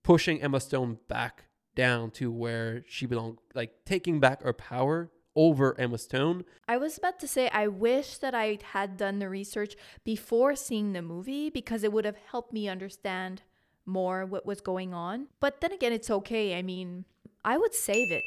pushing 0.04 0.42
Emma 0.42 0.60
Stone 0.60 0.98
back 1.08 1.46
down 1.76 2.12
to 2.12 2.30
where 2.30 2.84
she 2.90 3.06
belonged, 3.06 3.38
like 3.56 3.72
taking 3.86 4.20
back 4.20 4.44
her 4.44 4.52
power 4.52 5.10
over 5.34 5.80
Emma 5.80 5.98
Stone. 5.98 6.44
I 6.68 6.76
was 6.76 6.98
about 6.98 7.18
to 7.22 7.28
say, 7.28 7.48
I 7.54 7.68
wish 7.68 8.18
that 8.18 8.36
I 8.36 8.60
had 8.74 8.98
done 8.98 9.20
the 9.20 9.30
research 9.30 9.78
before 10.04 10.58
seeing 10.58 10.92
the 10.92 11.02
movie 11.02 11.50
because 11.50 11.86
it 11.86 11.94
would 11.94 12.04
have 12.04 12.18
helped 12.30 12.52
me 12.52 12.68
understand 12.68 13.44
more 13.86 14.26
what 14.26 14.46
was 14.46 14.60
going 14.60 14.94
on. 14.94 15.28
But 15.40 15.62
then 15.62 15.72
again, 15.72 15.94
it's 15.94 16.12
okay. 16.12 16.58
I 16.58 16.62
mean, 16.62 17.06
I 17.46 17.58
would 17.58 17.74
save 17.74 18.12
it. 18.12 18.26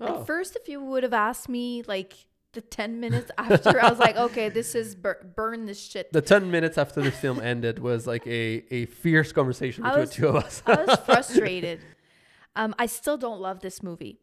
Oh. 0.00 0.20
At 0.20 0.26
first, 0.28 0.54
if 0.54 0.68
you 0.68 0.80
would 0.84 1.02
have 1.02 1.12
asked 1.12 1.48
me 1.48 1.82
like 1.88 2.14
the 2.52 2.60
10 2.60 2.98
minutes 3.00 3.30
after, 3.38 3.80
I 3.82 3.88
was 3.90 3.98
like, 3.98 4.16
okay, 4.16 4.48
this 4.48 4.74
is 4.74 4.94
bur- 4.94 5.24
burn 5.36 5.66
this 5.66 5.80
shit. 5.80 6.12
The 6.12 6.20
10 6.20 6.50
minutes 6.50 6.78
after 6.78 7.00
the 7.00 7.10
film 7.12 7.40
ended 7.40 7.78
was 7.78 8.06
like 8.06 8.26
a, 8.26 8.64
a 8.74 8.86
fierce 8.86 9.32
conversation 9.32 9.84
between 9.84 10.00
was- 10.00 10.10
the 10.10 10.16
two 10.16 10.28
of 10.28 10.36
us. 10.36 10.62
I 10.66 10.84
was 10.84 10.98
frustrated. 11.06 11.80
Um, 12.56 12.74
I 12.78 12.86
still 12.86 13.16
don't 13.16 13.40
love 13.40 13.60
this 13.60 13.82
movie. 13.82 14.18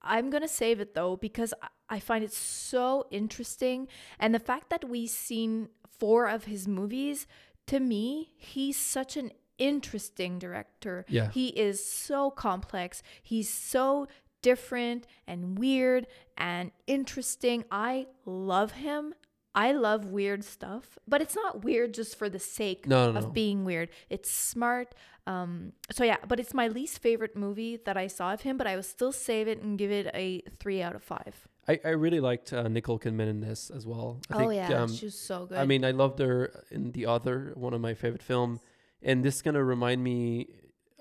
I'm 0.00 0.30
gonna 0.30 0.48
save 0.48 0.80
it 0.80 0.94
though 0.94 1.16
because 1.16 1.52
I- 1.62 1.68
I 1.88 2.00
find 2.00 2.24
it 2.24 2.32
so 2.32 3.06
interesting, 3.10 3.86
and 4.18 4.34
the 4.34 4.38
fact 4.38 4.70
that 4.70 4.88
we've 4.88 5.10
seen 5.10 5.68
four 5.98 6.26
of 6.26 6.44
his 6.44 6.66
movies, 6.66 7.26
to 7.66 7.80
me, 7.80 8.32
he's 8.36 8.78
such 8.78 9.16
an 9.18 9.30
interesting 9.58 10.38
director. 10.38 11.04
Yeah. 11.08 11.30
He 11.30 11.48
is 11.48 11.84
so 11.84 12.30
complex. 12.30 13.02
He's 13.22 13.48
so 13.52 14.08
different 14.42 15.06
and 15.26 15.58
weird 15.58 16.06
and 16.36 16.70
interesting. 16.86 17.64
I 17.70 18.06
love 18.26 18.72
him. 18.72 19.14
I 19.54 19.72
love 19.72 20.06
weird 20.06 20.44
stuff, 20.44 20.98
but 21.06 21.20
it's 21.20 21.34
not 21.34 21.62
weird 21.62 21.92
just 21.92 22.16
for 22.16 22.30
the 22.30 22.38
sake 22.38 22.86
No, 22.86 23.12
no, 23.12 23.18
of 23.18 23.24
no. 23.24 23.30
being 23.30 23.64
weird. 23.64 23.90
It's 24.08 24.30
smart. 24.30 24.94
Um, 25.26 25.72
so 25.90 26.04
yeah, 26.04 26.16
but 26.26 26.40
it's 26.40 26.54
my 26.54 26.68
least 26.68 27.00
favorite 27.00 27.36
movie 27.36 27.78
that 27.84 27.96
I 27.96 28.06
saw 28.06 28.32
of 28.32 28.40
him, 28.40 28.56
but 28.56 28.66
I 28.66 28.76
will 28.76 28.82
still 28.82 29.12
save 29.12 29.48
it 29.48 29.62
and 29.62 29.78
give 29.78 29.90
it 29.90 30.10
a 30.14 30.40
three 30.58 30.80
out 30.80 30.94
of 30.94 31.02
five. 31.02 31.46
I, 31.68 31.78
I 31.84 31.90
really 31.90 32.18
liked 32.18 32.52
uh, 32.52 32.66
Nicole 32.66 32.98
Kidman 32.98 33.28
in 33.28 33.40
this 33.40 33.70
as 33.70 33.86
well. 33.86 34.20
I 34.30 34.34
oh 34.34 34.38
think, 34.38 34.54
yeah, 34.54 34.82
um, 34.82 34.92
she 34.92 35.04
was 35.04 35.18
so 35.18 35.46
good. 35.46 35.58
I 35.58 35.64
mean, 35.66 35.84
I 35.84 35.92
loved 35.92 36.18
her 36.18 36.64
in 36.70 36.90
The 36.92 37.06
Other, 37.06 37.52
one 37.54 37.72
of 37.74 37.80
my 37.80 37.94
favorite 37.94 38.22
film, 38.22 38.58
and 39.02 39.22
this 39.22 39.42
gonna 39.42 39.62
remind 39.62 40.02
me 40.02 40.48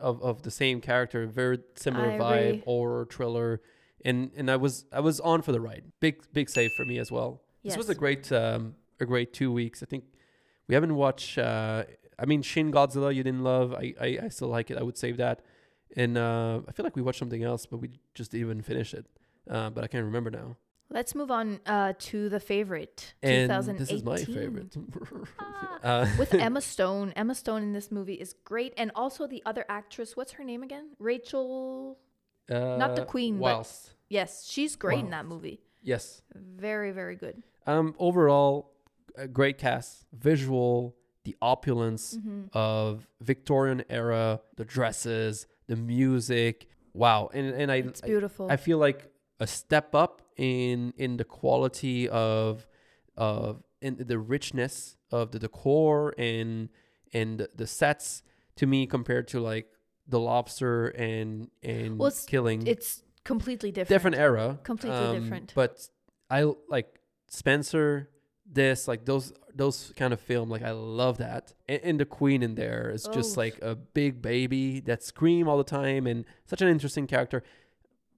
of, 0.02 0.22
of 0.22 0.42
the 0.44 0.52
same 0.52 0.82
character, 0.82 1.26
very 1.28 1.60
similar 1.76 2.12
I 2.12 2.18
vibe, 2.18 2.48
agree. 2.50 2.62
horror 2.66 3.08
thriller, 3.10 3.62
and 4.04 4.32
and 4.36 4.50
I 4.52 4.56
was 4.58 4.86
I 4.92 5.00
was 5.00 5.20
on 5.20 5.42
for 5.42 5.52
the 5.52 5.62
ride. 5.62 5.84
Big 6.00 6.22
big 6.34 6.50
save 6.50 6.72
for 6.78 6.86
me 6.86 6.98
as 7.00 7.12
well. 7.12 7.42
This 7.64 7.78
was 7.78 7.90
a 7.90 7.96
great 7.96 8.32
um, 8.32 8.76
a 9.00 9.06
great 9.06 9.34
two 9.34 9.52
weeks. 9.52 9.84
I 9.84 9.86
think 9.86 10.04
we 10.68 10.76
haven't 10.76 10.96
watched. 10.96 11.38
Uh, 11.38 11.84
I 12.20 12.26
mean, 12.26 12.42
Shin 12.42 12.72
Godzilla 12.72 13.14
you 13.14 13.24
didn't 13.24 13.44
love. 13.44 13.74
I, 13.74 13.94
I 14.00 14.20
I 14.24 14.30
still 14.30 14.48
like 14.50 14.72
it. 14.72 14.78
I 14.78 14.84
would 14.84 14.98
save 14.98 15.18
that, 15.18 15.42
and 15.96 16.18
uh, 16.18 16.62
I 16.68 16.72
feel 16.72 16.84
like 16.84 16.96
we 16.96 17.02
watched 17.02 17.20
something 17.20 17.44
else, 17.44 17.66
but 17.66 17.78
we 17.78 17.92
just 18.16 18.32
didn't 18.32 18.46
even 18.48 18.62
finish 18.62 18.94
it. 18.94 19.06
Uh, 19.50 19.70
but 19.70 19.84
I 19.84 19.88
can't 19.88 20.06
remember 20.06 20.30
now. 20.32 20.58
Let's 20.92 21.16
move 21.16 21.32
on 21.32 21.60
uh, 21.66 21.94
to 21.98 22.28
the 22.30 22.40
favorite. 22.40 23.14
And 23.24 23.50
2018. 23.50 23.78
this 23.80 23.92
is 23.92 24.04
my 24.04 24.18
favorite. 24.18 24.76
Ah. 25.40 25.80
uh, 25.84 26.08
With 26.20 26.34
Emma 26.48 26.60
Stone. 26.62 27.14
Emma 27.16 27.34
Stone 27.34 27.64
in 27.64 27.72
this 27.74 27.92
movie 27.92 28.16
is 28.16 28.36
great, 28.44 28.74
and 28.78 28.92
also 28.94 29.26
the 29.26 29.42
other 29.46 29.66
actress. 29.70 30.18
What's 30.18 30.34
her 30.34 30.44
name 30.44 30.64
again? 30.64 30.90
Rachel. 31.00 31.98
Not 32.50 32.96
the 32.98 33.04
uh, 33.04 33.06
queen, 33.06 33.40
but- 33.40 33.62
Weisz. 33.62 33.92
Yes, 34.10 34.46
she's 34.46 34.76
great 34.76 35.00
in 35.00 35.12
that 35.12 35.26
movie. 35.26 35.62
Yes. 35.82 36.22
Very 36.36 36.92
very 36.92 37.16
good. 37.16 37.42
Um. 37.66 37.96
Overall, 37.98 38.74
a 39.16 39.26
great 39.28 39.58
cast, 39.58 40.06
visual, 40.12 40.96
the 41.24 41.36
opulence 41.42 42.16
Mm-hmm. 42.18 42.48
of 42.52 43.08
Victorian 43.22 43.84
era, 43.90 44.42
the 44.58 44.66
dresses, 44.66 45.48
the 45.68 45.78
music. 45.78 46.68
Wow. 46.94 47.30
And 47.34 47.56
and 47.56 47.72
I 47.72 47.76
It's 47.78 48.02
beautiful. 48.02 48.52
I 48.52 48.58
feel 48.58 48.80
like 48.80 49.10
a 49.42 49.48
step 49.48 49.90
up 50.04 50.22
in 50.38 50.94
in 50.98 51.12
the 51.18 51.26
quality 51.40 52.00
of 52.10 52.66
of 53.18 53.64
in 53.82 53.94
the 54.12 54.20
richness 54.36 54.96
of 55.12 55.32
the 55.34 55.40
decor 55.40 56.14
and 56.18 56.70
and 57.14 57.48
the, 57.60 57.68
sets 57.68 58.24
to 58.56 58.66
me 58.66 58.80
compared 58.96 59.28
to 59.28 59.38
like 59.52 59.68
the 60.08 60.20
lobster 60.20 60.88
and 60.90 61.50
and 61.64 61.98
Well, 62.00 62.08
it's- 62.14 62.26
killing 62.34 62.60
it's 62.68 63.04
completely 63.32 63.72
different. 63.72 63.90
different 63.90 64.18
era 64.18 64.46
um, 64.50 64.60
Completely 64.72 65.20
different. 65.20 65.54
but 65.56 65.74
i 66.30 66.40
like 66.76 66.90
spencer 67.28 68.10
this 68.52 68.88
like 68.88 69.06
those 69.06 69.32
those 69.62 69.94
kind 69.96 70.12
of 70.14 70.20
film 70.20 70.50
like 70.50 70.64
i 70.64 70.72
love 70.72 71.18
that 71.20 71.54
and, 71.70 71.82
and 71.84 72.00
the 72.00 72.06
queen 72.06 72.42
in 72.44 72.56
there 72.56 72.90
is 72.94 73.04
just 73.14 73.38
Oh. 73.38 73.42
like 73.42 73.58
a 73.62 73.76
big 73.76 74.22
baby 74.22 74.80
that 74.82 75.04
scream 75.04 75.48
all 75.48 75.58
the 75.58 75.64
time 75.64 76.08
and 76.08 76.26
such 76.46 76.62
an 76.62 76.68
interesting 76.68 77.06
character 77.08 77.44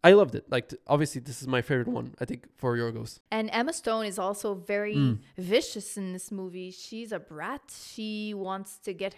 i 0.03 0.11
loved 0.13 0.35
it 0.35 0.45
like 0.49 0.65
obviously 0.87 1.21
this 1.21 1.41
is 1.41 1.47
my 1.47 1.61
favorite 1.61 1.87
one 1.87 2.13
i 2.19 2.25
think 2.25 2.41
for 2.57 2.75
yorgos 2.77 3.19
And 3.31 3.49
Emma 3.51 3.73
Stone 3.73 4.05
is 4.05 4.17
also 4.19 4.53
very 4.55 4.95
Mm. 4.95 5.19
vicious 5.37 5.97
in 5.97 6.13
this 6.13 6.31
movie. 6.31 6.71
She's 6.71 7.11
a 7.11 7.19
brat. 7.19 7.61
She 7.91 8.33
wants 8.33 8.71
to 8.85 8.91
get 8.93 9.13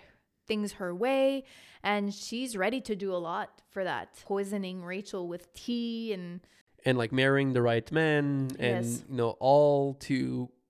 things 0.48 0.74
her 0.74 0.92
way, 1.06 1.44
and 1.84 2.14
she's 2.14 2.52
ready 2.56 2.80
to 2.90 2.94
do 2.96 3.10
a 3.20 3.22
lot 3.32 3.50
for 3.74 3.84
that. 3.84 4.08
Poisoning 4.34 4.78
Rachel 4.84 5.24
with 5.34 5.44
tea 5.54 6.14
and 6.16 6.40
and 6.88 6.98
like 7.02 7.12
marrying 7.24 7.54
the 7.58 7.62
right 7.72 7.88
man 7.92 8.26
and 8.60 8.86
Yes. 8.86 9.04
you 9.10 9.16
know 9.22 9.32
all 9.52 9.96
to 10.10 10.20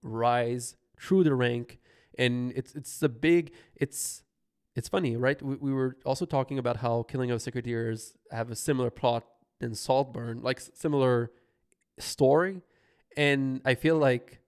rise 0.01 0.65
through 1.03 1.23
the 1.29 1.35
rank 1.45 1.67
and 2.17 2.33
it's 2.59 2.71
it's 2.79 3.03
a 3.03 3.09
big 3.09 3.43
it's 3.83 4.23
it's 4.77 4.87
funny 4.95 5.13
right 5.27 5.39
we, 5.49 5.55
we 5.67 5.71
were 5.79 5.91
also 6.09 6.25
talking 6.25 6.57
about 6.63 6.77
how 6.77 7.03
killing 7.11 7.29
of 7.31 7.41
Sacred 7.41 7.65
Deers 7.65 8.13
have 8.31 8.47
a 8.49 8.55
similar 8.55 8.89
plot 9.01 9.23
than 9.59 9.73
saltburn 9.75 10.41
like 10.41 10.59
similar 10.59 11.31
story 11.97 12.61
and 13.15 13.61
i 13.65 13.73
feel 13.73 13.97
like 13.97 14.39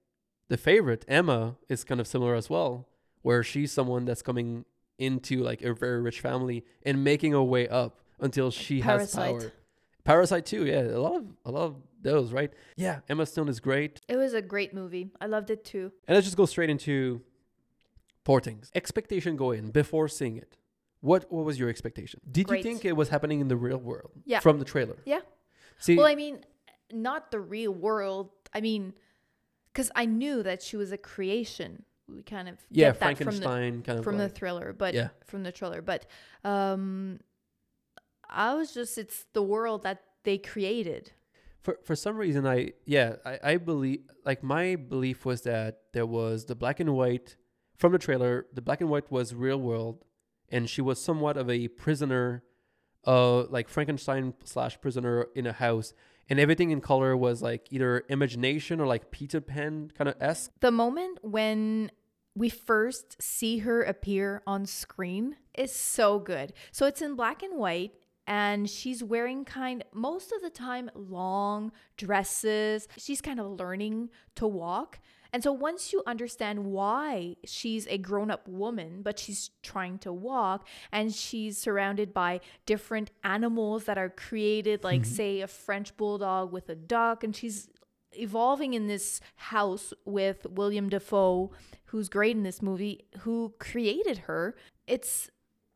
the 0.50 0.58
favorite 0.58 1.06
emma 1.08 1.56
is 1.70 1.84
kind 1.84 2.02
of 2.02 2.08
similar 2.08 2.36
as 2.36 2.50
well 2.50 2.88
where 3.22 3.44
she's 3.44 3.72
someone 3.72 4.06
that's 4.06 4.22
coming 4.22 4.66
into 4.98 5.44
like 5.44 5.62
a 5.62 5.74
very 5.74 6.02
rich 6.02 6.20
family 6.20 6.66
and 6.84 7.04
making 7.04 7.32
her 7.32 7.44
way 7.44 7.68
up 7.68 8.02
until 8.20 8.52
she 8.52 8.82
has 8.82 9.14
power 9.16 9.52
Parasite 10.08 10.46
too, 10.46 10.66
yeah, 10.66 10.84
a 10.84 11.02
lot 11.02 11.18
of 11.18 11.26
a 11.44 11.52
lot 11.52 11.64
of 11.64 11.76
those, 12.02 12.32
right? 12.32 12.54
Yeah, 12.78 13.02
Emma 13.10 13.26
Stone 13.26 13.50
is 13.50 13.60
great, 13.60 14.00
it 14.08 14.16
was 14.16 14.34
a 14.34 14.42
great 14.42 14.74
movie. 14.74 15.12
I 15.20 15.26
loved 15.26 15.50
it 15.50 15.66
too. 15.66 15.92
and 16.08 16.16
let's 16.16 16.26
just 16.26 16.38
go 16.38 16.46
straight 16.46 16.70
into 16.70 17.22
Poor 18.24 18.40
Things. 18.40 18.72
Expectation 18.74 19.36
go 19.36 19.52
in 19.52 19.70
before 19.70 20.08
seeing 20.08 20.38
it. 20.38 20.56
What 21.02 21.32
what 21.32 21.46
was 21.46 21.60
your 21.60 21.70
expectation? 21.70 22.20
Did 22.30 22.48
Great. 22.48 22.58
you 22.58 22.64
think 22.64 22.86
it 22.86 22.94
was 22.96 23.10
happening 23.10 23.40
in 23.40 23.48
the 23.48 23.56
real 23.58 23.78
world? 23.78 24.12
Yeah. 24.26 24.40
From 24.40 24.60
the 24.60 24.66
trailer. 24.66 24.98
Yeah. 25.06 25.20
See, 25.80 25.96
Well, 25.96 26.08
I 26.08 26.16
mean, 26.16 26.40
not 26.92 27.32
the 27.32 27.40
real 27.40 27.72
world. 27.74 28.30
I 28.54 28.62
mean, 28.62 28.94
because 29.72 29.92
I 29.96 30.06
knew 30.06 30.42
that 30.44 30.64
she 30.64 30.76
was 30.78 30.92
a 30.92 30.98
creation. 30.98 31.84
We 32.10 32.24
kind 32.24 32.48
of 32.50 32.56
yeah, 32.72 32.88
get 32.92 33.00
that 33.00 33.18
from 33.18 33.26
the 33.26 33.32
Frankenstein 33.42 33.82
kind 33.84 34.00
of 34.00 34.04
from 34.06 34.18
the 34.18 34.30
thriller, 34.30 34.74
but 34.74 34.94
Yeah. 34.94 35.10
from 35.26 35.44
the 35.44 35.52
trailer. 35.52 35.82
But 35.82 36.06
um, 36.44 37.20
I 38.30 38.56
was 38.56 38.74
just 38.74 38.98
it's 38.98 39.26
the 39.34 39.44
world 39.44 39.84
that 39.84 40.02
they 40.24 40.38
created. 40.38 41.12
for 41.62 41.78
for 41.84 41.96
some 41.96 42.16
reason 42.18 42.46
I 42.48 42.72
yeah 42.86 43.16
I, 43.26 43.40
I 43.52 43.58
believe 43.58 44.00
like 44.26 44.42
my 44.44 44.76
belief 44.78 45.26
was 45.26 45.42
that 45.42 45.74
there 45.94 46.06
was 46.06 46.46
the 46.46 46.56
black 46.56 46.80
and 46.80 46.92
white 46.96 47.36
from 47.76 47.92
the 47.92 48.00
trailer 48.00 48.46
the 48.54 48.62
black 48.62 48.80
and 48.82 48.90
white 48.90 49.10
was 49.12 49.34
real 49.36 49.60
world 49.60 50.04
and 50.50 50.70
she 50.70 50.82
was 50.82 51.02
somewhat 51.02 51.38
of 51.38 51.50
a 51.50 51.68
prisoner 51.68 52.44
uh 53.06 53.44
like 53.44 53.70
Frankenstein 53.70 54.34
slash 54.44 54.80
prisoner 54.82 55.28
in 55.36 55.48
a 55.48 55.54
house 55.54 55.94
and 56.30 56.40
everything 56.40 56.72
in 56.72 56.82
color 56.82 57.16
was 57.16 57.42
like 57.42 57.68
either 57.72 58.04
imagination 58.10 58.80
or 58.80 58.88
like 58.88 59.12
Peter 59.12 59.42
Pan 59.42 59.92
kind 59.98 60.10
of 60.10 60.16
esque 60.20 60.52
The 60.60 60.72
moment 60.72 61.20
when 61.22 61.92
we 62.36 62.50
first 62.50 63.22
see 63.22 63.60
her 63.60 63.82
appear 63.82 64.44
on 64.46 64.68
screen 64.68 65.38
is 65.58 65.74
so 65.74 66.20
good. 66.20 66.54
So 66.72 66.86
it's 66.86 67.02
in 67.02 67.16
black 67.16 67.42
and 67.42 67.58
white 67.58 67.94
and 68.28 68.70
she's 68.70 69.04
wearing 69.04 69.46
kind 69.46 69.84
most 69.94 70.32
of 70.32 70.42
the 70.42 70.50
time 70.50 70.92
long 70.94 71.72
dresses. 71.96 72.88
She's 72.98 73.22
kind 73.22 73.40
of 73.40 73.48
learning 73.60 74.10
to 74.36 74.46
walk. 74.46 75.00
And 75.34 75.44
so 75.44 75.52
once 75.52 75.92
you 75.94 76.04
understand 76.06 76.66
why 76.66 77.36
she's 77.46 77.88
a 77.88 77.98
grown-up 77.98 78.48
woman 78.48 79.02
but 79.02 79.20
she's 79.20 79.52
trying 79.62 79.98
to 80.00 80.12
walk 80.12 80.68
and 80.92 81.14
she's 81.14 81.58
surrounded 81.58 82.14
by 82.14 82.40
different 82.66 83.12
animals 83.24 83.86
that 83.86 83.98
are 83.98 84.10
created 84.10 84.84
like 84.84 85.02
mm-hmm. 85.02 85.12
say 85.12 85.42
a 85.42 85.48
French 85.48 85.96
bulldog 85.98 86.52
with 86.52 86.70
a 86.70 86.76
duck 86.76 87.24
and 87.24 87.36
she's 87.36 87.70
evolving 88.14 88.74
in 88.74 88.88
this 88.88 89.22
house 89.36 89.94
with 90.06 90.46
Willem 90.50 90.90
Dafoe, 90.90 91.52
who's 91.86 92.10
great 92.10 92.36
in 92.36 92.44
this 92.44 92.62
movie, 92.62 93.06
who 93.20 93.54
created 93.60 94.20
her. 94.20 94.56
It's 94.88 95.30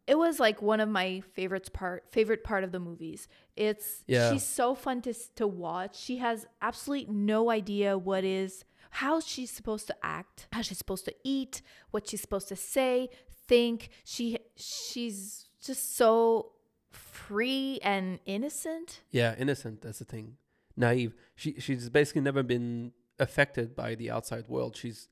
it 0.08 0.18
was 0.18 0.40
like 0.40 0.62
one 0.62 0.80
of 0.80 0.90
my 0.90 1.22
favorites 1.34 1.70
part 1.70 2.06
favorite 2.12 2.44
part 2.44 2.64
of 2.64 2.72
the 2.72 2.80
movies. 2.80 3.28
It's 3.56 4.04
Yeah. 4.08 4.32
she's 4.32 4.46
so 4.46 4.76
fun 4.76 5.02
to 5.04 5.14
to 5.36 5.48
watch. 5.48 5.98
She 5.98 6.18
has 6.18 6.46
absolutely 6.62 7.14
no 7.14 7.50
idea 7.50 7.98
what 7.98 8.24
is 8.24 8.64
how 8.92 9.20
she's 9.20 9.52
supposed 9.52 9.88
to 9.88 9.96
act, 10.04 10.48
how 10.54 10.62
she's 10.62 10.78
supposed 10.78 11.06
to 11.06 11.16
eat, 11.24 11.62
what 11.92 12.08
she's 12.08 12.22
supposed 12.22 12.48
to 12.50 12.56
say, 12.56 13.10
think. 13.48 13.90
She 14.04 14.38
she's 14.56 15.48
just 15.64 15.96
so 15.98 16.54
free 16.90 17.80
and 17.84 18.20
innocent. 18.26 19.02
yeah 19.12 19.34
innocent 19.38 19.82
that's 19.82 20.00
the 20.00 20.06
thing 20.06 20.36
naive 20.76 21.14
she 21.36 21.54
she's 21.58 21.90
basically 21.90 22.20
never 22.22 22.44
been 22.44 22.92
affected 23.18 23.74
by 23.76 23.96
the 23.96 24.12
outside 24.12 24.46
world 24.50 24.76
she's 24.76 25.08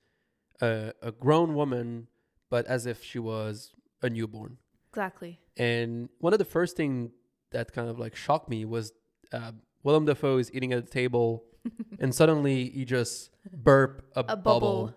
a, 0.62 0.92
a 1.02 1.12
grown 1.14 1.54
woman 1.56 2.08
but 2.50 2.66
as 2.66 2.86
if 2.86 3.02
she 3.04 3.18
was 3.20 3.72
a 4.02 4.10
newborn 4.10 4.58
Exactly. 4.92 5.40
And 5.56 6.10
one 6.20 6.34
of 6.34 6.40
the 6.40 6.46
first 6.46 6.76
thing 6.76 7.12
that 7.52 7.72
kind 7.74 7.90
of 7.90 8.00
like 8.00 8.16
shocked 8.16 8.50
me 8.50 8.66
was 8.66 8.92
uh, 9.32 9.52
Willem 9.84 10.06
Dafoe 10.06 10.38
is 10.38 10.52
eating 10.54 10.74
at 10.74 10.86
the 10.86 10.92
table, 10.92 11.44
and 12.00 12.14
suddenly 12.14 12.70
he 12.70 12.86
just 12.86 13.30
burp 13.54 14.06
a, 14.16 14.20
A 14.22 14.24
bubble, 14.24 14.42
bubble. 14.44 14.94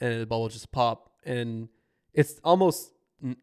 and 0.00 0.20
the 0.20 0.26
bubble 0.26 0.48
just 0.48 0.70
pop, 0.72 1.10
and 1.24 1.68
it's 2.12 2.40
almost 2.44 2.92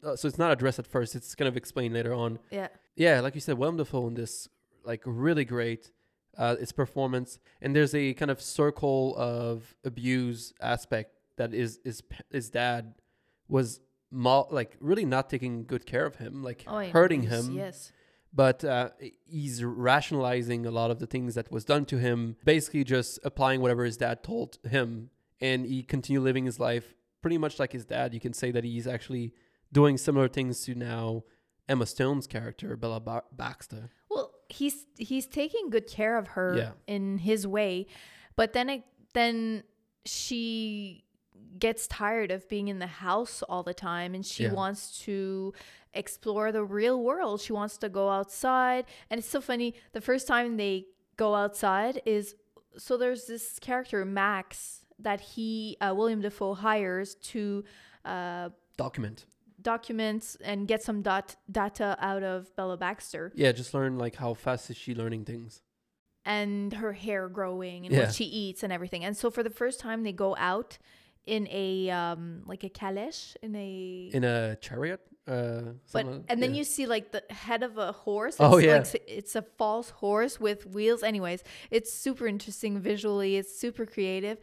uh, 0.04 0.16
so 0.16 0.28
it's 0.28 0.38
not 0.38 0.52
addressed 0.52 0.78
at 0.78 0.86
first. 0.86 1.14
It's 1.14 1.34
kind 1.34 1.48
of 1.48 1.56
explained 1.56 1.94
later 1.94 2.14
on. 2.14 2.38
Yeah. 2.50 2.68
Yeah, 2.94 3.20
like 3.20 3.34
you 3.34 3.40
said, 3.40 3.56
Willem 3.58 3.76
Dafoe 3.78 4.06
in 4.08 4.14
this 4.14 4.48
like 4.84 5.02
really 5.06 5.44
great. 5.44 5.90
Uh, 6.38 6.56
its 6.58 6.72
performance, 6.72 7.38
and 7.60 7.76
there's 7.76 7.94
a 7.94 8.14
kind 8.14 8.30
of 8.30 8.40
circle 8.40 9.14
of 9.18 9.74
abuse 9.84 10.54
aspect 10.62 11.10
that 11.36 11.52
is 11.52 11.78
is 11.84 12.02
his 12.30 12.48
dad 12.48 12.94
was 13.48 13.80
like 14.10 14.76
really 14.80 15.04
not 15.04 15.28
taking 15.28 15.64
good 15.66 15.84
care 15.84 16.06
of 16.06 16.16
him, 16.16 16.42
like 16.42 16.64
Oh, 16.66 16.80
hurting 16.88 17.22
him. 17.24 17.52
Yes. 17.52 17.92
But 18.34 18.64
uh, 18.64 18.90
he's 19.26 19.62
rationalizing 19.62 20.64
a 20.64 20.70
lot 20.70 20.90
of 20.90 20.98
the 21.00 21.06
things 21.06 21.34
that 21.34 21.50
was 21.52 21.64
done 21.64 21.84
to 21.86 21.98
him, 21.98 22.36
basically 22.44 22.82
just 22.84 23.18
applying 23.24 23.60
whatever 23.60 23.84
his 23.84 23.96
dad 23.98 24.22
told 24.22 24.58
him, 24.64 25.10
and 25.40 25.66
he 25.66 25.82
continued 25.82 26.22
living 26.22 26.46
his 26.46 26.58
life 26.58 26.94
pretty 27.20 27.36
much 27.38 27.58
like 27.58 27.72
his 27.72 27.84
dad. 27.84 28.14
You 28.14 28.20
can 28.20 28.32
say 28.32 28.50
that 28.50 28.64
he's 28.64 28.86
actually 28.86 29.32
doing 29.70 29.98
similar 29.98 30.28
things 30.28 30.64
to 30.64 30.74
now 30.74 31.24
Emma 31.68 31.84
Stone's 31.86 32.26
character, 32.26 32.74
Bella 32.76 33.00
ba- 33.00 33.24
Baxter. 33.32 33.90
Well, 34.10 34.32
he's 34.48 34.86
he's 34.98 35.26
taking 35.26 35.68
good 35.70 35.86
care 35.86 36.16
of 36.16 36.28
her 36.28 36.56
Yeah. 36.56 36.70
in 36.86 37.18
his 37.18 37.46
way, 37.46 37.86
but 38.34 38.54
then 38.54 38.68
it, 38.70 38.82
then 39.12 39.62
she 40.04 41.04
gets 41.58 41.86
tired 41.86 42.30
of 42.30 42.48
being 42.48 42.68
in 42.68 42.78
the 42.78 42.86
house 42.86 43.42
all 43.42 43.62
the 43.62 43.74
time 43.74 44.14
and 44.14 44.24
she 44.24 44.44
Yeah. 44.44 44.52
wants 44.52 44.98
to 45.04 45.52
explore 45.94 46.52
the 46.52 46.64
real 46.64 47.02
world. 47.02 47.40
She 47.40 47.52
wants 47.52 47.76
to 47.78 47.88
go 47.88 48.08
outside. 48.08 48.84
And 49.10 49.18
it's 49.18 49.28
so 49.28 49.40
funny. 49.40 49.74
The 49.92 50.00
first 50.00 50.26
time 50.26 50.56
they 50.56 50.86
go 51.16 51.34
outside 51.34 52.00
is 52.06 52.34
so 52.78 52.96
there's 52.96 53.26
this 53.26 53.58
character 53.58 54.04
Max 54.04 54.84
that 54.98 55.20
he 55.20 55.76
uh, 55.80 55.92
Willem 55.96 56.20
Dafoe 56.22 56.54
hires 56.54 57.14
to 57.16 57.64
uh, 58.04 58.48
Document. 58.76 59.26
Documents 59.60 60.36
and 60.42 60.66
get 60.66 60.82
some 60.82 61.02
dot 61.02 61.36
data 61.50 61.96
out 62.00 62.22
of 62.22 62.54
Bella 62.56 62.76
Baxter 62.76 63.30
Yeah, 63.34 63.52
just 63.52 63.74
learn 63.74 63.96
like 63.98 64.16
how 64.16 64.34
fast 64.34 64.70
is 64.70 64.76
she 64.76 64.94
learning 64.94 65.24
things. 65.24 65.62
and 66.24 66.72
her 66.74 66.92
hair 66.92 67.28
growing 67.28 67.84
and 67.86 67.94
Yeah. 67.94 68.02
what 68.06 68.14
she 68.14 68.24
eats 68.24 68.62
and 68.62 68.72
everything. 68.72 69.04
And 69.04 69.16
so 69.16 69.30
for 69.30 69.42
the 69.42 69.50
first 69.50 69.80
time 69.80 70.02
they 70.04 70.12
go 70.12 70.34
out 70.36 70.78
in 71.26 71.46
a 71.50 71.90
um 71.90 72.42
like 72.46 72.64
a 72.64 72.70
calèche 72.70 73.36
in 73.42 73.54
a 73.54 74.10
In 74.12 74.24
a 74.24 74.56
chariot. 74.56 75.00
Uh, 75.26 75.74
but 75.92 76.04
like- 76.04 76.22
and 76.28 76.42
then 76.42 76.52
yeah. 76.52 76.58
you 76.58 76.64
see 76.64 76.86
like 76.86 77.12
the 77.12 77.22
head 77.30 77.62
of 77.62 77.78
a 77.78 77.92
horse. 77.92 78.36
Oh, 78.40 78.58
yeah. 78.58 78.78
like, 78.78 79.04
it's 79.06 79.36
a 79.36 79.42
false 79.42 79.90
horse 79.90 80.40
with 80.40 80.66
wheels. 80.66 81.04
Anyways, 81.04 81.44
it's 81.70 81.92
super 81.92 82.26
interesting 82.26 82.80
visually. 82.80 83.36
It's 83.36 83.56
super 83.56 83.86
creative. 83.86 84.38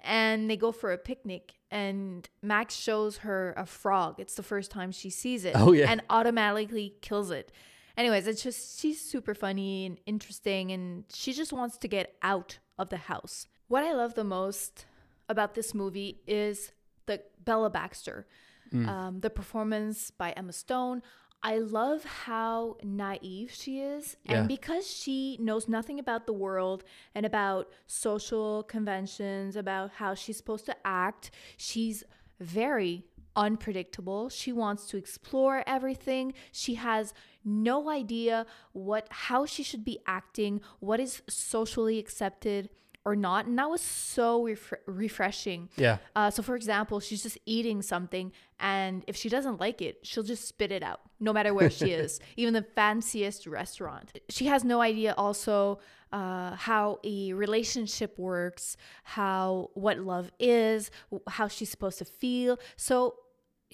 And 0.00 0.48
they 0.50 0.56
go 0.56 0.70
for 0.70 0.92
a 0.92 0.98
picnic, 0.98 1.54
and 1.72 2.28
Max 2.40 2.76
shows 2.76 3.18
her 3.18 3.52
a 3.56 3.66
frog. 3.66 4.20
It's 4.20 4.34
the 4.36 4.44
first 4.44 4.70
time 4.70 4.92
she 4.92 5.10
sees 5.10 5.44
it. 5.44 5.54
Oh, 5.56 5.72
yeah. 5.72 5.90
And 5.90 6.02
automatically 6.08 6.94
kills 7.00 7.32
it. 7.32 7.50
Anyways, 7.96 8.28
it's 8.28 8.40
just 8.40 8.78
she's 8.78 9.00
super 9.00 9.34
funny 9.34 9.86
and 9.86 9.98
interesting, 10.06 10.70
and 10.70 11.04
she 11.12 11.32
just 11.32 11.52
wants 11.52 11.78
to 11.78 11.88
get 11.88 12.14
out 12.22 12.58
of 12.78 12.90
the 12.90 12.96
house. 12.96 13.48
What 13.66 13.82
I 13.82 13.92
love 13.92 14.14
the 14.14 14.22
most 14.22 14.86
about 15.28 15.54
this 15.54 15.74
movie 15.74 16.20
is 16.26 16.72
the 17.06 17.22
Bella 17.44 17.70
Baxter, 17.70 18.26
Mm. 18.72 18.86
um, 18.88 19.20
the 19.20 19.30
performance 19.30 20.10
by 20.10 20.32
Emma 20.32 20.52
Stone. 20.52 21.02
I 21.42 21.58
love 21.58 22.04
how 22.04 22.76
naive 22.82 23.50
she 23.52 23.80
is, 23.80 24.16
Yeah. 24.24 24.40
and 24.40 24.48
because 24.48 24.86
she 24.90 25.38
knows 25.40 25.68
nothing 25.68 25.98
about 25.98 26.26
the 26.26 26.32
world 26.34 26.84
and 27.14 27.24
about 27.24 27.70
social 27.86 28.64
conventions, 28.64 29.56
about 29.56 29.92
how 29.92 30.14
she's 30.14 30.36
supposed 30.36 30.66
to 30.66 30.76
act, 30.84 31.30
she's 31.56 32.04
very 32.40 33.04
unpredictable. 33.36 34.28
She 34.28 34.52
wants 34.52 34.86
to 34.88 34.96
explore 34.96 35.62
everything. 35.66 36.34
She 36.52 36.74
has 36.74 37.14
no 37.44 37.88
idea 37.88 38.44
what 38.72 39.06
how 39.10 39.46
she 39.46 39.62
should 39.62 39.84
be 39.84 40.00
acting, 40.06 40.60
what 40.80 40.98
is 41.00 41.22
socially 41.28 41.98
accepted 41.98 42.68
or 43.04 43.16
not. 43.16 43.46
And 43.46 43.58
that 43.58 43.70
was 43.70 43.80
so 43.80 44.42
refre- 44.44 44.78
refreshing. 44.86 45.68
Yeah. 45.76 45.98
Uh, 46.14 46.30
so, 46.30 46.42
for 46.42 46.56
example, 46.56 47.00
she's 47.00 47.22
just 47.22 47.38
eating 47.46 47.82
something, 47.82 48.32
and 48.60 49.04
if 49.06 49.16
she 49.16 49.28
doesn't 49.28 49.60
like 49.60 49.80
it, 49.80 50.00
she'll 50.02 50.22
just 50.22 50.46
spit 50.46 50.70
it 50.72 50.82
out, 50.82 51.00
no 51.20 51.32
matter 51.32 51.54
where 51.54 51.70
she 51.70 51.92
is, 51.92 52.20
even 52.36 52.54
the 52.54 52.62
fanciest 52.62 53.46
restaurant. 53.46 54.12
She 54.28 54.46
has 54.46 54.64
no 54.64 54.80
idea 54.80 55.14
also 55.16 55.78
uh, 56.12 56.54
how 56.56 56.98
a 57.04 57.32
relationship 57.32 58.18
works, 58.18 58.76
how 59.04 59.70
what 59.74 59.98
love 59.98 60.30
is, 60.38 60.90
how 61.28 61.48
she's 61.48 61.70
supposed 61.70 61.98
to 61.98 62.04
feel. 62.04 62.58
So, 62.76 63.14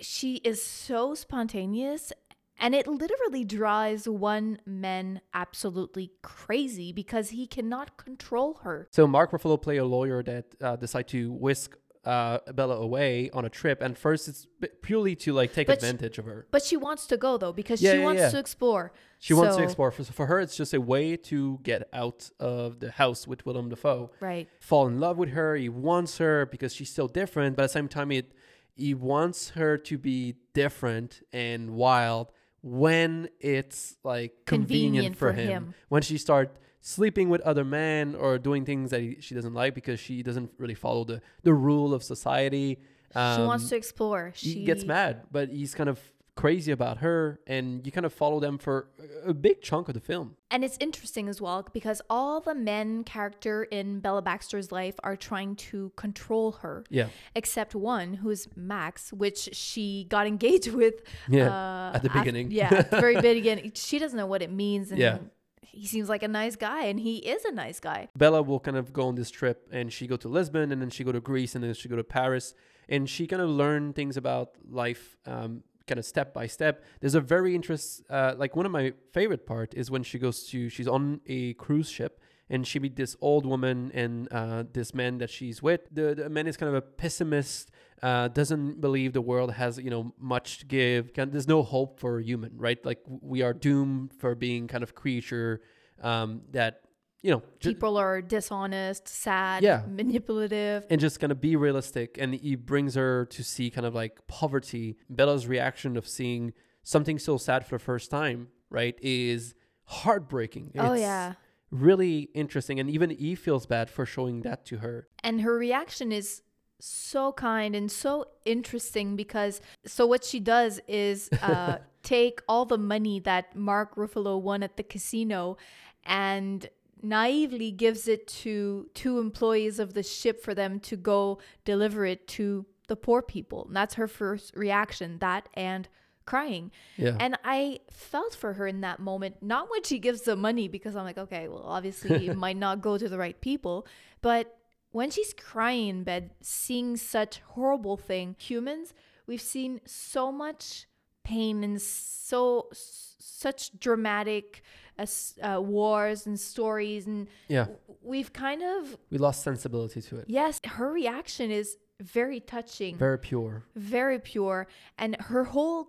she 0.00 0.36
is 0.36 0.62
so 0.62 1.14
spontaneous. 1.14 2.12
And 2.58 2.74
it 2.74 2.86
literally 2.86 3.44
drives 3.44 4.08
one 4.08 4.58
man 4.64 5.20
absolutely 5.34 6.12
crazy 6.22 6.92
because 6.92 7.30
he 7.30 7.46
cannot 7.46 7.96
control 7.96 8.60
her. 8.62 8.88
So 8.90 9.06
Mark 9.06 9.32
Ruffalo 9.32 9.60
play 9.60 9.76
a 9.76 9.84
lawyer 9.84 10.22
that 10.22 10.46
uh, 10.60 10.76
decide 10.76 11.08
to 11.08 11.32
whisk 11.32 11.76
uh, 12.04 12.38
Bella 12.52 12.76
away 12.76 13.30
on 13.32 13.46
a 13.46 13.48
trip, 13.48 13.80
and 13.80 13.96
first 13.96 14.28
it's 14.28 14.46
purely 14.82 15.16
to 15.16 15.32
like 15.32 15.54
take 15.54 15.66
But 15.66 15.80
she- 15.80 15.86
advantage 15.86 16.18
of 16.18 16.26
her. 16.26 16.46
But 16.50 16.62
she 16.62 16.76
wants 16.76 17.06
to 17.06 17.16
go 17.16 17.38
though 17.38 17.52
because 17.52 17.80
Yeah, 17.80 17.92
she 17.92 17.98
yeah, 17.98 18.04
wants 18.04 18.20
yeah. 18.20 18.30
to 18.30 18.38
explore. 18.38 18.92
She 19.18 19.32
wants 19.32 19.56
to 19.56 19.62
explore. 19.62 19.90
For, 19.90 20.04
for 20.04 20.26
her, 20.26 20.38
it's 20.38 20.54
just 20.54 20.74
a 20.74 20.80
way 20.82 21.16
to 21.16 21.58
get 21.62 21.88
out 21.94 22.30
of 22.38 22.80
the 22.80 22.90
house 22.90 23.26
with 23.26 23.46
Willem 23.46 23.70
Dafoe. 23.70 24.10
Right. 24.20 24.48
Fall 24.60 24.86
in 24.86 25.00
love 25.00 25.16
with 25.16 25.30
her. 25.30 25.56
He 25.56 25.70
wants 25.70 26.18
her 26.18 26.44
because 26.44 26.74
she's 26.74 26.90
so 26.92 27.08
different, 27.08 27.56
but 27.56 27.62
at 27.62 27.66
the 27.68 27.72
same 27.72 27.88
time, 27.88 28.12
it 28.12 28.32
he 28.76 28.92
wants 28.92 29.50
her 29.50 29.78
to 29.78 29.96
be 29.96 30.34
different 30.52 31.22
and 31.32 31.70
wild 31.70 32.32
when 32.64 33.28
it's 33.40 33.94
like 34.04 34.32
convenient, 34.46 35.16
Convenient 35.16 35.16
for, 35.16 35.30
for 35.30 35.32
him. 35.38 35.48
him. 35.48 35.74
When 35.90 36.00
she 36.00 36.16
start 36.16 36.56
sleeping 36.80 37.28
with 37.28 37.42
other 37.42 37.62
men 37.64 38.14
or 38.14 38.38
doing 38.38 38.64
things 38.64 38.90
that 38.90 39.02
he, 39.02 39.18
she 39.20 39.34
doesn't 39.34 39.52
like 39.52 39.74
because 39.74 40.00
she 40.00 40.22
doesn't 40.22 40.50
really 40.56 40.74
follow 40.74 41.04
the 41.04 41.20
the 41.42 41.52
rule 41.52 41.92
of 41.92 42.02
society. 42.02 42.78
she 43.12 43.18
wants 43.18 43.64
Um, 43.64 43.68
to 43.70 43.76
explore. 43.76 44.32
She 44.34 44.64
gets 44.64 44.84
mad, 44.84 45.22
but 45.30 45.50
he's 45.50 45.74
kind 45.74 45.90
of 45.90 46.00
crazy 46.36 46.72
about 46.72 46.98
her, 46.98 47.38
and 47.46 47.86
you 47.86 47.92
kind 47.92 48.04
of 48.04 48.12
follow 48.12 48.40
them 48.40 48.58
for 48.58 48.88
a- 49.24 49.32
big 49.34 49.62
chunk 49.62 49.88
of 49.88 49.94
the 49.94 50.00
film. 50.00 50.36
And 50.50 50.64
it's 50.64 50.76
interesting 50.80 51.28
as 51.28 51.40
well 51.40 51.66
because 51.72 52.02
all 52.10 52.40
the 52.40 52.54
men 52.54 53.04
character 53.04 53.64
in 53.64 54.00
Bella 54.00 54.20
Baxter's 54.22 54.72
life 54.72 54.94
are 55.04 55.16
trying 55.16 55.54
to 55.56 55.92
control 55.96 56.52
her. 56.62 56.84
Yeah, 56.90 57.08
Except 57.36 57.74
one 57.74 58.14
who's 58.14 58.48
Max, 58.56 59.12
which 59.12 59.50
she 59.54 60.06
got 60.08 60.26
engaged 60.34 60.72
with. 60.72 60.94
Yeah, 61.28 61.50
uh, 61.54 61.92
at 61.94 62.02
the 62.02 62.10
beginning. 62.10 62.50
yeah, 62.50 62.72
at 62.74 62.90
the 62.90 63.00
very 63.00 63.20
beginning. 63.32 63.72
She 63.74 63.98
doesn't 63.98 64.16
know 64.16 64.26
what 64.26 64.42
it 64.42 64.50
means. 64.50 64.90
And 64.90 64.98
Yeah. 65.00 65.18
he 65.62 65.86
seems 65.86 66.08
like 66.08 66.22
a 66.24 66.28
nice 66.28 66.56
guy, 66.56 66.84
and 66.86 66.98
he 66.98 67.18
is 67.18 67.44
a 67.44 67.52
nice 67.52 67.78
guy. 67.80 68.08
Bella 68.16 68.42
will 68.42 68.60
kind 68.60 68.76
of 68.76 68.92
go 68.92 69.06
on 69.08 69.14
this 69.14 69.30
trip, 69.30 69.68
and 69.70 69.92
she 69.92 70.06
go 70.08 70.16
to 70.16 70.28
Lisbon, 70.28 70.72
and 70.72 70.80
then 70.82 70.90
she 70.90 71.04
go 71.04 71.12
to 71.12 71.20
Greece, 71.20 71.54
and 71.54 71.62
then 71.62 71.74
she 71.74 71.88
go 71.88 71.96
to 71.96 72.04
Paris, 72.04 72.54
and 72.88 73.08
she 73.08 73.26
kind 73.26 73.40
of 73.42 73.48
learn 73.48 73.92
things 73.92 74.16
about 74.16 74.50
life, 74.68 75.16
um, 75.26 75.62
kind 75.86 75.98
of 75.98 76.04
step 76.04 76.32
by 76.32 76.46
step. 76.46 76.84
There's 77.00 77.14
a 77.14 77.20
very 77.20 77.54
interest, 77.54 78.02
uh, 78.10 78.34
like 78.36 78.56
one 78.56 78.66
of 78.66 78.72
my 78.72 78.92
favorite 79.12 79.46
part 79.46 79.74
is 79.74 79.90
when 79.90 80.02
she 80.02 80.18
goes 80.18 80.44
to, 80.48 80.68
she's 80.68 80.88
on 80.88 81.20
a 81.26 81.54
cruise 81.54 81.90
ship. 81.90 82.20
And 82.50 82.66
she 82.66 82.78
meet 82.78 82.94
this 82.94 83.16
old 83.22 83.46
woman 83.46 83.90
and 83.94 84.30
uh, 84.30 84.64
this 84.70 84.92
man 84.92 85.16
that 85.18 85.30
she's 85.30 85.62
with. 85.62 85.80
The, 85.90 86.14
the 86.14 86.28
man 86.28 86.46
is 86.46 86.58
kind 86.58 86.68
of 86.68 86.74
a 86.74 86.82
pessimist, 86.82 87.70
uh, 88.02 88.28
doesn't 88.28 88.82
believe 88.82 89.14
the 89.14 89.22
world 89.22 89.52
has 89.52 89.78
you 89.78 89.88
know 89.88 90.12
much 90.18 90.58
to 90.58 90.66
give. 90.66 91.14
There's 91.14 91.48
no 91.48 91.62
hope 91.62 91.98
for 91.98 92.18
a 92.18 92.22
human, 92.22 92.52
right? 92.58 92.78
Like 92.84 93.00
we 93.08 93.40
are 93.40 93.54
doomed 93.54 94.12
for 94.12 94.34
being 94.34 94.68
kind 94.68 94.82
of 94.82 94.94
creature 94.94 95.62
um, 96.02 96.42
that 96.50 96.82
you 97.24 97.30
know 97.32 97.42
ju- 97.60 97.70
People 97.72 97.96
are 97.96 98.20
dishonest, 98.22 99.08
sad, 99.08 99.62
Yeah. 99.62 99.82
manipulative. 99.88 100.84
and 100.90 101.00
just 101.00 101.16
kind 101.20 101.32
of 101.32 101.40
be 101.40 101.56
realistic. 101.56 102.18
And 102.22 102.34
he 102.34 102.54
brings 102.54 102.94
her 102.94 103.24
to 103.36 103.40
see 103.42 103.66
kind 103.70 103.86
of 103.86 103.94
like 103.94 104.14
poverty. 104.26 104.86
Bella's 105.08 105.46
reaction 105.46 105.96
of 105.96 106.04
seeing 106.06 106.52
something 106.82 107.18
so 107.18 107.34
sad 107.38 107.60
for 107.66 107.76
the 107.78 107.84
first 107.92 108.10
time, 108.10 108.48
right, 108.70 108.96
is 109.00 109.54
heartbreaking. 109.98 110.72
Oh, 110.78 110.92
It's 110.92 111.00
yeah. 111.00 111.34
really 111.70 112.16
interesting. 112.34 112.78
And 112.80 112.90
even 112.90 113.10
he 113.10 113.34
feels 113.34 113.64
bad 113.66 113.88
for 113.90 114.04
showing 114.06 114.42
that 114.42 114.64
to 114.66 114.78
her. 114.78 115.08
and 115.22 115.40
her 115.40 115.56
reaction 115.58 116.12
is 116.12 116.42
so 116.80 117.32
kind 117.32 117.74
and 117.74 117.90
so 117.90 118.26
interesting 118.44 119.16
because 119.16 119.60
so 119.86 120.06
what 120.06 120.22
she 120.24 120.40
does 120.40 120.80
is 120.88 121.30
uh, 121.42 121.78
take 122.02 122.40
all 122.48 122.64
the 122.66 122.76
money 122.76 123.20
that 123.20 123.56
Mark 123.56 123.94
Ruffalo 123.96 124.34
won 124.40 124.62
at 124.62 124.76
the 124.76 124.82
casino 124.82 125.56
and 126.04 126.68
naively 127.04 127.70
gives 127.70 128.08
it 128.08 128.26
to 128.26 128.88
two 128.94 129.18
employees 129.18 129.78
of 129.78 129.94
the 129.94 130.02
ship 130.02 130.42
for 130.42 130.54
them 130.54 130.80
to 130.80 130.96
go 130.96 131.38
deliver 131.64 132.04
it 132.06 132.26
to 132.28 132.66
the 132.88 132.96
poor 132.96 133.22
people. 133.22 133.66
And 133.66 133.76
that's 133.76 133.94
her 133.94 134.08
first 134.08 134.54
reaction, 134.56 135.18
that 135.18 135.48
and 135.54 135.88
crying. 136.26 136.70
Yeah. 136.96 137.16
And 137.20 137.38
I 137.44 137.80
felt 137.90 138.34
for 138.34 138.54
her 138.54 138.66
in 138.66 138.80
that 138.80 139.00
moment, 139.00 139.36
not 139.42 139.70
when 139.70 139.82
she 139.84 139.98
gives 139.98 140.22
the 140.22 140.36
money, 140.36 140.68
because 140.68 140.96
I'm 140.96 141.04
like, 141.04 141.18
okay, 141.18 141.48
well, 141.48 141.64
obviously 141.64 142.26
it 142.28 142.36
might 142.36 142.56
not 142.56 142.80
go 142.80 142.98
to 142.98 143.08
the 143.08 143.18
right 143.18 143.38
people, 143.40 143.86
but 144.22 144.56
when 144.90 145.10
she's 145.10 145.34
crying 145.34 145.88
in 145.88 146.04
bed, 146.04 146.30
seeing 146.40 146.96
such 146.96 147.40
horrible 147.48 147.96
thing, 147.96 148.36
humans, 148.38 148.94
we've 149.26 149.40
seen 149.40 149.80
so 149.84 150.30
much 150.30 150.86
pain 151.24 151.64
and 151.64 151.80
so 151.82 152.68
such 152.72 153.78
dramatic 153.80 154.62
uh, 154.98 155.06
uh, 155.42 155.60
wars 155.60 156.26
and 156.26 156.38
stories, 156.38 157.06
and 157.06 157.28
Yeah. 157.48 157.66
we've 158.02 158.32
kind 158.32 158.62
of 158.62 158.96
We 159.10 159.18
lost 159.18 159.42
sensibility 159.42 160.00
to 160.02 160.18
it. 160.18 160.24
yes, 160.28 160.60
her 160.64 160.90
reaction 160.92 161.50
is 161.50 161.76
very 162.00 162.40
touching, 162.40 162.96
Very 162.96 163.18
pure. 163.18 163.64
very 163.76 164.18
pure, 164.18 164.66
and 164.98 165.16
her 165.20 165.44
whole 165.44 165.88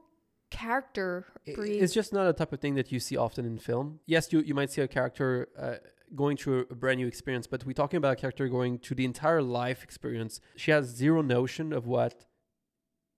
character. 0.52 1.26
Brie, 1.56 1.80
It's 1.80 1.94
just 1.94 2.14
not 2.14 2.28
a 2.28 2.34
type 2.34 2.54
of 2.54 2.60
thing 2.60 2.76
that 2.76 2.92
you 2.92 3.00
see 3.00 3.18
often 3.18 3.46
in 3.46 3.58
film. 3.58 4.00
Yes, 4.06 4.32
you, 4.32 4.40
you 4.42 4.54
might 4.54 4.72
see 4.72 4.82
a 4.82 4.88
character 4.88 5.50
uh, 5.58 5.76
going 6.16 6.38
through 6.38 6.68
a 6.70 6.76
brand 6.76 7.00
new 7.00 7.08
experience, 7.08 7.48
but 7.48 7.66
we're 7.66 7.74
talking 7.74 7.98
about 7.98 8.14
a 8.14 8.16
character 8.16 8.48
going 8.48 8.78
through 8.80 8.96
the 8.96 9.06
entire 9.06 9.42
life 9.42 9.84
experience. 9.84 10.40
She 10.56 10.72
has 10.72 10.86
zero 10.88 11.22
notion 11.22 11.74
of 11.74 11.88
what 11.88 12.26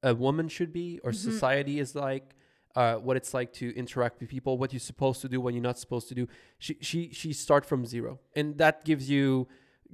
a 0.03 0.15
woman 0.15 0.47
should 0.47 0.71
be 0.73 0.99
or 1.03 1.11
Mm-hmm. 1.11 1.31
society 1.31 1.79
is 1.79 1.95
like. 1.95 2.35
Uh, 2.79 2.95
what 3.07 3.15
it's 3.19 3.33
like 3.39 3.49
to 3.61 3.65
interact 3.83 4.15
with 4.19 4.29
people, 4.35 4.51
what 4.61 4.69
you're 4.73 4.87
supposed 4.93 5.19
to 5.25 5.29
do, 5.33 5.37
what 5.43 5.51
you're 5.53 5.69
not 5.71 5.79
supposed 5.85 6.07
to 6.11 6.15
do. 6.21 6.25
She 6.65 6.73
she 6.89 6.99
she 7.19 7.29
start 7.45 7.63
from 7.71 7.79
zero, 7.95 8.11
and 8.39 8.47
that 8.63 8.75
gives 8.89 9.05
you 9.13 9.47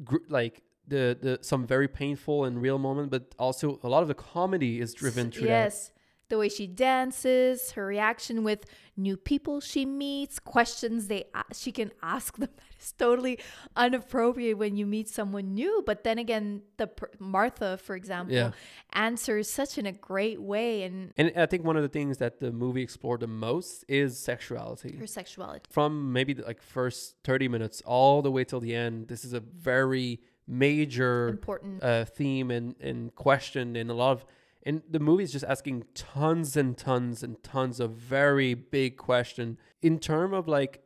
gr- 0.09 0.27
like 0.39 0.55
the 0.93 1.03
the 1.25 1.33
some 1.51 1.61
very 1.75 1.87
painful 2.01 2.37
and 2.47 2.51
real 2.67 2.79
moment, 2.89 3.07
but 3.15 3.23
also 3.45 3.65
a 3.87 3.89
lot 3.95 4.01
of 4.05 4.09
the 4.13 4.19
comedy 4.35 4.73
is 4.83 4.89
driven 5.01 5.25
through 5.31 5.47
that. 5.53 5.63
yes. 5.65 5.91
The 6.29 6.37
way 6.41 6.49
she 6.49 6.67
dances, 6.67 7.71
her 7.75 7.85
reaction 7.95 8.43
with 8.49 8.61
new 9.07 9.17
people 9.31 9.55
she 9.71 9.83
meets, 9.85 10.35
questions 10.55 10.99
they 11.11 11.21
a- 11.41 11.53
she 11.61 11.71
can 11.79 11.89
ask 12.15 12.31
them 12.43 12.53
is 12.83 12.91
totally 12.91 13.39
inappropriate 13.77 14.57
when 14.57 14.75
you 14.75 14.85
meet 14.85 15.07
someone 15.09 15.53
new. 15.53 15.83
But 15.85 16.03
then 16.03 16.17
again, 16.17 16.61
the 16.77 16.89
Martha, 17.19 17.77
for 17.77 17.95
example, 17.95 18.35
Yeah. 18.35 18.51
answers 18.93 19.49
such 19.49 19.77
in 19.77 19.85
a 19.85 19.91
great 19.91 20.41
way 20.41 20.83
and 20.83 21.13
And 21.17 21.31
I 21.35 21.45
think 21.45 21.63
one 21.63 21.77
of 21.77 21.83
the 21.83 21.89
things 21.89 22.17
that 22.17 22.39
the 22.39 22.51
movie 22.51 22.81
explored 22.81 23.21
the 23.21 23.27
most 23.27 23.83
is 23.87 24.17
sexuality. 24.17 24.95
her 24.97 25.07
sexuality. 25.07 25.61
From 25.69 26.11
maybe 26.13 26.33
the, 26.33 26.43
like 26.43 26.61
first 26.61 27.15
30 27.23 27.47
minutes 27.47 27.81
all 27.85 28.21
the 28.21 28.31
way 28.31 28.43
till 28.43 28.59
the 28.59 28.75
end, 28.75 29.07
this 29.07 29.23
is 29.25 29.33
a 29.33 29.39
very 29.39 30.19
major 30.47 31.29
Important. 31.29 31.81
uh, 31.83 32.05
theme 32.05 32.51
and, 32.51 32.75
and 32.81 33.15
question 33.15 33.75
and 33.75 33.89
a 33.89 33.93
lot 33.93 34.11
of 34.11 34.25
and 34.65 34.81
the 34.89 34.99
movie 34.99 35.23
is 35.23 35.31
just 35.33 35.43
asking 35.43 35.83
tons 35.93 36.55
and 36.55 36.77
tons 36.77 37.21
and 37.21 37.41
tons 37.43 37.81
of 37.81 37.91
very 37.91 38.53
big 38.53 38.95
question 38.95 39.57
in 39.81 39.99
term 39.99 40.33
of 40.33 40.47
like 40.47 40.82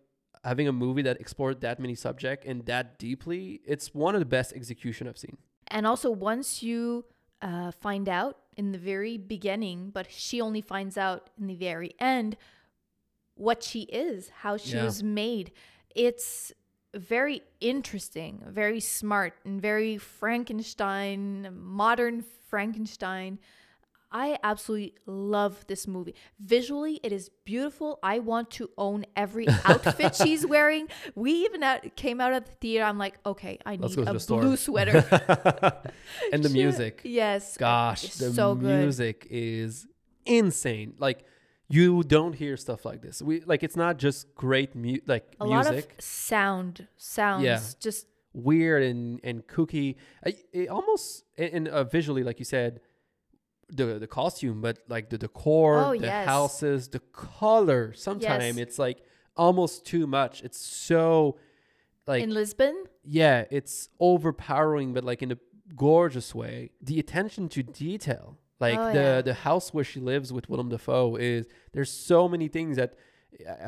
having 0.47 0.67
a 0.67 0.75
movie 0.85 1.03
that 1.09 1.17
explored 1.25 1.57
that 1.67 1.77
many 1.85 1.95
subject 2.07 2.39
and 2.49 2.57
that 2.71 2.85
deeply 3.05 3.41
it's 3.73 3.87
one 4.05 4.13
of 4.17 4.21
the 4.25 4.31
best 4.37 4.49
execution 4.61 5.03
i've 5.09 5.21
seen 5.27 5.37
And 5.75 5.83
also, 5.91 6.09
once 6.31 6.49
you 6.67 6.81
uh, 7.49 7.71
find 7.85 8.07
out 8.19 8.35
in 8.61 8.67
the 8.75 8.81
very 8.93 9.15
beginning, 9.35 9.79
but 9.97 10.05
she 10.25 10.37
only 10.47 10.61
finds 10.73 10.95
out 11.07 11.21
in 11.39 11.45
the 11.51 11.59
very 11.69 11.91
end 12.15 12.29
what 13.35 13.59
she 13.69 13.81
is, 14.05 14.19
how 14.43 14.53
she 14.57 14.75
Yeah. 14.77 14.85
was 14.85 15.03
made, 15.03 15.47
it's 16.07 16.53
very 16.95 17.41
interesting, 17.73 18.33
very 18.61 18.79
smart, 18.79 19.33
and 19.45 19.61
very 19.61 19.97
Frankenstein, 19.97 21.49
modern 21.53 22.23
Frankenstein. 22.49 23.39
I 24.11 24.37
absolutely 24.43 24.95
love 25.05 25.65
this 25.67 25.85
movie. 25.87 26.15
Visually, 26.39 26.99
it 27.03 27.11
is 27.11 27.29
beautiful. 27.43 27.99
I 28.01 28.19
want 28.19 28.49
to 28.51 28.69
own 28.77 29.05
every 29.15 29.47
outfit 29.65 30.15
she's 30.23 30.45
wearing. 30.45 30.87
We 31.15 31.31
even 31.45 31.61
out, 31.63 31.95
came 31.95 32.21
out 32.21 32.33
of 32.33 32.45
the 32.45 32.51
theater. 32.51 32.85
I'm 32.85 32.97
like, 32.97 33.15
okay, 33.25 33.59
I 33.65 33.75
need 33.75 33.97
a 33.97 34.13
blue 34.13 34.55
sweater. 34.55 34.97
and 36.31 36.43
the 36.43 36.49
music 36.49 37.01
Yes. 37.03 37.57
gosh 37.57 38.03
it's 38.05 38.17
the 38.17 38.31
so 38.31 38.55
good. 38.55 38.79
music 38.79 39.27
is 39.29 39.87
insane 40.25 40.93
like 40.99 41.23
you 41.69 42.03
don't 42.03 42.33
hear 42.33 42.57
stuff 42.57 42.85
like 42.85 43.01
this 43.01 43.21
we 43.21 43.41
like 43.41 43.63
it's 43.63 43.75
not 43.75 43.97
just 43.97 44.33
great 44.35 44.75
mu- 44.75 44.99
like 45.05 45.35
A 45.39 45.45
lot 45.45 45.67
of 45.73 45.85
sound, 45.99 46.87
sounds, 46.97 47.43
Yeah. 47.43 47.59
just 47.79 48.07
weird 48.33 48.83
and 48.83 49.19
and 49.23 49.45
kooky 49.47 49.95
I, 50.25 50.35
it 50.53 50.69
almost 50.69 51.23
and 51.37 51.53
and, 51.53 51.67
uh, 51.67 51.83
visually 51.83 52.23
like 52.23 52.39
you 52.39 52.45
said 52.45 52.81
the 53.69 53.99
the 53.99 54.07
costume 54.07 54.61
but 54.61 54.77
like 54.87 55.09
the 55.09 55.17
decor 55.17 55.77
Oh, 55.79 55.91
the 55.91 56.05
yes. 56.05 56.25
houses 56.27 56.87
the 56.89 56.99
color 57.11 57.93
sometimes 57.93 58.43
Yes. 58.57 58.57
it's 58.57 58.79
like 58.79 58.99
almost 59.35 59.85
too 59.85 60.07
much 60.07 60.41
it's 60.43 60.59
so 60.59 61.37
like 62.07 62.23
in 62.23 62.29
Lisbon. 62.33 62.85
yeah, 63.03 63.43
it's 63.51 63.89
overpowering, 63.99 64.93
but 64.93 65.03
like 65.03 65.21
in 65.21 65.31
a 65.33 65.37
gorgeous 65.75 66.33
way. 66.33 66.71
The 66.81 66.99
attention 66.99 67.49
to 67.49 67.61
detail, 67.63 68.37
like 68.61 68.77
Oh, 68.79 68.93
the 68.93 68.99
yeah. 68.99 69.21
the 69.21 69.33
house 69.33 69.73
where 69.73 69.83
she 69.83 69.99
lives 69.99 70.31
with 70.31 70.49
Willem 70.49 70.69
Dafoe, 70.69 71.17
is 71.17 71.47
there's 71.73 71.91
so 71.91 72.29
many 72.29 72.47
things 72.47 72.77
that 72.77 72.93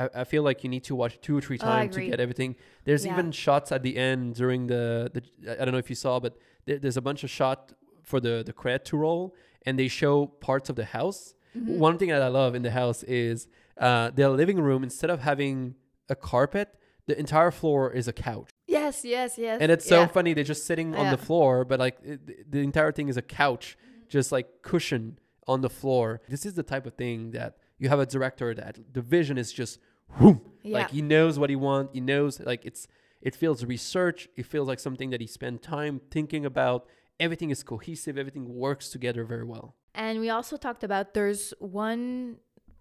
I, 0.04 0.22
I 0.22 0.24
feel 0.24 0.44
like 0.44 0.64
you 0.64 0.70
need 0.70 0.86
to 0.86 0.96
watch 0.96 1.20
two 1.22 1.36
or 1.38 1.42
three 1.42 1.58
oh, 1.62 1.68
I 1.68 1.82
times 1.82 1.96
to 1.98 2.06
get 2.06 2.20
everything. 2.22 2.56
There's 2.86 3.06
Yeah. 3.06 3.14
even 3.14 3.32
shots 3.34 3.72
at 3.74 3.84
the 3.84 3.98
end 3.98 4.36
during 4.36 4.68
the 4.68 5.12
the 5.16 5.22
I 5.62 5.66
don't 5.66 5.74
know 5.74 5.84
if 5.86 5.90
you 5.90 5.96
saw, 5.98 6.20
but 6.22 6.38
there, 6.66 6.80
there's 6.80 6.98
a 6.98 7.02
bunch 7.10 7.24
of 7.26 7.30
shot 7.30 7.74
for 8.04 8.20
the 8.22 8.44
the 8.46 8.54
credit 8.54 8.86
to 8.86 8.98
roll, 8.98 9.36
and 9.66 9.78
they 9.78 9.88
show 9.88 10.28
parts 10.28 10.70
of 10.70 10.76
the 10.76 10.86
house. 10.86 11.34
Mm-hmm. 11.58 11.80
One 11.80 11.98
thing 11.98 12.10
that 12.10 12.22
I 12.22 12.28
love 12.28 12.56
in 12.56 12.62
the 12.62 12.72
house 12.72 13.04
is 13.04 13.48
uh, 13.78 14.12
their 14.12 14.30
living 14.30 14.60
room. 14.60 14.84
Instead 14.84 15.10
of 15.10 15.20
having 15.22 15.76
a 16.10 16.16
carpet, 16.16 16.76
the 17.08 17.18
entire 17.20 17.50
floor 17.52 17.92
is 17.92 18.08
a 18.08 18.14
couch 18.14 18.50
Yes, 18.68 19.04
yes, 19.04 19.36
yes. 19.40 19.58
and 19.62 19.72
it's 19.72 19.88
so 19.88 20.02
Yeah. 20.02 20.08
funny 20.08 20.34
they're 20.36 20.44
just 20.44 20.66
sitting 20.68 20.94
on 20.96 21.06
Yeah. 21.06 21.12
the 21.16 21.18
floor 21.18 21.66
but 21.66 21.80
like 21.80 21.98
it, 22.04 22.52
the 22.52 22.60
entire 22.60 22.92
thing 22.92 23.10
is 23.10 23.18
a 23.18 23.24
couch 23.24 23.76
just 24.08 24.32
like 24.32 24.62
cushion 24.62 25.18
on 25.48 25.62
the 25.62 25.72
floor 25.72 26.22
this 26.30 26.46
is 26.46 26.54
the 26.54 26.62
type 26.62 26.86
of 26.86 26.94
thing 26.94 27.32
that 27.32 27.58
you 27.80 27.90
have 27.90 28.00
a 28.00 28.06
director 28.06 28.54
that 28.54 28.78
the 28.94 29.02
vision 29.02 29.40
is 29.40 29.52
just 29.52 29.80
whoom, 30.18 30.42
like 30.64 30.92
he 30.92 31.02
knows 31.02 31.40
what 31.40 31.50
he 31.50 31.56
wants 31.56 31.94
he 31.94 32.00
knows 32.00 32.40
like 32.42 32.64
it's 32.64 32.88
it 33.24 33.34
feels 33.36 33.66
research 33.66 34.30
it 34.38 34.46
feels 34.46 34.68
like 34.68 34.80
something 34.80 35.10
that 35.10 35.20
he 35.20 35.26
spent 35.26 35.64
time 35.64 36.00
thinking 36.12 36.46
about 36.46 36.86
everything 37.20 37.50
is 37.50 37.64
cohesive 37.64 38.18
everything 38.18 38.46
works 38.66 38.90
together 38.90 39.24
very 39.34 39.44
well 39.54 39.76
And 39.96 40.20
we 40.24 40.30
also 40.38 40.56
talked 40.66 40.84
about 40.90 41.14
there's 41.14 41.54
one 41.60 42.38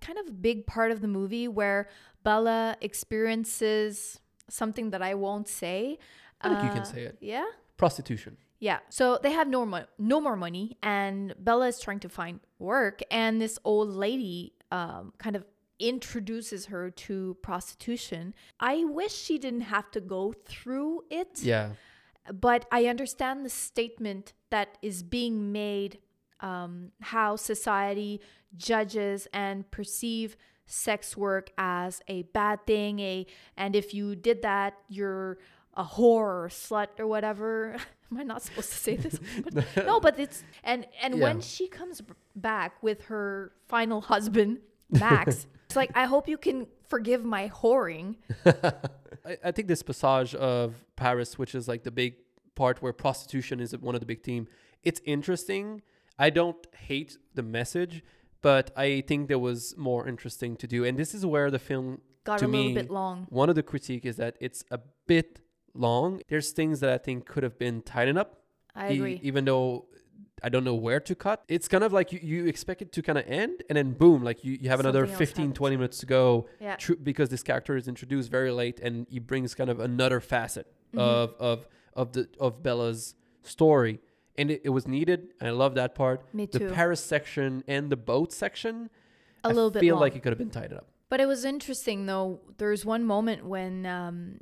kind 0.06 0.18
of 0.22 0.26
big 0.48 0.58
part 0.66 0.90
of 0.94 0.98
the 1.00 1.08
movie 1.18 1.48
where 1.48 1.88
Bella 2.22 2.76
experiences 2.80 4.20
something 4.48 4.90
that 4.90 5.02
I 5.02 5.14
won't 5.14 5.48
say. 5.48 5.98
I 6.40 6.48
think 6.50 6.62
you 6.64 6.70
can 6.70 6.82
Uh, 6.88 6.94
say 6.94 7.02
it. 7.10 7.16
Yeah. 7.20 7.46
prostitution 7.76 8.36
Yeah. 8.60 8.78
So 8.88 9.04
they 9.24 9.32
have 9.32 9.48
no 9.56 9.60
mo- 9.72 9.86
no 9.98 10.20
more 10.20 10.36
money, 10.36 10.76
and 10.82 11.34
Bella 11.38 11.66
is 11.72 11.78
trying 11.86 12.00
to 12.06 12.08
find 12.08 12.40
work, 12.58 12.96
and 13.10 13.40
this 13.40 13.56
old 13.64 13.88
lady 14.06 14.52
um, 14.78 15.12
kind 15.24 15.36
of 15.36 15.44
introduces 15.92 16.66
her 16.66 16.90
to 17.06 17.14
prostitution. 17.48 18.34
I 18.72 18.74
wish 18.84 19.14
she 19.26 19.36
didn't 19.38 19.66
have 19.76 19.86
to 19.96 20.00
go 20.00 20.22
through 20.52 20.92
it. 21.20 21.32
yeah 21.42 21.68
but 22.32 22.66
I 22.70 22.86
understand 22.86 23.44
the 23.44 23.50
statement 23.50 24.32
that 24.50 24.78
is 24.82 25.02
being 25.02 25.52
made 25.52 25.98
um, 26.40 26.92
how 27.00 27.36
society 27.36 28.20
judges 28.56 29.26
and 29.32 29.70
perceive 29.70 30.36
sex 30.66 31.16
work 31.16 31.50
as 31.58 32.00
a 32.08 32.22
bad 32.22 32.66
thing 32.66 33.00
a 33.00 33.26
and 33.56 33.74
if 33.74 33.94
you 33.94 34.14
did 34.14 34.42
that 34.42 34.74
you're 34.88 35.38
a 35.74 35.84
whore 35.84 36.44
or 36.44 36.48
slut 36.50 36.88
or 36.98 37.06
whatever. 37.06 37.76
Am 38.10 38.18
i 38.18 38.22
not 38.22 38.42
supposed 38.42 38.70
to 38.70 38.76
say 38.76 38.96
this? 38.96 39.20
But- 39.44 39.64
no 39.86 40.00
but 40.00 40.18
it's 40.18 40.42
and 40.64 40.86
and 41.02 41.20
when 41.20 41.40
she 41.40 41.68
comes 41.68 42.02
back 42.34 42.82
with 42.82 43.02
her 43.04 43.52
final 43.68 44.00
husband 44.00 44.58
max 44.90 45.46
it's 45.66 45.76
like 45.76 45.90
i 45.94 46.04
hope 46.04 46.26
you 46.26 46.38
can 46.38 46.66
forgive 46.88 47.24
my 47.24 47.48
whoring 47.48 48.16
I, 49.24 49.36
I 49.44 49.50
think 49.52 49.68
this 49.68 49.82
passage 49.82 50.34
of 50.34 50.74
Paris, 50.96 51.38
which 51.38 51.54
is 51.54 51.68
like 51.68 51.84
the 51.84 51.90
big 51.90 52.14
part 52.54 52.82
where 52.82 52.92
prostitution 52.92 53.60
is 53.60 53.76
one 53.76 53.94
of 53.94 54.00
the 54.00 54.06
big 54.06 54.22
theme, 54.22 54.48
it's 54.82 55.00
interesting. 55.04 55.82
I 56.18 56.30
don't 56.30 56.66
hate 56.74 57.16
the 57.34 57.42
message, 57.42 58.02
but 58.42 58.70
I 58.76 59.02
think 59.06 59.28
there 59.28 59.38
was 59.38 59.74
more 59.76 60.08
interesting 60.08 60.56
to 60.56 60.66
do. 60.66 60.84
And 60.84 60.98
this 60.98 61.14
is 61.14 61.24
where 61.24 61.50
the 61.50 61.58
film 61.58 62.00
got 62.24 62.38
to 62.40 62.46
a 62.46 62.48
little 62.48 62.74
bit 62.74 62.90
long 62.90 63.26
One 63.28 63.48
of 63.48 63.54
the 63.54 63.62
critique 63.62 64.04
is 64.04 64.16
that 64.16 64.36
it's 64.40 64.64
a 64.70 64.80
bit 65.06 65.40
long. 65.74 66.20
There's 66.28 66.50
things 66.52 66.80
that 66.80 66.90
I 66.90 66.98
think 66.98 67.26
could 67.26 67.42
have 67.42 67.58
been 67.58 67.82
tightened 67.82 68.18
up. 68.18 68.42
i 68.74 68.90
e- 68.90 68.94
agree 68.96 69.20
even 69.22 69.44
though 69.44 69.86
I 70.42 70.48
don't 70.48 70.62
know 70.64 70.74
where 70.74 71.00
to 71.00 71.14
cut. 71.14 71.42
It's 71.48 71.66
kind 71.68 71.82
of 71.82 71.92
like 71.92 72.12
you, 72.12 72.20
you 72.22 72.46
expect 72.46 72.80
it 72.82 72.92
to 72.92 73.02
kind 73.02 73.18
of 73.18 73.24
end 73.26 73.62
and 73.68 73.76
then 73.76 73.92
boom, 73.92 74.22
like 74.22 74.44
you, 74.44 74.56
you 74.60 74.68
have 74.68 74.78
another 74.80 75.00
Something 75.00 75.12
else 75.14 75.18
15, 75.30 75.44
happens. 75.46 75.56
20 75.58 75.76
minutes 75.76 75.98
to 75.98 76.06
go 76.06 76.46
yeah 76.60 76.76
tru- 76.76 76.96
because 76.96 77.28
this 77.28 77.42
character 77.42 77.76
is 77.76 77.88
introduced 77.88 78.30
very 78.30 78.52
late 78.52 78.78
and 78.80 79.06
he 79.10 79.18
brings 79.18 79.54
kind 79.54 79.70
of 79.70 79.80
another 79.80 80.20
facet 80.20 80.66
Mm-hmm. 80.94 81.00
of 81.00 81.34
of 81.38 81.66
of 81.94 82.12
the 82.12 82.28
of 82.40 82.62
Bella's 82.62 83.14
story 83.42 84.00
and 84.38 84.50
it, 84.50 84.62
it 84.64 84.70
was 84.70 84.86
needed 84.88 85.34
and 85.40 85.46
I 85.48 85.52
love 85.52 85.74
that 85.74 85.94
part 85.94 86.22
Me 86.32 86.46
too. 86.46 86.68
the. 86.68 86.72
Paris 86.72 87.04
section 87.04 87.62
and 87.68 87.90
the 87.90 87.96
boat 87.96 88.32
section 88.32 88.88
a 89.44 89.48
I 89.48 89.52
little 89.52 89.70
bit 89.70 89.80
I 89.80 89.80
feel 89.80 89.96
long. 89.96 90.00
like 90.02 90.16
it 90.16 90.22
could 90.22 90.30
have 90.32 90.38
been 90.38 90.50
tied 90.50 90.72
up 90.72 90.86
But 91.10 91.20
it 91.20 91.26
was 91.26 91.44
interesting 91.44 92.06
though. 92.06 92.40
There's 92.56 92.86
one 92.86 93.04
moment 93.04 93.44
when 93.44 93.84
um, 93.86 94.38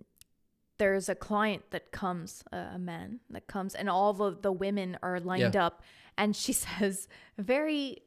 there's 0.78 1.08
a 1.08 1.14
client 1.14 1.62
that 1.70 1.90
comes, 1.92 2.42
uh, 2.52 2.70
a 2.74 2.78
man 2.78 3.20
that 3.30 3.46
comes, 3.46 3.74
and 3.74 3.88
all 3.88 4.12
the, 4.12 4.36
the 4.40 4.52
women 4.52 4.98
are 5.02 5.18
lined 5.20 5.54
Yeah. 5.54 5.66
up, 5.66 5.82
and 6.18 6.34
she 6.36 6.52
says 6.64 7.08
very 7.38 8.02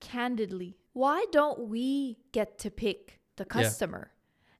candidly, 0.00 0.76
"Why 0.92 1.24
don't 1.32 1.68
we 1.68 2.18
get 2.32 2.58
to 2.58 2.70
pick 2.70 3.20
the 3.36 3.44
Yeah. 3.44 3.48
customer?" 3.62 4.12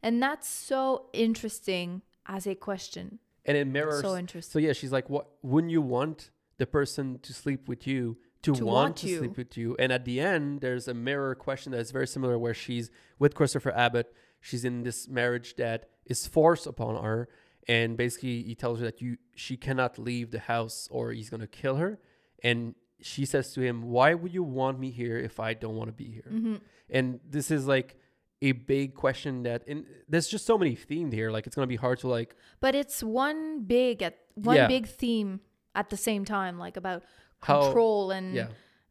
And 0.02 0.22
that's 0.22 0.48
so 0.48 1.08
interesting 1.12 2.02
as 2.26 2.46
a 2.46 2.54
question. 2.54 3.18
and 3.46 3.56
it 3.56 3.66
mirrors 3.66 4.02
So 4.02 4.16
interesting. 4.18 4.52
so 4.52 4.58
yeah 4.58 4.74
she's 4.74 4.92
like 4.92 5.08
what 5.08 5.26
wouldn't 5.42 5.70
you 5.70 5.80
want 5.80 6.30
the 6.58 6.66
person 6.66 7.18
to 7.20 7.32
sleep 7.32 7.68
with 7.68 7.86
you 7.86 8.18
to, 8.42 8.54
To 8.54 8.64
want, 8.66 8.74
want 8.74 8.96
to 8.98 9.08
you. 9.08 9.18
sleep 9.18 9.36
with 9.38 9.56
you. 9.56 9.74
And 9.78 9.90
at 9.90 10.04
the 10.04 10.20
end, 10.20 10.60
there's 10.60 10.86
a 10.88 10.94
mirror 10.94 11.34
question 11.34 11.72
that's 11.72 11.90
very 11.90 12.06
similar 12.06 12.38
where 12.38 12.52
she's 12.54 12.90
with 13.18 13.34
Christopher 13.34 13.72
Abbott. 13.72 14.14
She's 14.40 14.64
in 14.64 14.82
this 14.82 15.08
marriage 15.08 15.56
that 15.56 15.88
is 16.06 16.26
forced 16.26 16.66
upon 16.66 17.02
her. 17.02 17.28
And 17.68 17.96
basically, 17.96 18.42
he 18.42 18.54
tells 18.54 18.78
her 18.80 18.86
that 18.86 19.00
you 19.00 19.16
she 19.34 19.56
cannot 19.56 19.98
leave 19.98 20.30
the 20.30 20.40
house 20.40 20.88
or 20.90 21.12
he's 21.12 21.30
gonna 21.30 21.46
kill 21.46 21.76
her. 21.76 21.98
And 22.42 22.74
she 23.00 23.24
says 23.24 23.52
to 23.54 23.60
him, 23.60 23.82
"Why 23.90 24.14
would 24.14 24.32
you 24.34 24.42
want 24.42 24.78
me 24.78 24.90
here 24.90 25.18
if 25.18 25.38
I 25.40 25.54
don't 25.54 25.76
want 25.76 25.88
to 25.88 25.92
be 25.94 26.10
here?" 26.10 26.28
Mm-hmm. 26.30 26.54
And 26.90 27.20
this 27.28 27.50
is 27.50 27.66
like 27.66 27.96
a 28.42 28.52
big 28.52 28.94
question 28.94 29.42
that, 29.42 29.62
and 29.68 29.84
there's 30.08 30.26
just 30.26 30.46
so 30.46 30.56
many 30.56 30.74
themes 30.74 31.12
here. 31.14 31.30
Like 31.30 31.46
it's 31.46 31.54
gonna 31.54 31.66
be 31.66 31.76
hard 31.76 31.98
to 32.00 32.08
like 32.08 32.34
But 32.60 32.74
it's 32.74 33.02
one 33.02 33.64
big 33.64 34.02
at 34.02 34.16
one 34.34 34.56
Yeah. 34.56 34.66
big 34.66 34.86
theme 34.86 35.40
at 35.74 35.90
the 35.90 35.96
same 35.96 36.24
time, 36.24 36.58
like 36.58 36.76
about 36.76 37.02
How- 37.42 37.62
control 37.62 38.10
and 38.10 38.34
yeah. 38.34 38.48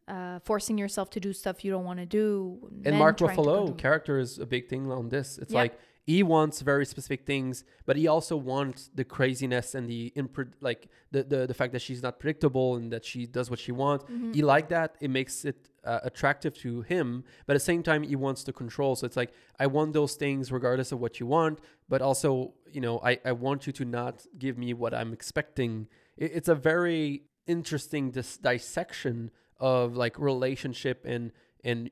uh, 0.08 0.38
forcing 0.40 0.78
yourself 0.78 1.10
to 1.10 1.20
do 1.20 1.32
stuff 1.32 1.64
you 1.64 1.70
don't 1.72 1.84
want 1.84 1.98
to 1.98 2.06
do. 2.06 2.70
and 2.84 2.96
Mark 2.96 3.18
Ruffalo 3.18 3.76
character 3.76 4.18
is 4.18 4.38
a 4.38 4.46
big 4.46 4.68
thing 4.68 4.90
on 4.90 5.08
this. 5.08 5.38
It's 5.38 5.52
Yeah. 5.52 5.58
like 5.58 5.78
he 6.06 6.22
wants 6.22 6.60
very 6.62 6.86
specific 6.86 7.26
things, 7.26 7.64
but 7.86 7.96
he 7.96 8.08
also 8.08 8.36
wants 8.36 8.90
the 8.94 9.04
craziness 9.04 9.74
and 9.74 9.88
the 9.88 10.12
impre- 10.16 10.52
like 10.60 10.88
the, 11.10 11.22
the 11.22 11.46
the 11.46 11.54
fact 11.54 11.72
that 11.72 11.82
she's 11.82 12.02
not 12.02 12.18
predictable 12.18 12.76
and 12.76 12.92
that 12.92 13.04
she 13.04 13.26
does 13.26 13.50
what 13.50 13.58
she 13.58 13.72
wants. 13.72 14.04
Mm-hmm. 14.04 14.32
He 14.32 14.42
like 14.42 14.68
that. 14.70 14.96
It 15.00 15.10
makes 15.10 15.44
it 15.44 15.68
uh, 15.84 16.00
attractive 16.02 16.56
to 16.58 16.82
him, 16.82 17.24
but 17.46 17.54
at 17.54 17.60
the 17.60 17.64
same 17.64 17.82
time, 17.82 18.02
he 18.02 18.16
wants 18.16 18.44
the 18.44 18.52
control. 18.52 18.96
So 18.96 19.06
it's 19.06 19.16
like 19.16 19.32
I 19.58 19.66
want 19.66 19.92
those 19.92 20.14
things 20.14 20.50
regardless 20.50 20.90
of 20.90 21.00
what 21.00 21.20
you 21.20 21.26
want, 21.26 21.60
but 21.88 22.00
also 22.02 22.54
you 22.72 22.80
know 22.80 23.00
I 23.04 23.18
I 23.24 23.32
want 23.32 23.66
you 23.66 23.72
to 23.74 23.84
not 23.84 24.26
give 24.38 24.56
me 24.56 24.72
what 24.74 24.94
I'm 24.94 25.12
expecting. 25.12 25.86
It, 26.16 26.32
it's 26.34 26.48
a 26.48 26.54
very 26.54 27.24
interesting 27.46 28.10
dis- 28.10 28.38
dissection 28.38 29.30
of 29.58 29.96
like 29.96 30.18
relationship 30.18 31.04
and 31.04 31.32
and 31.62 31.90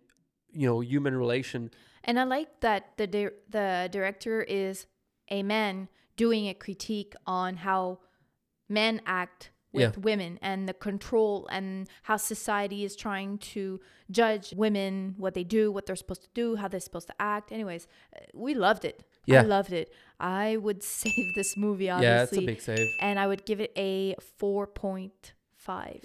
you 0.51 0.67
know 0.67 0.81
human 0.81 1.15
relation 1.15 1.71
And 2.09 2.19
I 2.19 2.25
like 2.25 2.61
that 2.61 2.97
the 2.97 3.07
di- 3.07 3.37
the 3.51 3.89
director 3.93 4.43
is 4.43 4.87
a 5.31 5.43
man 5.43 5.89
doing 6.17 6.49
a 6.49 6.55
critique 6.55 7.15
on 7.27 7.59
how 7.59 7.99
men 8.69 9.03
act 9.07 9.51
with 9.75 9.95
Yeah. 9.97 10.03
women 10.11 10.39
and 10.41 10.67
the 10.67 10.73
control 10.73 11.47
and 11.57 11.87
how 12.09 12.17
society 12.17 12.81
is 12.89 12.97
trying 12.97 13.37
to 13.53 13.79
judge 14.11 14.55
women, 14.55 15.15
what 15.19 15.35
they 15.35 15.45
do, 15.45 15.71
what 15.71 15.85
they're 15.85 16.03
supposed 16.05 16.23
to 16.23 16.31
do, 16.43 16.57
how 16.57 16.67
they're 16.69 16.81
supposed 16.81 17.09
to 17.09 17.15
act. 17.21 17.53
Anyways, 17.53 17.87
uh, 18.17 18.21
we 18.33 18.55
loved 18.55 18.85
it. 18.87 19.05
Yeah. 19.27 19.41
I 19.43 19.45
loved 19.57 19.73
it. 19.75 19.93
I 20.19 20.57
would 20.57 20.83
save 21.01 21.35
this 21.35 21.57
movie 21.59 21.85
yeah 21.85 22.23
it's 22.23 22.33
a 22.33 22.41
big 22.41 22.63
save 22.63 22.89
and 23.01 23.19
I 23.21 23.27
would 23.27 23.45
give 23.45 23.61
it 23.61 23.73
a 23.77 24.17
4.5 24.41 25.11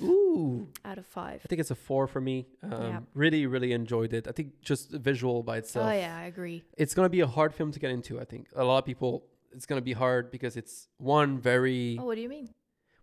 ooh 0.02 0.68
out 0.86 0.98
of 0.98 1.06
5. 1.06 1.42
i 1.44 1.48
think 1.48 1.60
it's 1.62 1.72
a 1.72 1.76
four 1.76 2.08
for 2.08 2.22
me 2.22 2.38
um, 2.64 2.72
Yeah. 2.72 3.00
really 3.14 3.46
really 3.46 3.72
enjoyed 3.72 4.12
it 4.14 4.28
i 4.28 4.32
think 4.32 4.50
just 4.62 4.92
visual 4.92 5.44
by 5.44 5.58
itself 5.58 5.88
Oh 5.90 5.94
yeah, 6.06 6.16
I 6.24 6.26
agree. 6.26 6.64
it's 6.78 6.94
gonna 6.94 7.10
be 7.10 7.22
a 7.22 7.28
hard 7.28 7.54
film 7.54 7.72
to 7.72 7.80
get 7.80 7.92
into 7.92 8.20
i 8.20 8.26
think 8.26 8.48
a 8.56 8.64
lot 8.64 8.78
of 8.80 8.86
people 8.86 9.12
it's 9.56 9.66
gonna 9.66 9.82
be 9.82 9.94
hard 9.94 10.32
because 10.32 10.58
it's 10.62 10.88
one 10.98 11.40
very 11.40 11.98
Oh, 12.00 12.06
what 12.06 12.16
do 12.16 12.22
you 12.22 12.30
mean? 12.30 12.50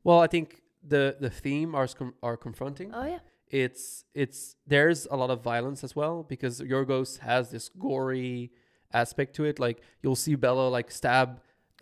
well 0.04 0.20
i 0.20 0.26
think 0.26 0.62
the 0.94 1.16
the 1.20 1.30
theme 1.30 1.74
are 1.74 1.88
are 2.22 2.36
confronting 2.36 2.90
Oh 2.94 3.06
yeah. 3.14 3.18
it's 3.64 4.04
it's 4.14 4.56
there's 4.66 5.06
a 5.10 5.16
lot 5.22 5.30
of 5.30 5.38
violence 5.42 5.80
as 5.84 5.92
well 6.00 6.22
because 6.34 6.60
Yorgos 6.72 7.18
has 7.30 7.50
this 7.50 7.68
gory 7.68 8.50
aspect 8.92 9.34
to 9.36 9.44
it. 9.44 9.58
Like 9.66 9.78
you'll 10.02 10.16
see 10.26 10.34
Bella 10.34 10.66
like 10.68 10.90
stab, 10.90 11.28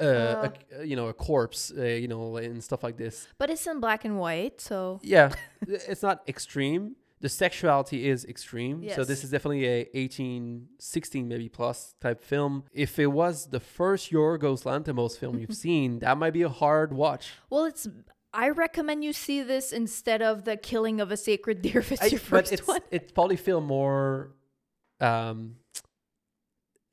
uh, 0.00 0.04
Uh. 0.04 0.48
a, 0.80 0.84
you 0.84 0.96
know, 0.96 1.08
a 1.08 1.12
corpse, 1.14 1.72
uh, 1.76 1.82
you 1.82 2.08
know, 2.08 2.36
and 2.36 2.62
stuff 2.62 2.82
like 2.82 2.96
this. 2.96 3.26
But 3.38 3.50
it's 3.50 3.66
in 3.66 3.80
black 3.80 4.04
and 4.04 4.18
white, 4.18 4.60
so 4.60 5.00
Yeah, 5.02 5.32
it's 5.66 6.02
not 6.02 6.22
extreme. 6.28 6.96
The 7.20 7.28
sexuality 7.28 8.08
is 8.08 8.24
extreme, 8.24 8.88
so 8.94 9.02
this 9.02 9.24
is 9.24 9.30
definitely 9.32 9.66
a 9.66 9.88
18, 9.92 10.68
16 10.78 11.26
maybe 11.26 11.48
plus 11.48 11.96
type 12.00 12.22
film. 12.22 12.62
If 12.72 12.96
it 13.00 13.08
was 13.08 13.46
the 13.46 13.58
first 13.58 14.12
Yorgos 14.12 14.62
Lanthimos 14.62 15.18
film 15.18 15.36
you've 15.40 15.56
seen, 15.66 15.98
that 15.98 16.16
might 16.16 16.32
be 16.32 16.42
a 16.42 16.48
hard 16.48 16.92
watch. 16.92 17.32
Well, 17.50 17.64
it's. 17.64 17.88
I 18.32 18.50
recommend 18.50 19.02
you 19.02 19.12
see 19.12 19.42
this 19.42 19.72
instead 19.72 20.22
of 20.22 20.44
the 20.44 20.56
killing 20.56 21.00
of 21.00 21.10
a 21.10 21.16
sacred 21.16 21.60
deer 21.62 21.78
if 21.80 21.90
it's 21.90 22.02
I- 22.02 22.06
your 22.06 22.20
first 22.20 22.52
it's 22.52 22.64
one. 22.68 22.82
it 22.92 23.12
probably 23.14 23.36
feel 23.36 23.60
more 23.62 24.30
um 25.00 25.56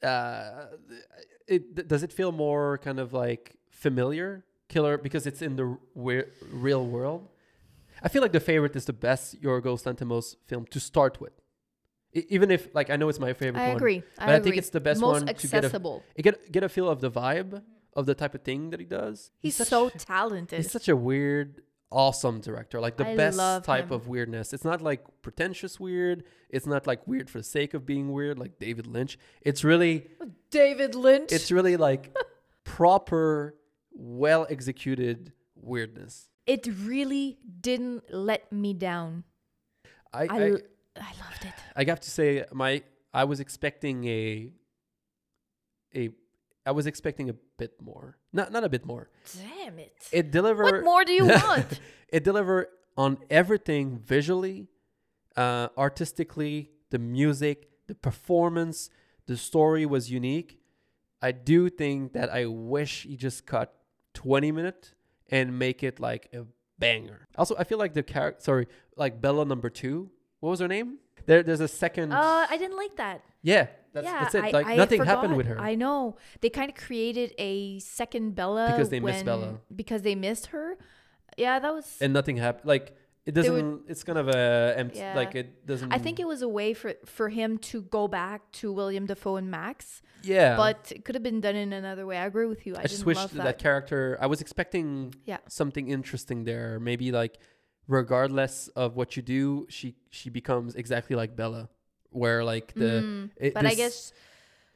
uh 0.02 0.66
it 1.48 1.88
does 1.88 2.04
it 2.04 2.12
feel 2.12 2.32
more 2.32 2.78
kind 2.80 3.00
of 3.00 3.14
like 3.14 3.56
familiar 3.70 4.44
killer 4.70 4.98
because 4.98 5.28
it's 5.28 5.42
in 5.42 5.56
the 5.56 5.78
we- 5.94 6.24
real 6.52 6.86
world 6.86 7.28
i 8.02 8.08
feel 8.10 8.22
like 8.22 8.32
the 8.32 8.40
favorite 8.40 8.76
is 8.76 8.86
the 8.86 8.94
best 8.94 9.40
yorgos 9.42 9.84
lanthimos 9.84 10.36
film 10.48 10.66
to 10.72 10.80
start 10.80 11.20
with 11.22 11.34
even 12.14 12.50
if 12.50 12.68
like 12.74 12.90
i 12.90 12.96
know 12.96 13.10
it's 13.10 13.20
my 13.20 13.34
favorite 13.34 13.62
I 13.62 13.68
one 13.70 13.78
agree. 13.78 14.04
but 14.18 14.30
I, 14.30 14.36
I 14.36 14.40
think 14.40 14.58
it's 14.58 14.70
the 14.70 14.80
best 14.80 15.02
most 15.02 15.14
one 15.26 15.28
to 15.28 15.34
get 15.34 15.54
a- 15.54 15.58
accessible. 15.58 16.04
get 16.22 16.52
get 16.52 16.64
a 16.64 16.70
feel 16.70 16.90
of 16.90 17.00
the 17.02 17.12
vibe 17.12 17.62
of 17.94 18.06
the 18.06 18.16
type 18.16 18.34
of 18.36 18.42
thing 18.42 18.70
that 18.72 18.80
he 18.80 18.86
does 18.86 19.32
He's 19.40 19.56
such- 19.56 19.68
so 19.70 19.90
talented. 19.90 20.58
He's 20.58 20.72
such 20.72 20.90
a 20.90 20.96
weird, 20.96 21.62
awesome 21.92 22.42
director. 22.42 22.80
Like 22.80 22.98
the 22.98 23.08
I 23.08 23.16
best 23.16 23.38
type 23.64 23.86
him. 23.86 23.94
of 23.94 24.08
weirdness. 24.08 24.54
It's 24.54 24.64
not 24.66 24.82
like 24.82 25.04
pretentious 25.22 25.80
weird. 25.80 26.24
It's 26.50 26.66
not 26.66 26.88
like 26.88 27.08
weird 27.08 27.30
for 27.30 27.40
the 27.40 27.44
sake 27.44 27.74
of 27.74 27.86
being 27.86 28.12
weird, 28.12 28.38
like 28.40 28.60
David 28.60 28.88
Lynch. 28.88 29.18
It's 29.42 29.64
really, 29.64 30.08
oh, 30.22 30.32
David 30.52 30.96
Lynch. 30.96 31.32
it's 31.32 31.52
really 31.52 31.78
like 31.78 32.16
proper, 32.64 33.56
well 33.92 34.46
executed 34.50 35.32
weirdness. 35.56 36.30
it 36.46 36.68
really 36.84 37.38
didn't 37.62 38.04
let 38.14 38.52
me 38.52 38.74
down. 38.74 39.24
I 40.14 40.24
I 40.24 40.50
loved 40.50 41.44
it. 41.44 41.54
I 41.76 41.84
have 41.86 42.00
to 42.02 42.10
say, 42.10 42.46
my 42.54 42.84
I 43.14 43.24
was 43.24 43.40
expecting 43.40 44.06
a, 44.06 44.50
a, 45.96 46.10
I 46.66 46.72
was 46.72 46.86
expecting 46.88 47.30
a 47.30 47.36
bit 47.58 47.74
more. 47.82 48.18
Not 48.34 48.52
not 48.52 48.64
a 48.64 48.70
bit 48.70 48.86
more. 48.86 49.10
Damn 49.38 49.80
it. 49.80 49.94
It 50.12 50.32
delivered. 50.32 50.64
what 50.64 50.84
more 50.84 51.04
do 51.06 51.14
you 51.14 51.26
want? 51.28 51.80
it 52.10 52.24
delivered 52.24 52.68
on 52.98 53.18
everything 53.30 54.00
visually, 54.00 54.68
uh, 55.36 55.68
artistically, 55.78 56.72
the 56.92 57.00
music, 57.00 57.70
the 57.88 57.96
performance, 57.96 58.90
the 59.28 59.38
story 59.38 59.86
was 59.86 60.10
unique. 60.12 60.60
I 61.22 61.32
do 61.32 61.70
think 61.70 62.14
that 62.14 62.30
I 62.30 62.46
wish 62.46 63.04
he 63.04 63.16
just 63.18 63.46
cut 63.46 63.74
20 64.14 64.52
minutes 64.52 64.94
and 65.30 65.58
make 65.58 65.84
it 65.84 66.00
like 66.00 66.30
a 66.34 66.46
banger. 66.78 67.28
Also, 67.38 67.56
I 67.58 67.64
feel 67.64 67.78
like 67.80 67.94
the 67.94 68.04
character, 68.04 68.42
sorry, 68.44 68.68
like 68.96 69.22
Bella 69.22 69.46
number 69.46 69.70
two. 69.70 70.12
What 70.40 70.52
was 70.52 70.60
her 70.60 70.68
name? 70.68 71.00
There, 71.26 71.44
there's 71.44 71.60
a 71.62 71.68
second. 71.68 72.12
uh, 72.14 72.48
I 72.50 72.58
didn't 72.58 72.78
like 72.78 72.96
that. 72.98 73.22
yeah, 73.42 73.68
that's, 73.94 74.06
yeah, 74.06 74.20
that's 74.20 74.36
it. 74.36 74.44
I, 74.44 74.50
like 74.52 74.68
I 74.68 74.76
nothing 74.76 75.04
happened 75.04 75.36
with 75.38 75.48
her. 75.48 75.60
I 75.60 75.76
know 75.76 76.18
they 76.42 76.50
kind 76.50 76.70
of 76.70 76.76
created 76.76 77.34
a 77.38 77.80
second 77.80 78.36
Bella 78.36 78.72
Because 78.72 78.90
they 78.90 79.00
missed 79.00 79.26
Bella. 79.26 79.60
Because 79.76 80.02
they 80.04 80.16
missed 80.16 80.48
her. 80.48 80.78
Yeah, 81.38 81.60
that 81.60 81.74
was. 81.74 81.98
and 82.00 82.14
nothing 82.14 82.38
happened. 82.38 82.66
Like 82.68 82.96
it 83.26 83.34
doesn't. 83.34 83.54
would- 83.54 83.90
it's 83.90 84.04
kind 84.04 84.20
of 84.20 84.28
a 84.30 84.74
empty. 84.78 85.00
Yeah. 85.00 85.16
Like 85.16 85.34
it 85.36 85.66
doesn't. 85.66 85.92
I 85.92 85.98
think 85.98 86.20
it 86.20 86.28
was 86.28 86.42
a 86.44 86.48
way 86.50 86.74
for 86.74 86.94
for 87.06 87.30
him 87.30 87.58
to 87.70 87.82
go 87.82 88.08
back 88.08 88.52
to 88.60 88.72
Willem 88.72 89.08
Dafoe 89.08 89.38
and 89.38 89.50
Max, 89.50 90.04
Yeah. 90.22 90.56
but 90.56 90.92
it 90.96 91.04
could 91.06 91.16
have 91.16 91.24
been 91.24 91.42
done 91.42 91.56
in 91.56 91.74
another 91.74 92.06
way. 92.06 92.18
I 92.18 92.26
agree 92.26 92.46
with 92.46 92.68
you. 92.68 92.76
I, 92.76 92.82
I, 92.82 92.84
just 92.84 93.06
wish 93.06 93.18
that. 93.18 93.34
that. 93.34 93.58
character. 93.58 94.18
I 94.22 94.28
was 94.28 94.42
expecting 94.42 95.16
Yeah. 95.26 95.38
something 95.50 95.90
interesting 95.90 96.44
there. 96.44 96.80
Maybe 96.80 97.12
like, 97.12 97.40
regardless 97.88 98.68
of 98.70 98.96
what 98.96 99.16
you 99.16 99.22
do, 99.24 99.66
she 99.70 99.96
she 100.10 100.30
becomes 100.30 100.76
exactly 100.76 101.16
like 101.16 101.36
Bella, 101.36 101.70
where 102.10 102.44
like 102.44 102.74
the. 102.74 103.02
Mm, 103.04 103.30
it- 103.38 103.54
but 103.54 103.66
I 103.66 103.74
guess 103.76 104.14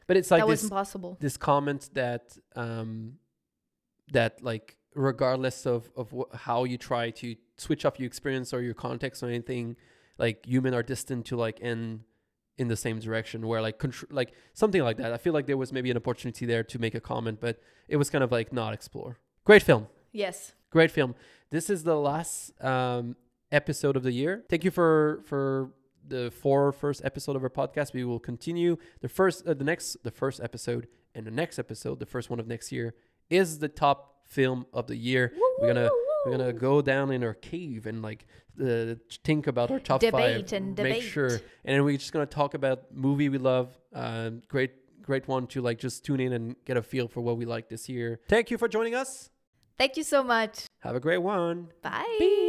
But 0.08 0.18
it's 0.18 0.32
like 0.32 0.42
that 0.42 0.48
this 0.48 0.62
wasn't 0.64 0.72
possible. 0.72 1.18
this 1.20 1.38
comment 1.38 1.90
that 1.94 2.38
um 2.56 3.18
that 4.12 4.42
like 4.44 4.78
regardless 4.96 5.66
of 5.66 5.92
of 5.96 6.12
wh- 6.12 6.36
how 6.36 6.64
you 6.64 6.78
try 6.78 7.12
to 7.12 7.36
switch 7.58 7.86
off 7.86 8.00
your 8.00 8.08
experience 8.08 8.54
or 8.54 8.62
your 8.62 8.74
context 8.74 9.22
or 9.24 9.28
anything, 9.28 9.76
like 10.18 10.46
human 10.46 10.74
are 10.74 10.84
destined 10.84 11.26
to 11.26 11.36
like 11.36 11.60
end 11.62 12.02
in 12.58 12.68
the 12.68 12.76
same 12.76 13.00
direction 13.00 13.48
where 13.48 13.62
like 13.62 13.80
contr- 13.80 14.12
like 14.12 14.34
something 14.54 14.82
like 14.82 14.98
that. 14.98 15.14
I 15.14 15.18
feel 15.18 15.32
like 15.34 15.46
there 15.46 15.58
was 15.58 15.72
maybe 15.72 15.90
an 15.92 15.98
opportunity 15.98 16.46
there 16.46 16.64
to 16.64 16.80
make 16.80 16.94
a 16.96 17.00
comment, 17.00 17.40
but 17.40 17.60
it 17.88 17.96
was 17.98 18.10
kind 18.10 18.24
of 18.24 18.32
like 18.32 18.52
not 18.52 18.74
explore. 18.74 19.18
Great 19.46 19.64
film. 19.64 19.88
Yes. 20.12 20.54
Great 20.72 20.92
film. 20.92 21.16
This 21.50 21.70
is 21.70 21.84
the 21.84 21.96
last 21.96 22.52
um, 22.64 23.16
episode 23.52 23.96
of 23.96 24.04
the 24.04 24.12
year. 24.12 24.44
Thank 24.50 24.64
you 24.64 24.72
for 24.72 25.22
for 25.26 25.72
the 26.08 26.32
four 26.32 26.72
first 26.72 27.02
episode 27.04 27.36
of 27.36 27.44
our 27.44 27.50
podcast. 27.50 27.94
We 27.94 28.04
will 28.04 28.20
continue 28.20 28.78
the 29.02 29.10
first, 29.10 29.46
uh, 29.48 29.54
the 29.54 29.64
next, 29.64 29.98
the 30.04 30.12
first 30.12 30.40
episode, 30.42 30.88
and 31.16 31.26
the 31.26 31.32
next 31.32 31.60
episode, 31.60 32.00
the 32.00 32.06
first 32.06 32.30
one 32.30 32.40
of 32.40 32.48
next 32.48 32.72
year, 32.72 32.94
is 33.30 33.60
the 33.60 33.68
top 33.68 34.26
film 34.28 34.66
of 34.74 34.88
the 34.88 34.96
year. 34.96 35.34
we're 35.60 35.68
gonna 35.74 35.90
we're 36.26 36.32
gonna 36.38 36.54
go 36.54 36.82
down 36.82 37.12
in 37.12 37.24
our 37.24 37.34
cave 37.34 37.88
and 37.88 38.02
like 38.04 38.26
uh, 38.64 38.94
think 39.24 39.48
about 39.48 39.72
our 39.72 39.80
top 39.80 40.02
Debate 40.02 40.50
five. 40.50 40.54
and 40.54 40.68
Make 40.70 40.76
debate. 40.76 41.04
sure, 41.04 41.30
and 41.66 41.76
then 41.76 41.84
we're 41.84 41.98
just 41.98 42.12
gonna 42.14 42.26
talk 42.28 42.54
about 42.54 42.94
movie 42.94 43.30
we 43.30 43.38
love. 43.40 43.76
Um, 43.94 44.42
great. 44.48 44.72
Great 45.02 45.28
one 45.28 45.48
to 45.48 45.62
like 45.62 45.80
just 45.80 46.06
tune 46.06 46.20
in 46.20 46.34
and 46.34 46.56
get 46.66 46.78
a 46.78 46.84
feel 46.84 47.08
for 47.08 47.22
what 47.22 47.36
we 47.36 47.44
like 47.46 47.68
this 47.68 47.90
year. 47.90 48.20
Thank 48.30 48.52
you 48.52 48.60
for 48.60 48.68
joining 48.68 48.94
us. 48.94 49.32
Thank 49.80 49.96
you 49.96 50.04
so 50.04 50.22
much. 50.22 50.66
Have 50.82 50.96
a 50.96 51.00
great 51.00 51.20
one. 51.20 51.70
Bye. 51.82 52.49